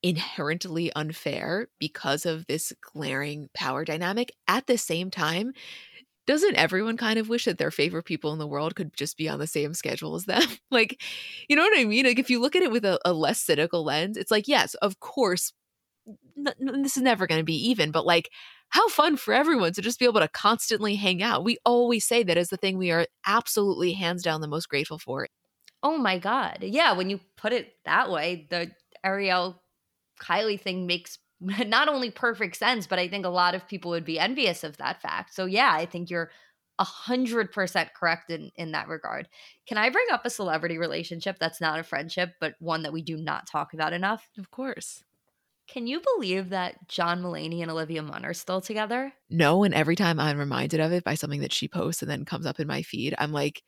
inherently 0.00 0.92
unfair 0.94 1.66
because 1.80 2.24
of 2.24 2.46
this 2.46 2.72
glaring 2.80 3.50
power 3.52 3.84
dynamic 3.84 4.30
at 4.46 4.68
the 4.68 4.78
same 4.78 5.10
time 5.10 5.52
doesn't 6.30 6.54
everyone 6.54 6.96
kind 6.96 7.18
of 7.18 7.28
wish 7.28 7.46
that 7.46 7.58
their 7.58 7.72
favorite 7.72 8.04
people 8.04 8.32
in 8.32 8.38
the 8.38 8.46
world 8.46 8.76
could 8.76 8.94
just 8.94 9.16
be 9.16 9.28
on 9.28 9.40
the 9.40 9.48
same 9.48 9.74
schedule 9.74 10.14
as 10.14 10.26
them? 10.26 10.42
like, 10.70 11.02
you 11.48 11.56
know 11.56 11.62
what 11.62 11.76
I 11.76 11.84
mean? 11.84 12.06
Like, 12.06 12.20
if 12.20 12.30
you 12.30 12.40
look 12.40 12.54
at 12.54 12.62
it 12.62 12.70
with 12.70 12.84
a, 12.84 13.00
a 13.04 13.12
less 13.12 13.40
cynical 13.40 13.82
lens, 13.82 14.16
it's 14.16 14.30
like, 14.30 14.46
yes, 14.46 14.74
of 14.74 15.00
course, 15.00 15.52
n- 16.38 16.54
n- 16.60 16.82
this 16.82 16.96
is 16.96 17.02
never 17.02 17.26
going 17.26 17.40
to 17.40 17.44
be 17.44 17.70
even, 17.70 17.90
but 17.90 18.06
like, 18.06 18.30
how 18.68 18.88
fun 18.88 19.16
for 19.16 19.34
everyone 19.34 19.72
to 19.72 19.82
just 19.82 19.98
be 19.98 20.04
able 20.04 20.20
to 20.20 20.28
constantly 20.28 20.94
hang 20.94 21.20
out. 21.20 21.42
We 21.42 21.58
always 21.64 22.04
say 22.04 22.22
that 22.22 22.38
is 22.38 22.50
the 22.50 22.56
thing 22.56 22.78
we 22.78 22.92
are 22.92 23.08
absolutely 23.26 23.94
hands 23.94 24.22
down 24.22 24.40
the 24.40 24.46
most 24.46 24.68
grateful 24.68 25.00
for. 25.00 25.26
Oh 25.82 25.98
my 25.98 26.16
God. 26.16 26.58
Yeah, 26.60 26.92
when 26.92 27.10
you 27.10 27.18
put 27.36 27.52
it 27.52 27.72
that 27.86 28.08
way, 28.08 28.46
the 28.50 28.70
Ariel 29.02 29.60
Kylie 30.20 30.60
thing 30.60 30.86
makes 30.86 31.18
not 31.66 31.88
only 31.88 32.10
perfect 32.10 32.56
sense, 32.56 32.86
but 32.86 32.98
I 32.98 33.08
think 33.08 33.24
a 33.24 33.30
lot 33.30 33.54
of 33.54 33.66
people 33.66 33.90
would 33.92 34.04
be 34.04 34.18
envious 34.18 34.64
of 34.64 34.76
that 34.76 35.00
fact. 35.00 35.34
So 35.34 35.46
yeah, 35.46 35.72
I 35.72 35.86
think 35.86 36.10
you're 36.10 36.30
a 36.78 36.84
hundred 36.84 37.52
percent 37.52 37.90
correct 37.94 38.30
in 38.30 38.50
in 38.56 38.72
that 38.72 38.88
regard. 38.88 39.28
Can 39.66 39.78
I 39.78 39.90
bring 39.90 40.06
up 40.12 40.24
a 40.24 40.30
celebrity 40.30 40.78
relationship 40.78 41.38
that's 41.38 41.60
not 41.60 41.78
a 41.78 41.84
friendship, 41.84 42.34
but 42.40 42.54
one 42.58 42.82
that 42.82 42.92
we 42.92 43.02
do 43.02 43.16
not 43.16 43.46
talk 43.46 43.74
about 43.74 43.92
enough? 43.92 44.28
Of 44.38 44.50
course. 44.50 45.02
Can 45.68 45.86
you 45.86 46.00
believe 46.16 46.48
that 46.50 46.88
John 46.88 47.22
Mulaney 47.22 47.62
and 47.62 47.70
Olivia 47.70 48.02
Munn 48.02 48.24
are 48.24 48.34
still 48.34 48.60
together? 48.60 49.12
No, 49.28 49.62
and 49.62 49.72
every 49.72 49.94
time 49.94 50.18
I'm 50.18 50.38
reminded 50.38 50.80
of 50.80 50.90
it 50.90 51.04
by 51.04 51.14
something 51.14 51.42
that 51.42 51.52
she 51.52 51.68
posts 51.68 52.02
and 52.02 52.10
then 52.10 52.24
comes 52.24 52.44
up 52.44 52.58
in 52.58 52.66
my 52.66 52.82
feed, 52.82 53.14
I'm 53.18 53.30
like 53.30 53.62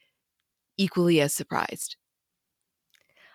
equally 0.76 1.20
as 1.20 1.34
surprised. 1.34 1.96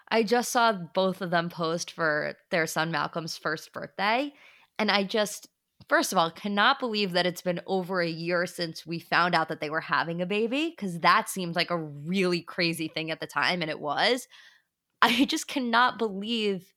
I 0.10 0.24
just 0.24 0.52
saw 0.52 0.72
both 0.72 1.22
of 1.22 1.32
them 1.32 1.50
post 1.50 1.92
for 1.92 2.36
their 2.50 2.68
son 2.68 2.92
Malcolm's 2.92 3.38
first 3.38 3.74
birthday. 3.74 4.34
And 4.80 4.90
I 4.90 5.04
just, 5.04 5.50
first 5.90 6.12
of 6.12 6.18
all, 6.18 6.32
cannot 6.32 6.80
believe 6.80 7.12
that 7.12 7.26
it's 7.26 7.42
been 7.42 7.62
over 7.68 8.02
a 8.02 8.10
year 8.10 8.46
since 8.46 8.86
we 8.86 9.00
found 9.00 9.36
out 9.36 9.50
that 9.50 9.60
they 9.60 9.70
were 9.70 9.82
having 9.82 10.22
a 10.22 10.26
baby, 10.26 10.70
because 10.70 11.00
that 11.00 11.30
seemed 11.30 11.56
like 11.56 11.72
a 11.72 11.78
really 11.78 12.42
crazy 12.42 12.88
thing 12.88 13.12
at 13.12 13.20
the 13.20 13.28
time. 13.28 13.62
And 13.62 13.70
it 13.70 13.80
was. 13.80 14.28
I 15.02 15.26
just 15.26 15.48
cannot 15.48 15.98
believe 16.00 16.74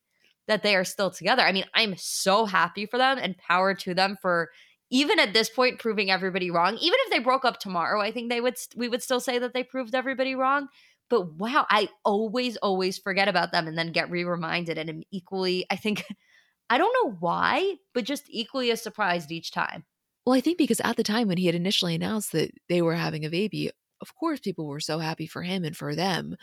that 0.48 0.62
they 0.62 0.74
are 0.74 0.84
still 0.84 1.10
together. 1.10 1.42
I 1.42 1.52
mean, 1.52 1.64
I'm 1.74 1.94
so 1.96 2.44
happy 2.44 2.84
for 2.84 2.98
them 2.98 3.18
and 3.18 3.38
power 3.38 3.74
to 3.74 3.94
them 3.94 4.16
for 4.20 4.50
even 4.90 5.20
at 5.20 5.32
this 5.32 5.48
point 5.48 5.78
proving 5.78 6.10
everybody 6.10 6.50
wrong. 6.50 6.76
Even 6.78 6.98
if 7.04 7.10
they 7.10 7.20
broke 7.20 7.44
up 7.44 7.60
tomorrow, 7.60 8.00
I 8.00 8.10
think 8.10 8.28
they 8.28 8.40
would 8.40 8.56
we 8.74 8.88
would 8.88 9.02
still 9.02 9.20
say 9.20 9.38
that 9.38 9.54
they 9.54 9.62
proved 9.62 9.94
everybody 9.94 10.34
wrong 10.34 10.66
but 11.10 11.34
wow, 11.34 11.66
I 11.68 11.88
always, 12.04 12.56
always 12.58 12.96
forget 12.98 13.28
about 13.28 13.52
them 13.52 13.68
and 13.68 13.76
then 13.76 13.92
get 13.92 14.10
re 14.10 14.24
reminded. 14.24 14.78
And 14.78 14.88
I'm 14.88 15.02
equally, 15.10 15.66
I 15.70 15.76
think, 15.76 16.04
I 16.70 16.78
don't 16.78 16.94
know 17.04 17.16
why, 17.18 17.76
but 17.92 18.04
just 18.04 18.24
equally 18.28 18.70
as 18.70 18.80
surprised 18.80 19.32
each 19.32 19.50
time. 19.50 19.84
Well, 20.24 20.36
I 20.36 20.40
think 20.40 20.56
because 20.56 20.80
at 20.80 20.96
the 20.96 21.02
time 21.02 21.28
when 21.28 21.38
he 21.38 21.46
had 21.46 21.54
initially 21.54 21.94
announced 21.94 22.32
that 22.32 22.52
they 22.68 22.80
were 22.80 22.94
having 22.94 23.24
a 23.24 23.30
baby, 23.30 23.70
of 24.00 24.14
course, 24.14 24.40
people 24.40 24.66
were 24.66 24.80
so 24.80 24.98
happy 24.98 25.26
for 25.26 25.42
him 25.42 25.64
and 25.64 25.76
for 25.76 25.94
them. 25.94 26.36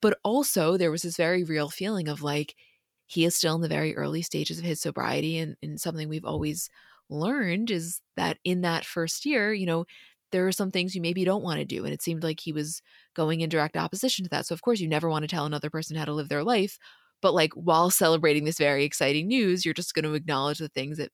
But 0.00 0.18
also, 0.24 0.76
there 0.76 0.90
was 0.90 1.02
this 1.02 1.16
very 1.16 1.44
real 1.44 1.68
feeling 1.68 2.08
of 2.08 2.22
like, 2.22 2.54
he 3.06 3.24
is 3.24 3.36
still 3.36 3.56
in 3.56 3.60
the 3.60 3.68
very 3.68 3.94
early 3.96 4.22
stages 4.22 4.58
of 4.58 4.64
his 4.64 4.80
sobriety. 4.80 5.38
And, 5.38 5.56
and 5.62 5.80
something 5.80 6.08
we've 6.08 6.24
always 6.24 6.70
learned 7.10 7.70
is 7.70 8.00
that 8.16 8.38
in 8.44 8.62
that 8.62 8.84
first 8.84 9.26
year, 9.26 9.52
you 9.52 9.66
know, 9.66 9.84
there 10.32 10.46
are 10.46 10.52
some 10.52 10.70
things 10.70 10.94
you 10.94 11.00
maybe 11.00 11.24
don't 11.24 11.42
want 11.42 11.58
to 11.58 11.64
do. 11.64 11.84
And 11.84 11.92
it 11.92 12.02
seemed 12.02 12.22
like 12.22 12.40
he 12.40 12.52
was 12.52 12.82
going 13.14 13.40
in 13.40 13.48
direct 13.48 13.76
opposition 13.76 14.24
to 14.24 14.28
that. 14.30 14.46
So, 14.46 14.54
of 14.54 14.62
course, 14.62 14.80
you 14.80 14.88
never 14.88 15.08
want 15.08 15.22
to 15.22 15.28
tell 15.28 15.46
another 15.46 15.70
person 15.70 15.96
how 15.96 16.04
to 16.04 16.12
live 16.12 16.28
their 16.28 16.44
life. 16.44 16.78
But, 17.22 17.34
like, 17.34 17.52
while 17.54 17.90
celebrating 17.90 18.44
this 18.44 18.58
very 18.58 18.84
exciting 18.84 19.28
news, 19.28 19.64
you're 19.64 19.74
just 19.74 19.94
going 19.94 20.04
to 20.04 20.14
acknowledge 20.14 20.58
the 20.58 20.68
things 20.68 20.98
that 20.98 21.10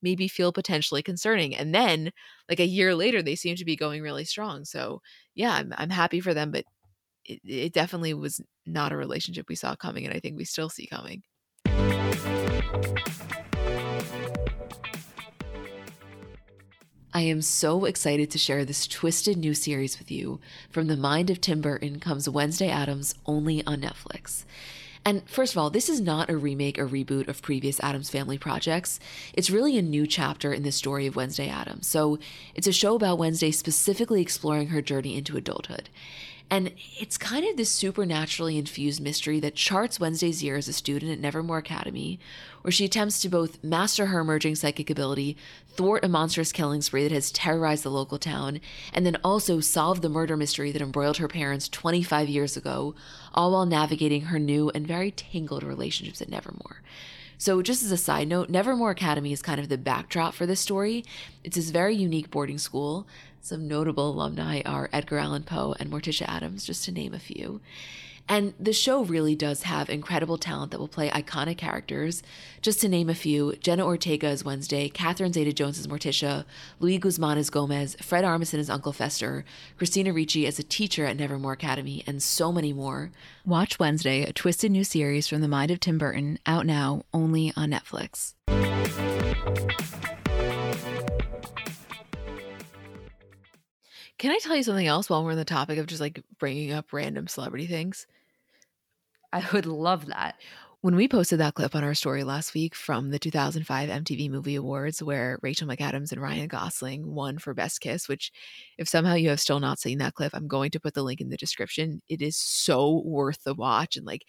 maybe 0.00 0.28
feel 0.28 0.52
potentially 0.52 1.02
concerning. 1.02 1.56
And 1.56 1.74
then, 1.74 2.12
like, 2.48 2.60
a 2.60 2.66
year 2.66 2.94
later, 2.94 3.22
they 3.22 3.34
seem 3.34 3.56
to 3.56 3.64
be 3.64 3.76
going 3.76 4.02
really 4.02 4.24
strong. 4.24 4.64
So, 4.64 5.00
yeah, 5.34 5.52
I'm, 5.52 5.74
I'm 5.76 5.90
happy 5.90 6.20
for 6.20 6.34
them. 6.34 6.50
But 6.50 6.64
it, 7.24 7.40
it 7.44 7.72
definitely 7.72 8.14
was 8.14 8.40
not 8.66 8.92
a 8.92 8.96
relationship 8.96 9.46
we 9.48 9.56
saw 9.56 9.74
coming. 9.74 10.06
And 10.06 10.14
I 10.14 10.20
think 10.20 10.36
we 10.36 10.44
still 10.44 10.68
see 10.68 10.86
coming. 10.86 11.22
I 17.18 17.22
am 17.22 17.42
so 17.42 17.84
excited 17.84 18.30
to 18.30 18.38
share 18.38 18.64
this 18.64 18.86
twisted 18.86 19.38
new 19.38 19.52
series 19.52 19.98
with 19.98 20.08
you. 20.08 20.38
From 20.70 20.86
the 20.86 20.96
mind 20.96 21.30
of 21.30 21.40
Tim 21.40 21.60
Burton 21.60 21.98
comes 21.98 22.28
Wednesday 22.28 22.68
Addams 22.68 23.16
only 23.26 23.66
on 23.66 23.80
Netflix. 23.80 24.44
And 25.04 25.28
first 25.28 25.52
of 25.52 25.58
all, 25.58 25.68
this 25.68 25.88
is 25.88 26.00
not 26.00 26.30
a 26.30 26.36
remake 26.36 26.78
or 26.78 26.86
reboot 26.86 27.26
of 27.26 27.42
previous 27.42 27.80
Addams 27.80 28.08
Family 28.08 28.38
projects. 28.38 29.00
It's 29.34 29.50
really 29.50 29.76
a 29.76 29.82
new 29.82 30.06
chapter 30.06 30.52
in 30.52 30.62
the 30.62 30.70
story 30.70 31.08
of 31.08 31.16
Wednesday 31.16 31.48
Addams. 31.48 31.88
So 31.88 32.20
it's 32.54 32.68
a 32.68 32.72
show 32.72 32.94
about 32.94 33.18
Wednesday 33.18 33.50
specifically 33.50 34.22
exploring 34.22 34.68
her 34.68 34.80
journey 34.80 35.16
into 35.16 35.36
adulthood. 35.36 35.88
And 36.50 36.72
it's 36.98 37.18
kind 37.18 37.46
of 37.46 37.56
this 37.56 37.70
supernaturally 37.70 38.56
infused 38.56 39.02
mystery 39.02 39.38
that 39.40 39.54
charts 39.54 40.00
Wednesday's 40.00 40.42
year 40.42 40.56
as 40.56 40.66
a 40.66 40.72
student 40.72 41.12
at 41.12 41.20
Nevermore 41.20 41.58
Academy, 41.58 42.18
where 42.62 42.72
she 42.72 42.86
attempts 42.86 43.20
to 43.20 43.28
both 43.28 43.62
master 43.62 44.06
her 44.06 44.20
emerging 44.20 44.54
psychic 44.54 44.88
ability, 44.88 45.36
thwart 45.68 46.04
a 46.04 46.08
monstrous 46.08 46.50
killing 46.50 46.80
spree 46.80 47.02
that 47.02 47.12
has 47.12 47.30
terrorized 47.30 47.82
the 47.82 47.90
local 47.90 48.18
town, 48.18 48.60
and 48.94 49.04
then 49.04 49.18
also 49.22 49.60
solve 49.60 50.00
the 50.00 50.08
murder 50.08 50.38
mystery 50.38 50.72
that 50.72 50.80
embroiled 50.80 51.18
her 51.18 51.28
parents 51.28 51.68
25 51.68 52.30
years 52.30 52.56
ago, 52.56 52.94
all 53.34 53.52
while 53.52 53.66
navigating 53.66 54.22
her 54.22 54.38
new 54.38 54.70
and 54.70 54.86
very 54.86 55.10
tangled 55.10 55.62
relationships 55.62 56.22
at 56.22 56.30
Nevermore. 56.30 56.80
So, 57.40 57.62
just 57.62 57.84
as 57.84 57.92
a 57.92 57.96
side 57.96 58.26
note, 58.26 58.50
Nevermore 58.50 58.90
Academy 58.90 59.32
is 59.32 59.42
kind 59.42 59.60
of 59.60 59.68
the 59.68 59.78
backdrop 59.78 60.34
for 60.34 60.44
this 60.44 60.58
story. 60.58 61.04
It's 61.44 61.54
this 61.54 61.70
very 61.70 61.94
unique 61.94 62.32
boarding 62.32 62.58
school 62.58 63.06
some 63.40 63.68
notable 63.68 64.10
alumni 64.10 64.62
are 64.64 64.90
Edgar 64.92 65.18
Allan 65.18 65.44
Poe 65.44 65.74
and 65.78 65.90
Morticia 65.90 66.28
Addams, 66.28 66.64
just 66.64 66.84
to 66.84 66.92
name 66.92 67.14
a 67.14 67.18
few. 67.18 67.60
And 68.28 68.52
the 68.60 68.74
show 68.74 69.04
really 69.04 69.34
does 69.34 69.62
have 69.62 69.88
incredible 69.88 70.36
talent 70.36 70.70
that 70.70 70.78
will 70.78 70.86
play 70.86 71.08
iconic 71.08 71.56
characters. 71.56 72.22
Just 72.60 72.80
to 72.82 72.88
name 72.88 73.08
a 73.08 73.14
few 73.14 73.54
Jenna 73.56 73.86
Ortega 73.86 74.26
as 74.26 74.44
Wednesday, 74.44 74.90
Catherine 74.90 75.32
Zeta 75.32 75.52
Jones 75.52 75.78
as 75.78 75.86
Morticia, 75.86 76.44
Luis 76.78 76.98
Guzman 76.98 77.38
as 77.38 77.48
Gomez, 77.48 77.96
Fred 78.02 78.24
Armisen 78.24 78.58
as 78.58 78.68
Uncle 78.68 78.92
Fester, 78.92 79.46
Christina 79.78 80.12
Ricci 80.12 80.46
as 80.46 80.58
a 80.58 80.62
teacher 80.62 81.06
at 81.06 81.16
Nevermore 81.16 81.54
Academy, 81.54 82.04
and 82.06 82.22
so 82.22 82.52
many 82.52 82.74
more. 82.74 83.10
Watch 83.46 83.78
Wednesday, 83.78 84.24
a 84.24 84.32
twisted 84.32 84.72
new 84.72 84.84
series 84.84 85.26
from 85.26 85.40
the 85.40 85.48
mind 85.48 85.70
of 85.70 85.80
Tim 85.80 85.96
Burton, 85.96 86.38
out 86.44 86.66
now 86.66 87.04
only 87.14 87.54
on 87.56 87.70
Netflix. 87.70 88.34
Can 94.18 94.32
I 94.32 94.38
tell 94.38 94.56
you 94.56 94.64
something 94.64 94.86
else 94.86 95.08
while 95.08 95.24
we're 95.24 95.30
on 95.30 95.36
the 95.36 95.44
topic 95.44 95.78
of 95.78 95.86
just 95.86 96.00
like 96.00 96.22
bringing 96.38 96.72
up 96.72 96.92
random 96.92 97.28
celebrity 97.28 97.66
things? 97.66 98.06
I 99.32 99.46
would 99.52 99.66
love 99.66 100.06
that. 100.06 100.36
When 100.80 100.94
we 100.94 101.08
posted 101.08 101.40
that 101.40 101.54
clip 101.54 101.74
on 101.74 101.82
our 101.82 101.94
story 101.94 102.22
last 102.22 102.54
week 102.54 102.74
from 102.74 103.10
the 103.10 103.18
2005 103.18 103.90
MTV 103.90 104.30
Movie 104.30 104.54
Awards, 104.54 105.02
where 105.02 105.38
Rachel 105.42 105.66
McAdams 105.66 106.12
and 106.12 106.22
Ryan 106.22 106.46
Gosling 106.46 107.14
won 107.14 107.38
for 107.38 107.52
Best 107.52 107.80
Kiss, 107.80 108.08
which, 108.08 108.30
if 108.76 108.88
somehow 108.88 109.14
you 109.14 109.28
have 109.28 109.40
still 109.40 109.58
not 109.58 109.80
seen 109.80 109.98
that 109.98 110.14
clip, 110.14 110.32
I'm 110.34 110.46
going 110.46 110.70
to 110.70 110.80
put 110.80 110.94
the 110.94 111.02
link 111.02 111.20
in 111.20 111.30
the 111.30 111.36
description. 111.36 112.00
It 112.08 112.22
is 112.22 112.36
so 112.36 113.02
worth 113.04 113.42
the 113.42 113.54
watch. 113.54 113.96
And 113.96 114.06
like, 114.06 114.24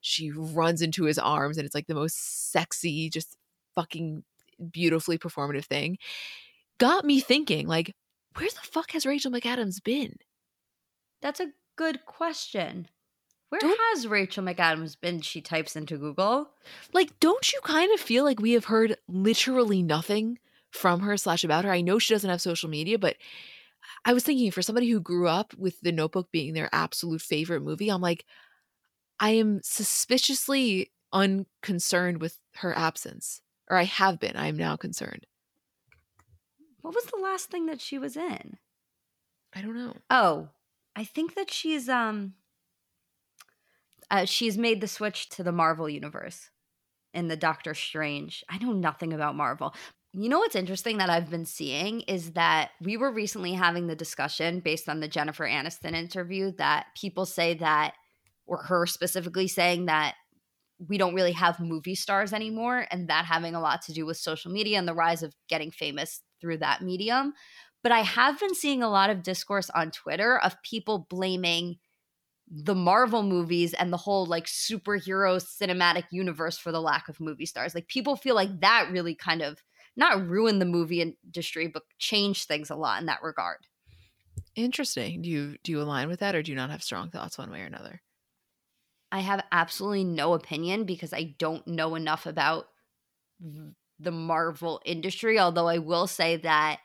she 0.00 0.32
runs 0.32 0.82
into 0.82 1.04
his 1.04 1.18
arms, 1.18 1.56
and 1.56 1.64
it's 1.64 1.74
like 1.74 1.86
the 1.86 1.94
most 1.94 2.50
sexy, 2.50 3.08
just 3.08 3.36
fucking 3.76 4.24
beautifully 4.72 5.18
performative 5.18 5.66
thing, 5.66 5.98
got 6.78 7.04
me 7.04 7.20
thinking, 7.20 7.68
like, 7.68 7.94
where 8.36 8.48
the 8.48 8.60
fuck 8.62 8.92
has 8.92 9.06
Rachel 9.06 9.30
McAdams 9.32 9.82
been? 9.82 10.16
That's 11.20 11.40
a 11.40 11.52
good 11.76 12.04
question. 12.06 12.88
Where 13.48 13.60
Don't- 13.60 13.78
has 13.92 14.06
Rachel 14.06 14.42
McAdams 14.44 14.98
been? 15.00 15.20
She 15.20 15.40
types 15.40 15.76
into 15.76 15.98
Google. 15.98 16.50
Like, 16.92 17.18
don't 17.20 17.52
you 17.52 17.60
kind 17.62 17.92
of 17.92 18.00
feel 18.00 18.24
like 18.24 18.40
we 18.40 18.52
have 18.52 18.64
heard 18.66 18.96
literally 19.08 19.82
nothing 19.82 20.38
from 20.70 21.00
her 21.00 21.16
slash 21.16 21.44
about 21.44 21.64
her? 21.64 21.70
I 21.70 21.82
know 21.82 21.98
she 21.98 22.14
doesn't 22.14 22.30
have 22.30 22.40
social 22.40 22.70
media, 22.70 22.98
but 22.98 23.16
I 24.04 24.14
was 24.14 24.24
thinking 24.24 24.50
for 24.50 24.62
somebody 24.62 24.88
who 24.88 25.00
grew 25.00 25.28
up 25.28 25.52
with 25.54 25.78
The 25.80 25.92
Notebook 25.92 26.30
being 26.32 26.54
their 26.54 26.70
absolute 26.72 27.20
favorite 27.20 27.62
movie, 27.62 27.90
I'm 27.90 28.00
like, 28.00 28.24
I 29.20 29.30
am 29.30 29.60
suspiciously 29.62 30.90
unconcerned 31.12 32.20
with 32.20 32.38
her 32.56 32.76
absence. 32.76 33.42
Or 33.68 33.76
I 33.76 33.84
have 33.84 34.18
been. 34.18 34.36
I 34.36 34.48
am 34.48 34.56
now 34.56 34.76
concerned. 34.76 35.26
What 36.82 36.94
was 36.94 37.04
the 37.04 37.20
last 37.20 37.50
thing 37.50 37.66
that 37.66 37.80
she 37.80 37.98
was 37.98 38.16
in? 38.16 38.58
I 39.54 39.62
don't 39.62 39.76
know. 39.76 39.94
Oh, 40.10 40.48
I 40.94 41.04
think 41.04 41.34
that 41.34 41.50
she's 41.50 41.88
um 41.88 42.34
uh, 44.10 44.26
she's 44.26 44.58
made 44.58 44.80
the 44.80 44.88
switch 44.88 45.30
to 45.30 45.42
the 45.42 45.52
Marvel 45.52 45.88
universe 45.88 46.50
in 47.14 47.28
the 47.28 47.36
Doctor 47.36 47.72
Strange. 47.72 48.44
I 48.48 48.58
know 48.58 48.72
nothing 48.72 49.12
about 49.12 49.36
Marvel. 49.36 49.74
You 50.12 50.28
know 50.28 50.40
what's 50.40 50.56
interesting 50.56 50.98
that 50.98 51.08
I've 51.08 51.30
been 51.30 51.46
seeing 51.46 52.02
is 52.02 52.32
that 52.32 52.72
we 52.82 52.98
were 52.98 53.10
recently 53.10 53.54
having 53.54 53.86
the 53.86 53.96
discussion 53.96 54.60
based 54.60 54.88
on 54.90 55.00
the 55.00 55.08
Jennifer 55.08 55.46
Aniston 55.46 55.94
interview 55.94 56.52
that 56.58 56.88
people 56.94 57.24
say 57.24 57.54
that 57.54 57.94
or 58.44 58.58
her 58.64 58.84
specifically 58.84 59.48
saying 59.48 59.86
that 59.86 60.14
we 60.88 60.98
don't 60.98 61.14
really 61.14 61.32
have 61.32 61.60
movie 61.60 61.94
stars 61.94 62.32
anymore 62.32 62.86
and 62.90 63.08
that 63.08 63.24
having 63.24 63.54
a 63.54 63.60
lot 63.60 63.82
to 63.82 63.92
do 63.92 64.06
with 64.06 64.16
social 64.16 64.50
media 64.50 64.78
and 64.78 64.88
the 64.88 64.94
rise 64.94 65.22
of 65.22 65.34
getting 65.48 65.70
famous 65.70 66.22
through 66.40 66.58
that 66.58 66.82
medium. 66.82 67.34
But 67.82 67.92
I 67.92 68.00
have 68.00 68.38
been 68.38 68.54
seeing 68.54 68.82
a 68.82 68.90
lot 68.90 69.10
of 69.10 69.22
discourse 69.22 69.70
on 69.70 69.90
Twitter 69.90 70.38
of 70.38 70.60
people 70.62 71.06
blaming 71.10 71.78
the 72.48 72.74
Marvel 72.74 73.22
movies 73.22 73.72
and 73.74 73.92
the 73.92 73.96
whole 73.96 74.26
like 74.26 74.46
superhero 74.46 75.40
cinematic 75.40 76.04
universe 76.10 76.58
for 76.58 76.72
the 76.72 76.82
lack 76.82 77.08
of 77.08 77.20
movie 77.20 77.46
stars. 77.46 77.74
Like 77.74 77.88
people 77.88 78.16
feel 78.16 78.34
like 78.34 78.60
that 78.60 78.90
really 78.90 79.14
kind 79.14 79.42
of 79.42 79.62
not 79.96 80.26
ruined 80.26 80.60
the 80.60 80.66
movie 80.66 81.00
industry, 81.00 81.66
but 81.68 81.84
changed 81.98 82.48
things 82.48 82.70
a 82.70 82.76
lot 82.76 83.00
in 83.00 83.06
that 83.06 83.22
regard. 83.22 83.66
Interesting. 84.54 85.20
Do 85.22 85.28
you 85.28 85.58
do 85.62 85.72
you 85.72 85.80
align 85.82 86.08
with 86.08 86.20
that 86.20 86.34
or 86.34 86.42
do 86.42 86.52
you 86.52 86.56
not 86.56 86.70
have 86.70 86.82
strong 86.82 87.10
thoughts 87.10 87.36
one 87.38 87.50
way 87.50 87.60
or 87.60 87.66
another? 87.66 88.02
I 89.12 89.20
have 89.20 89.44
absolutely 89.52 90.04
no 90.04 90.32
opinion 90.32 90.84
because 90.84 91.12
I 91.12 91.34
don't 91.38 91.66
know 91.68 91.94
enough 91.94 92.24
about 92.24 92.68
the 94.00 94.10
Marvel 94.10 94.80
industry. 94.86 95.38
Although 95.38 95.68
I 95.68 95.78
will 95.78 96.06
say 96.06 96.38
that 96.38 96.80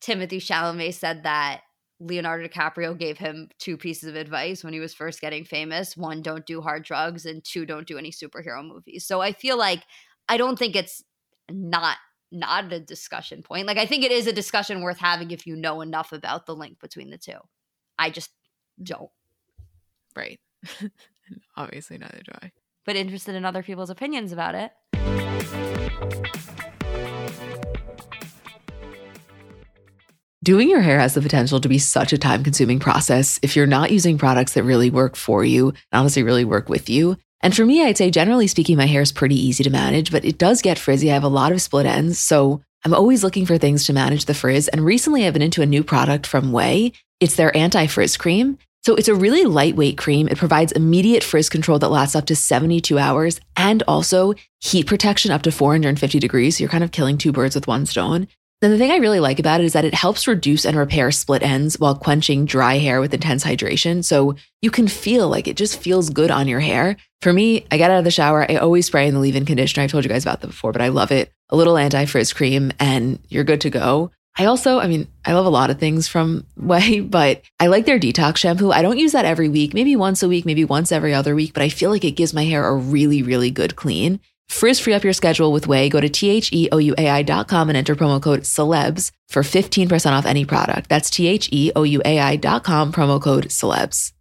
Timothée 0.00 0.36
Chalamet 0.36 0.94
said 0.94 1.24
that 1.24 1.62
Leonardo 1.98 2.46
DiCaprio 2.46 2.96
gave 2.96 3.18
him 3.18 3.48
two 3.58 3.76
pieces 3.76 4.08
of 4.08 4.14
advice 4.14 4.62
when 4.62 4.72
he 4.72 4.80
was 4.80 4.94
first 4.94 5.20
getting 5.20 5.44
famous. 5.44 5.96
One, 5.96 6.22
don't 6.22 6.46
do 6.46 6.60
hard 6.60 6.84
drugs, 6.84 7.26
and 7.26 7.42
two, 7.42 7.66
don't 7.66 7.86
do 7.86 7.98
any 7.98 8.12
superhero 8.12 8.64
movies. 8.64 9.04
So 9.04 9.20
I 9.20 9.32
feel 9.32 9.58
like 9.58 9.82
I 10.28 10.36
don't 10.36 10.58
think 10.58 10.76
it's 10.76 11.02
not 11.50 11.96
not 12.30 12.72
a 12.72 12.80
discussion 12.80 13.42
point. 13.42 13.66
Like 13.66 13.78
I 13.78 13.86
think 13.86 14.04
it 14.04 14.12
is 14.12 14.28
a 14.28 14.32
discussion 14.32 14.82
worth 14.82 14.98
having 14.98 15.32
if 15.32 15.46
you 15.46 15.56
know 15.56 15.80
enough 15.80 16.12
about 16.12 16.46
the 16.46 16.54
link 16.54 16.78
between 16.80 17.10
the 17.10 17.18
two. 17.18 17.38
I 17.98 18.10
just 18.10 18.30
don't. 18.80 19.10
Right. 20.16 20.38
Obviously 21.56 21.98
neither 21.98 22.22
do 22.24 22.32
I. 22.42 22.52
But 22.84 22.96
interested 22.96 23.34
in 23.34 23.44
other 23.44 23.62
people's 23.62 23.90
opinions 23.90 24.32
about 24.32 24.54
it. 24.54 24.72
Doing 30.44 30.68
your 30.68 30.82
hair 30.82 30.98
has 30.98 31.14
the 31.14 31.22
potential 31.22 31.58
to 31.58 31.70
be 31.70 31.78
such 31.78 32.12
a 32.12 32.18
time 32.18 32.44
consuming 32.44 32.78
process 32.78 33.40
if 33.40 33.56
you're 33.56 33.66
not 33.66 33.90
using 33.90 34.18
products 34.18 34.52
that 34.52 34.62
really 34.62 34.90
work 34.90 35.16
for 35.16 35.42
you 35.42 35.68
and 35.68 36.00
honestly 36.00 36.22
really 36.22 36.44
work 36.44 36.68
with 36.68 36.90
you. 36.90 37.16
And 37.40 37.56
for 37.56 37.64
me, 37.64 37.82
I'd 37.82 37.96
say 37.96 38.10
generally 38.10 38.46
speaking, 38.46 38.76
my 38.76 38.84
hair 38.84 39.00
is 39.00 39.10
pretty 39.10 39.36
easy 39.36 39.64
to 39.64 39.70
manage, 39.70 40.12
but 40.12 40.22
it 40.22 40.36
does 40.36 40.60
get 40.60 40.78
frizzy. 40.78 41.10
I 41.10 41.14
have 41.14 41.24
a 41.24 41.28
lot 41.28 41.52
of 41.52 41.62
split 41.62 41.86
ends. 41.86 42.18
So 42.18 42.62
I'm 42.84 42.92
always 42.92 43.24
looking 43.24 43.46
for 43.46 43.56
things 43.56 43.86
to 43.86 43.94
manage 43.94 44.26
the 44.26 44.34
frizz. 44.34 44.68
And 44.68 44.84
recently 44.84 45.26
I've 45.26 45.32
been 45.32 45.40
into 45.40 45.62
a 45.62 45.66
new 45.66 45.82
product 45.82 46.26
from 46.26 46.52
OUAI. 46.52 46.92
It's 47.20 47.36
their 47.36 47.56
anti 47.56 47.86
frizz 47.86 48.18
cream. 48.18 48.58
So 48.84 48.94
it's 48.94 49.08
a 49.08 49.14
really 49.14 49.44
lightweight 49.44 49.96
cream. 49.96 50.28
It 50.28 50.36
provides 50.36 50.70
immediate 50.70 51.24
frizz 51.24 51.48
control 51.48 51.78
that 51.78 51.88
lasts 51.88 52.14
up 52.14 52.26
to 52.26 52.36
72 52.36 52.98
hours 52.98 53.40
and 53.56 53.82
also 53.88 54.34
heat 54.60 54.86
protection 54.86 55.30
up 55.30 55.40
to 55.42 55.52
450 55.52 56.18
degrees. 56.18 56.58
So 56.58 56.62
you're 56.62 56.70
kind 56.70 56.84
of 56.84 56.92
killing 56.92 57.16
two 57.16 57.32
birds 57.32 57.54
with 57.54 57.66
one 57.66 57.86
stone. 57.86 58.28
Then 58.60 58.70
the 58.70 58.78
thing 58.78 58.90
I 58.90 58.96
really 58.96 59.20
like 59.20 59.38
about 59.38 59.60
it 59.60 59.64
is 59.64 59.72
that 59.72 59.86
it 59.86 59.94
helps 59.94 60.26
reduce 60.26 60.66
and 60.66 60.76
repair 60.76 61.10
split 61.12 61.42
ends 61.42 61.78
while 61.78 61.94
quenching 61.94 62.44
dry 62.44 62.76
hair 62.76 63.00
with 63.00 63.14
intense 63.14 63.42
hydration. 63.42 64.04
So 64.04 64.36
you 64.60 64.70
can 64.70 64.86
feel 64.86 65.28
like 65.28 65.48
it 65.48 65.56
just 65.56 65.80
feels 65.80 66.10
good 66.10 66.30
on 66.30 66.46
your 66.46 66.60
hair. 66.60 66.96
For 67.22 67.32
me, 67.32 67.66
I 67.70 67.78
get 67.78 67.90
out 67.90 67.98
of 67.98 68.04
the 68.04 68.10
shower, 68.10 68.50
I 68.50 68.56
always 68.56 68.86
spray 68.86 69.08
in 69.08 69.14
the 69.14 69.20
leave 69.20 69.36
in 69.36 69.46
conditioner. 69.46 69.84
I've 69.84 69.90
told 69.90 70.04
you 70.04 70.10
guys 70.10 70.24
about 70.24 70.42
that 70.42 70.48
before, 70.48 70.72
but 70.72 70.82
I 70.82 70.88
love 70.88 71.10
it. 71.10 71.32
A 71.48 71.56
little 71.56 71.78
anti 71.78 72.04
frizz 72.04 72.34
cream, 72.34 72.70
and 72.78 73.18
you're 73.28 73.44
good 73.44 73.62
to 73.62 73.70
go. 73.70 74.10
I 74.36 74.46
also, 74.46 74.80
I 74.80 74.88
mean, 74.88 75.06
I 75.24 75.32
love 75.32 75.46
a 75.46 75.50
lot 75.50 75.70
of 75.70 75.78
things 75.78 76.08
from 76.08 76.46
OUAI, 76.58 77.08
but 77.08 77.42
I 77.60 77.68
like 77.68 77.86
their 77.86 78.00
detox 78.00 78.38
shampoo. 78.38 78.72
I 78.72 78.82
don't 78.82 78.98
use 78.98 79.12
that 79.12 79.24
every 79.24 79.48
week, 79.48 79.74
maybe 79.74 79.94
once 79.94 80.22
a 80.22 80.28
week, 80.28 80.44
maybe 80.44 80.64
once 80.64 80.90
every 80.90 81.14
other 81.14 81.34
week, 81.34 81.54
but 81.54 81.62
I 81.62 81.68
feel 81.68 81.90
like 81.90 82.04
it 82.04 82.12
gives 82.12 82.34
my 82.34 82.44
hair 82.44 82.66
a 82.66 82.74
really, 82.74 83.22
really 83.22 83.50
good 83.50 83.76
clean. 83.76 84.20
Frizz 84.48 84.80
free 84.80 84.92
up 84.92 85.04
your 85.04 85.12
schedule 85.12 85.52
with 85.52 85.66
OUAI. 85.66 85.90
Go 85.90 86.00
to 86.00 86.08
T 86.08 86.28
H 86.28 86.52
E 86.52 86.68
O 86.70 86.78
U 86.78 86.94
A 86.98 87.08
I.com 87.08 87.70
and 87.70 87.76
enter 87.76 87.94
promo 87.94 88.20
code 88.20 88.42
celebs 88.42 89.10
for 89.28 89.42
15% 89.42 90.12
off 90.12 90.26
any 90.26 90.44
product. 90.44 90.88
That's 90.88 91.10
T 91.10 91.26
H 91.26 91.48
E 91.50 91.72
O 91.74 91.82
U 91.82 92.02
A 92.04 92.18
I.com, 92.18 92.92
promo 92.92 93.20
code 93.20 93.46
celebs. 93.46 94.12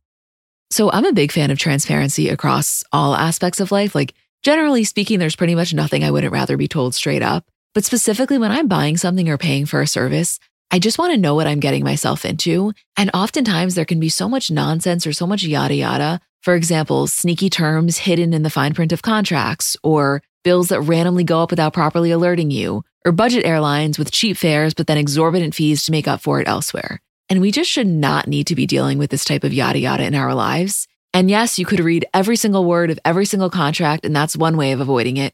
So 0.72 0.90
I'm 0.92 1.06
a 1.06 1.14
big 1.14 1.32
fan 1.32 1.52
of 1.52 1.60
transparency 1.60 2.30
across 2.30 2.84
all 2.92 3.16
aspects 3.16 3.60
of 3.60 3.72
life. 3.72 3.94
Like, 3.94 4.16
generally 4.42 4.86
speaking, 4.86 5.20
there's 5.20 5.36
pretty 5.36 5.54
much 5.54 5.74
nothing 5.74 6.04
I 6.04 6.10
wouldn't 6.10 6.34
rather 6.34 6.58
be 6.58 6.68
told 6.68 6.96
straight 6.96 7.22
up. 7.22 7.46
But 7.74 7.86
specifically 7.86 8.38
when 8.38 8.52
I'm 8.52 8.68
buying 8.68 8.98
something 8.98 9.30
or 9.30 9.38
paying 9.38 9.66
for 9.66 9.82
a 9.82 9.88
service, 9.88 10.40
I 10.70 10.80
just 10.80 10.98
want 10.98 11.14
to 11.14 11.20
know 11.20 11.36
what 11.36 11.48
I'm 11.48 11.60
getting 11.60 11.84
myself 11.84 12.26
into. 12.26 12.74
And 12.98 13.12
oftentimes 13.14 13.76
there 13.76 13.86
can 13.86 14.00
be 14.00 14.10
so 14.10 14.28
much 14.30 14.52
nonsense 14.52 15.06
or 15.06 15.14
so 15.14 15.28
much 15.28 15.44
yada 15.44 15.76
yada. 15.76 16.20
For 16.42 16.56
example, 16.56 17.08
sneaky 17.08 17.50
terms 17.50 18.00
hidden 18.00 18.34
in 18.34 18.44
the 18.44 18.50
fine 18.50 18.74
print 18.74 18.92
of 18.92 19.02
contracts, 19.02 19.78
or 19.82 20.22
bills 20.44 20.68
that 20.70 20.82
randomly 20.82 21.24
go 21.24 21.42
up 21.42 21.52
without 21.52 21.74
properly 21.74 22.12
alerting 22.12 22.52
you, 22.52 22.84
or 23.06 23.12
budget 23.12 23.46
airlines 23.46 23.98
with 23.98 24.12
cheap 24.12 24.36
fares 24.36 24.74
but 24.74 24.88
then 24.88 24.98
exorbitant 24.98 25.56
fees 25.56 25.86
to 25.86 25.92
make 25.92 26.08
up 26.08 26.22
for 26.22 26.42
it 26.42 26.48
elsewhere. 26.48 27.00
And 27.30 27.40
we 27.40 27.52
just 27.52 27.70
should 27.70 27.88
not 27.88 28.28
need 28.28 28.48
to 28.48 28.56
be 28.56 28.66
dealing 28.66 28.98
with 28.98 29.10
this 29.10 29.26
type 29.26 29.44
of 29.44 29.54
yada 29.54 29.80
yada 29.80 30.04
in 30.04 30.16
our 30.16 30.36
lives. 30.36 30.88
And 31.14 31.30
yes, 31.30 31.60
you 31.60 31.66
could 31.66 31.80
read 31.80 32.06
every 32.14 32.36
single 32.36 32.66
word 32.66 32.90
of 32.90 33.00
every 33.06 33.26
single 33.26 33.50
contract, 33.50 34.06
and 34.06 34.16
that's 34.16 34.36
one 34.36 34.58
way 34.58 34.72
of 34.72 34.82
avoiding 34.82 35.18
it. 35.18 35.34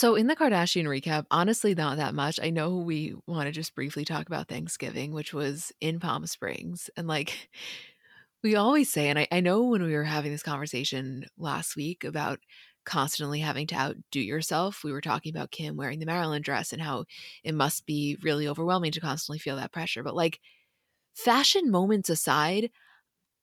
So, 0.00 0.14
in 0.14 0.28
the 0.28 0.34
Kardashian 0.34 0.86
recap, 0.86 1.26
honestly, 1.30 1.74
not 1.74 1.98
that 1.98 2.14
much. 2.14 2.40
I 2.42 2.48
know 2.48 2.76
we 2.78 3.14
want 3.26 3.48
to 3.48 3.52
just 3.52 3.74
briefly 3.74 4.02
talk 4.02 4.26
about 4.28 4.48
Thanksgiving, 4.48 5.12
which 5.12 5.34
was 5.34 5.74
in 5.78 6.00
Palm 6.00 6.26
Springs. 6.26 6.88
And 6.96 7.06
like 7.06 7.50
we 8.42 8.56
always 8.56 8.90
say, 8.90 9.10
and 9.10 9.18
I, 9.18 9.28
I 9.30 9.40
know 9.40 9.64
when 9.64 9.82
we 9.82 9.92
were 9.92 10.04
having 10.04 10.32
this 10.32 10.42
conversation 10.42 11.26
last 11.36 11.76
week 11.76 12.02
about 12.02 12.38
constantly 12.86 13.40
having 13.40 13.66
to 13.66 13.74
outdo 13.74 14.20
yourself, 14.20 14.82
we 14.82 14.90
were 14.90 15.02
talking 15.02 15.36
about 15.36 15.50
Kim 15.50 15.76
wearing 15.76 15.98
the 15.98 16.06
Marilyn 16.06 16.40
dress 16.40 16.72
and 16.72 16.80
how 16.80 17.04
it 17.44 17.54
must 17.54 17.84
be 17.84 18.16
really 18.22 18.48
overwhelming 18.48 18.92
to 18.92 19.00
constantly 19.00 19.38
feel 19.38 19.56
that 19.56 19.70
pressure. 19.70 20.02
But 20.02 20.16
like 20.16 20.40
fashion 21.14 21.70
moments 21.70 22.08
aside, 22.08 22.70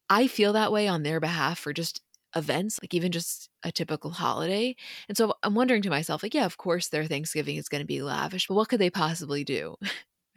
I 0.10 0.26
feel 0.26 0.54
that 0.54 0.72
way 0.72 0.88
on 0.88 1.04
their 1.04 1.20
behalf 1.20 1.60
for 1.60 1.72
just 1.72 2.02
events, 2.38 2.80
like 2.82 2.94
even 2.94 3.12
just 3.12 3.50
a 3.64 3.72
typical 3.72 4.12
holiday. 4.12 4.76
And 5.08 5.18
so 5.18 5.34
I'm 5.44 5.56
wondering 5.56 5.82
to 5.84 5.90
myself, 5.90 6.24
like, 6.24 6.34
yeah, 6.34 6.46
of 6.46 6.58
course 6.58 6.88
their 6.88 7.06
Thanksgiving 7.06 7.58
is 7.58 7.70
going 7.70 7.82
to 7.82 7.88
be 7.88 8.02
lavish, 8.02 8.48
but 8.48 8.56
what 8.56 8.70
could 8.70 8.80
they 8.80 8.90
possibly 8.90 9.44
do? 9.44 9.76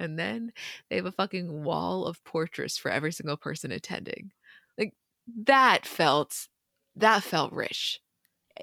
And 0.01 0.19
then 0.19 0.55
they 0.89 0.97
have 0.97 1.05
a 1.05 1.13
fucking 1.13 1.63
wall 1.63 2.07
of 2.07 2.25
portraits 2.25 2.79
for 2.79 2.91
every 2.91 3.13
single 3.13 3.37
person 3.37 3.71
attending. 3.71 4.33
Like 4.79 4.95
that 5.45 5.85
felt 5.85 6.49
that 6.97 7.23
felt 7.23 7.53
rich. 7.53 8.01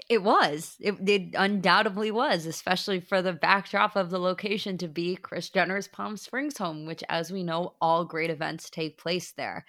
It 0.09 0.23
was. 0.23 0.75
It, 0.79 0.95
it, 1.07 1.33
undoubtedly 1.35 2.11
was, 2.11 2.45
especially 2.45 2.99
for 2.99 3.21
the 3.21 3.33
backdrop 3.33 3.95
of 3.95 4.09
the 4.09 4.19
location 4.19 4.77
to 4.79 4.87
be 4.87 5.15
Kris 5.15 5.49
Jenner's 5.49 5.87
Palm 5.87 6.17
Springs 6.17 6.57
home, 6.57 6.85
which, 6.85 7.03
as 7.09 7.31
we 7.31 7.43
know, 7.43 7.73
all 7.81 8.05
great 8.05 8.29
events 8.29 8.69
take 8.69 8.97
place 8.97 9.31
there. 9.31 9.65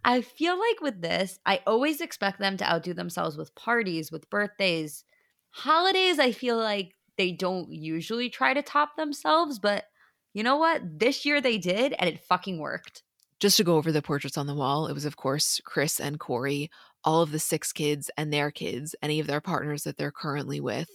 I 0.04 0.22
feel 0.22 0.58
like 0.58 0.80
with 0.80 1.00
this, 1.00 1.38
I 1.46 1.60
always 1.66 2.00
expect 2.00 2.38
them 2.38 2.56
to 2.58 2.70
outdo 2.70 2.94
themselves 2.94 3.36
with 3.36 3.54
parties, 3.54 4.10
with 4.10 4.30
birthdays. 4.30 5.04
Holidays, 5.50 6.18
I 6.18 6.32
feel 6.32 6.56
like 6.56 6.94
they 7.16 7.32
don't 7.32 7.70
usually 7.72 8.30
try 8.30 8.54
to 8.54 8.62
top 8.62 8.96
themselves, 8.96 9.58
but 9.58 9.84
you 10.32 10.42
know 10.42 10.56
what? 10.56 10.82
This 10.98 11.26
year 11.26 11.40
they 11.40 11.58
did, 11.58 11.94
and 11.98 12.08
it 12.08 12.24
fucking 12.24 12.58
worked. 12.58 13.02
Just 13.40 13.56
to 13.56 13.64
go 13.64 13.76
over 13.76 13.90
the 13.90 14.02
portraits 14.02 14.38
on 14.38 14.46
the 14.46 14.54
wall, 14.54 14.86
it 14.86 14.92
was, 14.92 15.04
of 15.04 15.16
course, 15.16 15.60
Kris 15.64 15.98
and 15.98 16.20
Corey, 16.20 16.70
all 17.02 17.22
of 17.22 17.32
the 17.32 17.38
six 17.38 17.72
kids 17.72 18.10
and 18.16 18.32
their 18.32 18.50
kids, 18.50 18.94
any 19.02 19.18
of 19.18 19.26
their 19.26 19.40
partners 19.40 19.84
that 19.84 19.96
they're 19.96 20.10
currently 20.10 20.60
with. 20.60 20.90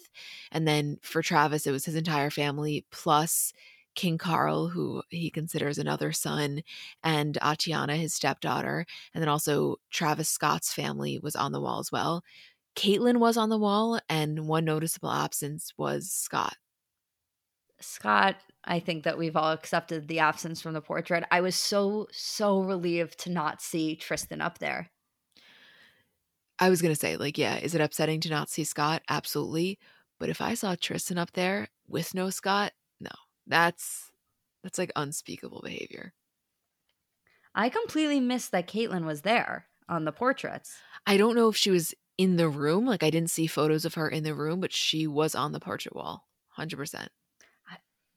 And 0.52 0.68
then 0.68 0.98
for 1.02 1.22
Travis, 1.22 1.66
it 1.66 1.72
was 1.72 1.86
his 1.86 1.96
entire 1.96 2.30
family, 2.30 2.86
plus 2.92 3.52
King 3.96 4.18
Carl, 4.18 4.70
who 4.70 5.02
he 5.10 5.30
considers 5.30 5.78
another 5.78 6.12
son, 6.12 6.62
and 7.04 7.38
Atiana, 7.42 7.96
his 7.96 8.14
stepdaughter. 8.14 8.86
And 9.14 9.22
then 9.22 9.30
also 9.30 9.78
Travis 9.92 10.30
Scott's 10.30 10.74
family 10.74 11.20
was 11.20 11.36
on 11.36 11.52
the 11.52 11.62
wall 11.62 11.80
as 11.80 11.92
well. 11.92 12.24
Caitlyn 12.76 13.18
was 13.18 13.38
on 13.38 13.50
the 13.50 13.58
wall, 13.58 14.00
and 14.10 14.48
one 14.48 14.66
noticeable 14.66 15.12
absence 15.12 15.72
was 15.78 16.12
Scott. 16.12 16.58
Scott, 17.80 18.38
I 18.64 18.80
think 18.80 19.04
that 19.04 19.18
we've 19.18 19.36
all 19.36 19.52
accepted 19.52 20.08
the 20.08 20.20
absence 20.20 20.62
from 20.62 20.74
the 20.74 20.82
portrait. 20.82 21.24
I 21.32 21.42
was 21.42 21.56
so, 21.56 22.08
so 22.12 22.62
relieved 22.62 23.20
to 23.22 23.32
not 23.32 23.62
see 23.62 23.96
Tristan 23.96 24.42
up 24.42 24.60
there. 24.60 24.90
I 26.58 26.70
was 26.70 26.82
going 26.82 26.94
to 26.94 27.00
say, 27.00 27.18
like, 27.18 27.38
yeah, 27.38 27.58
is 27.58 27.76
it 27.76 27.82
upsetting 27.82 28.22
to 28.22 28.30
not 28.30 28.50
see 28.50 28.64
Scott? 28.64 29.02
Absolutely. 29.10 29.78
But 30.20 30.30
if 30.30 30.42
I 30.42 30.54
saw 30.54 30.76
Tristan 30.76 31.18
up 31.18 31.32
there 31.34 31.68
with 31.88 32.14
no 32.14 32.30
Scott, 32.30 32.72
that's 33.48 34.12
that's 34.64 34.78
like 34.78 34.92
unspeakable 34.96 35.62
behavior. 35.64 36.14
I 37.54 37.70
completely 37.70 38.20
missed 38.20 38.52
that 38.52 38.68
Caitlyn 38.68 39.06
was 39.06 39.22
there 39.22 39.68
on 39.88 40.06
the 40.06 40.12
portraits. 40.12 40.76
I 41.06 41.18
don't 41.18 41.36
know 41.36 41.48
if 41.48 41.56
she 41.56 41.72
was 41.72 41.94
in 42.18 42.36
the 42.36 42.50
room. 42.50 42.86
Like 42.86 43.04
I 43.04 43.10
didn't 43.10 43.30
see 43.30 43.48
photos 43.48 43.86
of 43.86 43.94
her 43.94 44.10
in 44.10 44.24
the 44.24 44.34
room, 44.34 44.60
but 44.60 44.74
she 44.74 45.08
was 45.08 45.36
on 45.36 45.52
the 45.52 45.60
portrait 45.60 45.96
wall, 45.96 46.28
hundred 46.50 46.78
percent. 46.78 47.10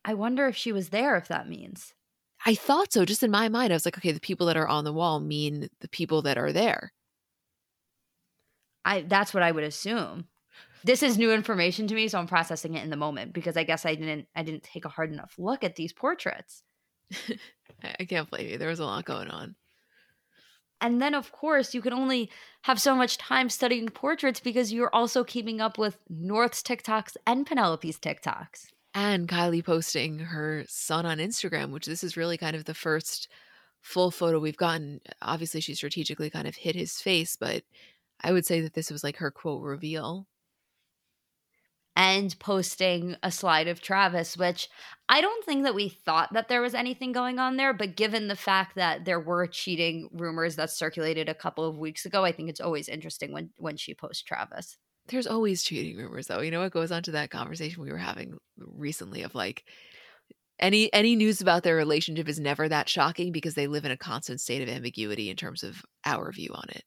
I 0.04 0.14
wonder 0.14 0.46
if 0.46 0.56
she 0.56 0.72
was 0.72 0.88
there. 0.88 1.16
If 1.16 1.28
that 1.28 1.48
means. 1.48 1.92
I 2.46 2.54
thought 2.54 2.92
so. 2.92 3.04
Just 3.04 3.22
in 3.22 3.30
my 3.30 3.48
mind, 3.48 3.72
I 3.72 3.76
was 3.76 3.84
like, 3.84 3.98
okay, 3.98 4.12
the 4.12 4.20
people 4.20 4.46
that 4.46 4.56
are 4.56 4.68
on 4.68 4.84
the 4.84 4.92
wall 4.92 5.20
mean 5.20 5.68
the 5.80 5.88
people 5.88 6.22
that 6.22 6.38
are 6.38 6.52
there. 6.52 6.92
I 8.84 9.02
that's 9.02 9.34
what 9.34 9.42
I 9.42 9.52
would 9.52 9.64
assume. 9.64 10.28
This 10.84 11.02
is 11.02 11.18
new 11.18 11.32
information 11.32 11.86
to 11.88 11.94
me, 11.94 12.08
so 12.08 12.18
I'm 12.18 12.26
processing 12.26 12.74
it 12.74 12.84
in 12.84 12.90
the 12.90 12.96
moment 12.96 13.32
because 13.32 13.56
I 13.56 13.64
guess 13.64 13.84
I 13.84 13.94
didn't 13.94 14.26
I 14.34 14.42
didn't 14.42 14.62
take 14.62 14.84
a 14.84 14.90
hard 14.90 15.12
enough 15.12 15.34
look 15.38 15.64
at 15.64 15.76
these 15.76 15.92
portraits. 15.92 16.62
I 17.82 18.04
can't 18.04 18.30
blame 18.30 18.48
you. 18.48 18.58
There 18.58 18.68
was 18.68 18.80
a 18.80 18.84
lot 18.84 19.04
going 19.04 19.28
on. 19.28 19.54
And 20.80 21.02
then, 21.02 21.14
of 21.14 21.32
course, 21.32 21.74
you 21.74 21.82
can 21.82 21.92
only 21.92 22.30
have 22.62 22.80
so 22.80 22.94
much 22.94 23.18
time 23.18 23.48
studying 23.48 23.88
portraits 23.88 24.38
because 24.40 24.72
you're 24.72 24.94
also 24.94 25.24
keeping 25.24 25.60
up 25.60 25.76
with 25.76 25.98
North's 26.08 26.62
TikToks 26.62 27.16
and 27.26 27.44
Penelope's 27.46 27.98
TikToks. 27.98 28.66
And 28.94 29.28
Kylie 29.28 29.64
posting 29.64 30.18
her 30.20 30.64
son 30.68 31.04
on 31.04 31.18
Instagram, 31.18 31.72
which 31.72 31.86
this 31.86 32.04
is 32.04 32.16
really 32.16 32.38
kind 32.38 32.54
of 32.54 32.64
the 32.64 32.74
first 32.74 33.28
full 33.80 34.10
photo 34.10 34.38
we've 34.38 34.56
gotten. 34.56 35.00
Obviously, 35.20 35.60
she 35.60 35.74
strategically 35.74 36.30
kind 36.30 36.46
of 36.46 36.56
hid 36.56 36.76
his 36.76 37.00
face, 37.00 37.36
but 37.36 37.64
I 38.20 38.32
would 38.32 38.46
say 38.46 38.60
that 38.60 38.74
this 38.74 38.90
was 38.90 39.02
like 39.02 39.16
her 39.16 39.30
quote 39.30 39.62
reveal. 39.62 40.26
And 41.98 42.38
posting 42.38 43.16
a 43.24 43.32
slide 43.32 43.66
of 43.66 43.80
Travis, 43.80 44.36
which 44.36 44.68
I 45.08 45.20
don't 45.20 45.44
think 45.44 45.64
that 45.64 45.74
we 45.74 45.88
thought 45.88 46.32
that 46.32 46.48
there 46.48 46.62
was 46.62 46.72
anything 46.72 47.10
going 47.10 47.40
on 47.40 47.56
there, 47.56 47.74
but 47.74 47.96
given 47.96 48.28
the 48.28 48.36
fact 48.36 48.76
that 48.76 49.04
there 49.04 49.18
were 49.18 49.48
cheating 49.48 50.08
rumors 50.12 50.54
that 50.56 50.70
circulated 50.70 51.28
a 51.28 51.34
couple 51.34 51.64
of 51.64 51.76
weeks 51.76 52.06
ago, 52.06 52.24
I 52.24 52.30
think 52.30 52.50
it's 52.50 52.60
always 52.60 52.88
interesting 52.88 53.32
when 53.32 53.50
when 53.56 53.76
she 53.76 53.94
posts 53.94 54.22
Travis. 54.22 54.76
There's 55.08 55.26
always 55.26 55.64
cheating 55.64 55.96
rumors 55.96 56.28
though. 56.28 56.40
You 56.40 56.52
know 56.52 56.60
what 56.60 56.72
goes 56.72 56.92
on 56.92 57.02
to 57.02 57.10
that 57.12 57.30
conversation 57.30 57.82
we 57.82 57.90
were 57.90 57.98
having 57.98 58.38
recently 58.56 59.22
of 59.22 59.34
like 59.34 59.64
any 60.60 60.92
any 60.92 61.16
news 61.16 61.40
about 61.40 61.64
their 61.64 61.76
relationship 61.76 62.28
is 62.28 62.38
never 62.38 62.68
that 62.68 62.88
shocking 62.88 63.32
because 63.32 63.54
they 63.54 63.66
live 63.66 63.84
in 63.84 63.90
a 63.90 63.96
constant 63.96 64.40
state 64.40 64.62
of 64.62 64.68
ambiguity 64.68 65.30
in 65.30 65.36
terms 65.36 65.64
of 65.64 65.82
our 66.04 66.30
view 66.30 66.50
on 66.54 66.68
it. 66.68 66.84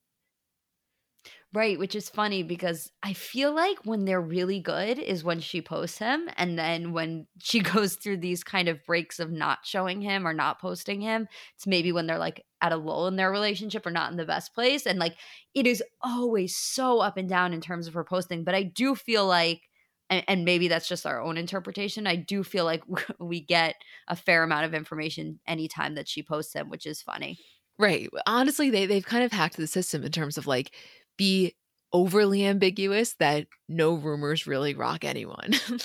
Right, 1.53 1.77
which 1.77 1.95
is 1.95 2.07
funny 2.07 2.43
because 2.43 2.89
I 3.03 3.11
feel 3.11 3.53
like 3.53 3.79
when 3.83 4.05
they're 4.05 4.21
really 4.21 4.61
good 4.61 4.97
is 4.97 5.21
when 5.25 5.41
she 5.41 5.61
posts 5.61 5.97
him. 5.97 6.29
And 6.37 6.57
then 6.57 6.93
when 6.93 7.27
she 7.39 7.59
goes 7.59 7.95
through 7.95 8.17
these 8.17 8.41
kind 8.41 8.69
of 8.69 8.85
breaks 8.85 9.19
of 9.19 9.31
not 9.31 9.59
showing 9.65 10.01
him 10.01 10.25
or 10.25 10.33
not 10.33 10.61
posting 10.61 11.01
him, 11.01 11.27
it's 11.55 11.67
maybe 11.67 11.91
when 11.91 12.07
they're 12.07 12.17
like 12.17 12.45
at 12.61 12.71
a 12.71 12.77
lull 12.77 13.07
in 13.07 13.17
their 13.17 13.31
relationship 13.31 13.85
or 13.85 13.91
not 13.91 14.11
in 14.11 14.17
the 14.17 14.25
best 14.25 14.53
place. 14.53 14.85
And 14.85 14.97
like 14.97 15.17
it 15.53 15.67
is 15.67 15.83
always 16.01 16.55
so 16.55 16.99
up 16.99 17.17
and 17.17 17.27
down 17.27 17.51
in 17.53 17.59
terms 17.59 17.85
of 17.85 17.95
her 17.95 18.05
posting. 18.05 18.45
But 18.45 18.55
I 18.55 18.63
do 18.63 18.95
feel 18.95 19.27
like, 19.27 19.63
and, 20.09 20.23
and 20.29 20.45
maybe 20.45 20.69
that's 20.69 20.87
just 20.87 21.05
our 21.05 21.21
own 21.21 21.35
interpretation, 21.37 22.07
I 22.07 22.15
do 22.15 22.43
feel 22.45 22.63
like 22.63 22.83
we 23.19 23.41
get 23.41 23.75
a 24.07 24.15
fair 24.15 24.43
amount 24.43 24.65
of 24.67 24.73
information 24.73 25.41
anytime 25.45 25.95
that 25.95 26.07
she 26.07 26.23
posts 26.23 26.53
him, 26.53 26.69
which 26.69 26.85
is 26.85 27.01
funny. 27.01 27.39
Right. 27.77 28.09
Honestly, 28.27 28.69
they, 28.69 28.85
they've 28.85 29.05
kind 29.05 29.23
of 29.23 29.31
hacked 29.31 29.57
the 29.57 29.65
system 29.65 30.03
in 30.03 30.11
terms 30.11 30.37
of 30.37 30.45
like, 30.45 30.71
be 31.17 31.55
overly 31.93 32.45
ambiguous 32.45 33.13
that 33.13 33.47
no 33.67 33.93
rumors 33.93 34.47
really 34.47 34.73
rock 34.73 35.03
anyone. 35.03 35.51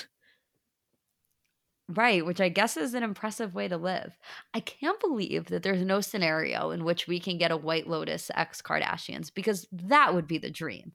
right, 1.89 2.25
which 2.25 2.41
I 2.41 2.49
guess 2.49 2.77
is 2.77 2.93
an 2.93 3.03
impressive 3.03 3.53
way 3.53 3.67
to 3.67 3.77
live. 3.77 4.17
I 4.53 4.59
can't 4.59 4.99
believe 4.99 5.45
that 5.45 5.63
there's 5.63 5.83
no 5.83 6.01
scenario 6.01 6.71
in 6.71 6.83
which 6.83 7.07
we 7.07 7.19
can 7.19 7.37
get 7.37 7.51
a 7.51 7.57
White 7.57 7.87
Lotus 7.87 8.31
ex 8.35 8.61
Kardashians 8.61 9.33
because 9.33 9.67
that 9.71 10.13
would 10.13 10.27
be 10.27 10.37
the 10.37 10.51
dream. 10.51 10.93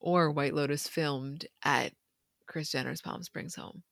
Or 0.00 0.30
White 0.30 0.54
Lotus 0.54 0.88
filmed 0.88 1.46
at 1.62 1.92
Kris 2.46 2.70
Jenner's 2.70 3.02
Palm 3.02 3.22
Springs 3.22 3.54
home. 3.54 3.82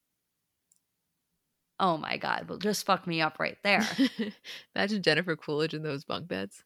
Oh 1.80 1.96
my 1.96 2.16
God. 2.16 2.46
Well, 2.48 2.58
just 2.58 2.84
fuck 2.84 3.06
me 3.06 3.20
up 3.20 3.38
right 3.38 3.56
there. 3.62 3.86
Imagine 4.74 5.02
Jennifer 5.02 5.36
Coolidge 5.36 5.74
in 5.74 5.82
those 5.82 6.04
bunk 6.04 6.26
beds 6.26 6.64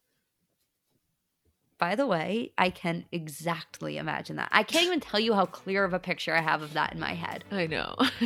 by 1.83 1.95
the 1.95 2.07
way, 2.07 2.53
I 2.57 2.69
can 2.69 3.03
exactly 3.11 3.97
imagine 3.97 4.37
that. 4.37 4.47
I 4.53 4.63
can't 4.63 4.85
even 4.85 5.01
tell 5.01 5.19
you 5.19 5.33
how 5.33 5.45
clear 5.45 5.83
of 5.83 5.93
a 5.93 5.99
picture 5.99 6.33
I 6.33 6.39
have 6.39 6.61
of 6.61 6.71
that 6.75 6.93
in 6.93 6.99
my 7.01 7.13
head. 7.13 7.43
I 7.51 7.67
know. 7.67 7.95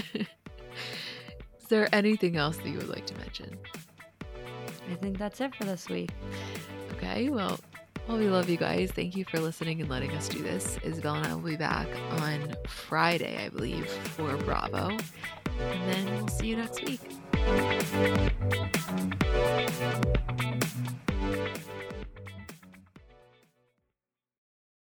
Is 1.59 1.67
there 1.67 1.89
anything 1.91 2.35
else 2.35 2.57
that 2.57 2.69
you 2.69 2.77
would 2.77 2.87
like 2.87 3.07
to 3.07 3.17
mention? 3.17 3.57
I 4.91 4.93
think 4.93 5.17
that's 5.17 5.41
it 5.41 5.55
for 5.55 5.63
this 5.63 5.89
week. 5.89 6.11
Okay, 6.91 7.29
well, 7.29 7.59
well, 8.07 8.19
we 8.19 8.27
love 8.27 8.47
you 8.47 8.57
guys. 8.57 8.91
Thank 8.91 9.15
you 9.15 9.25
for 9.25 9.39
listening 9.39 9.81
and 9.81 9.89
letting 9.89 10.11
us 10.11 10.29
do 10.29 10.43
this. 10.43 10.77
Isabel 10.83 11.15
and 11.15 11.25
I 11.25 11.33
will 11.33 11.41
be 11.41 11.57
back 11.57 11.87
on 12.21 12.53
Friday, 12.67 13.43
I 13.43 13.49
believe, 13.49 13.89
for 13.89 14.37
Bravo. 14.37 14.89
And 14.89 15.91
then 15.91 16.15
we'll 16.15 16.27
see 16.27 16.45
you 16.45 16.57
next 16.57 16.83
week. 16.83 17.01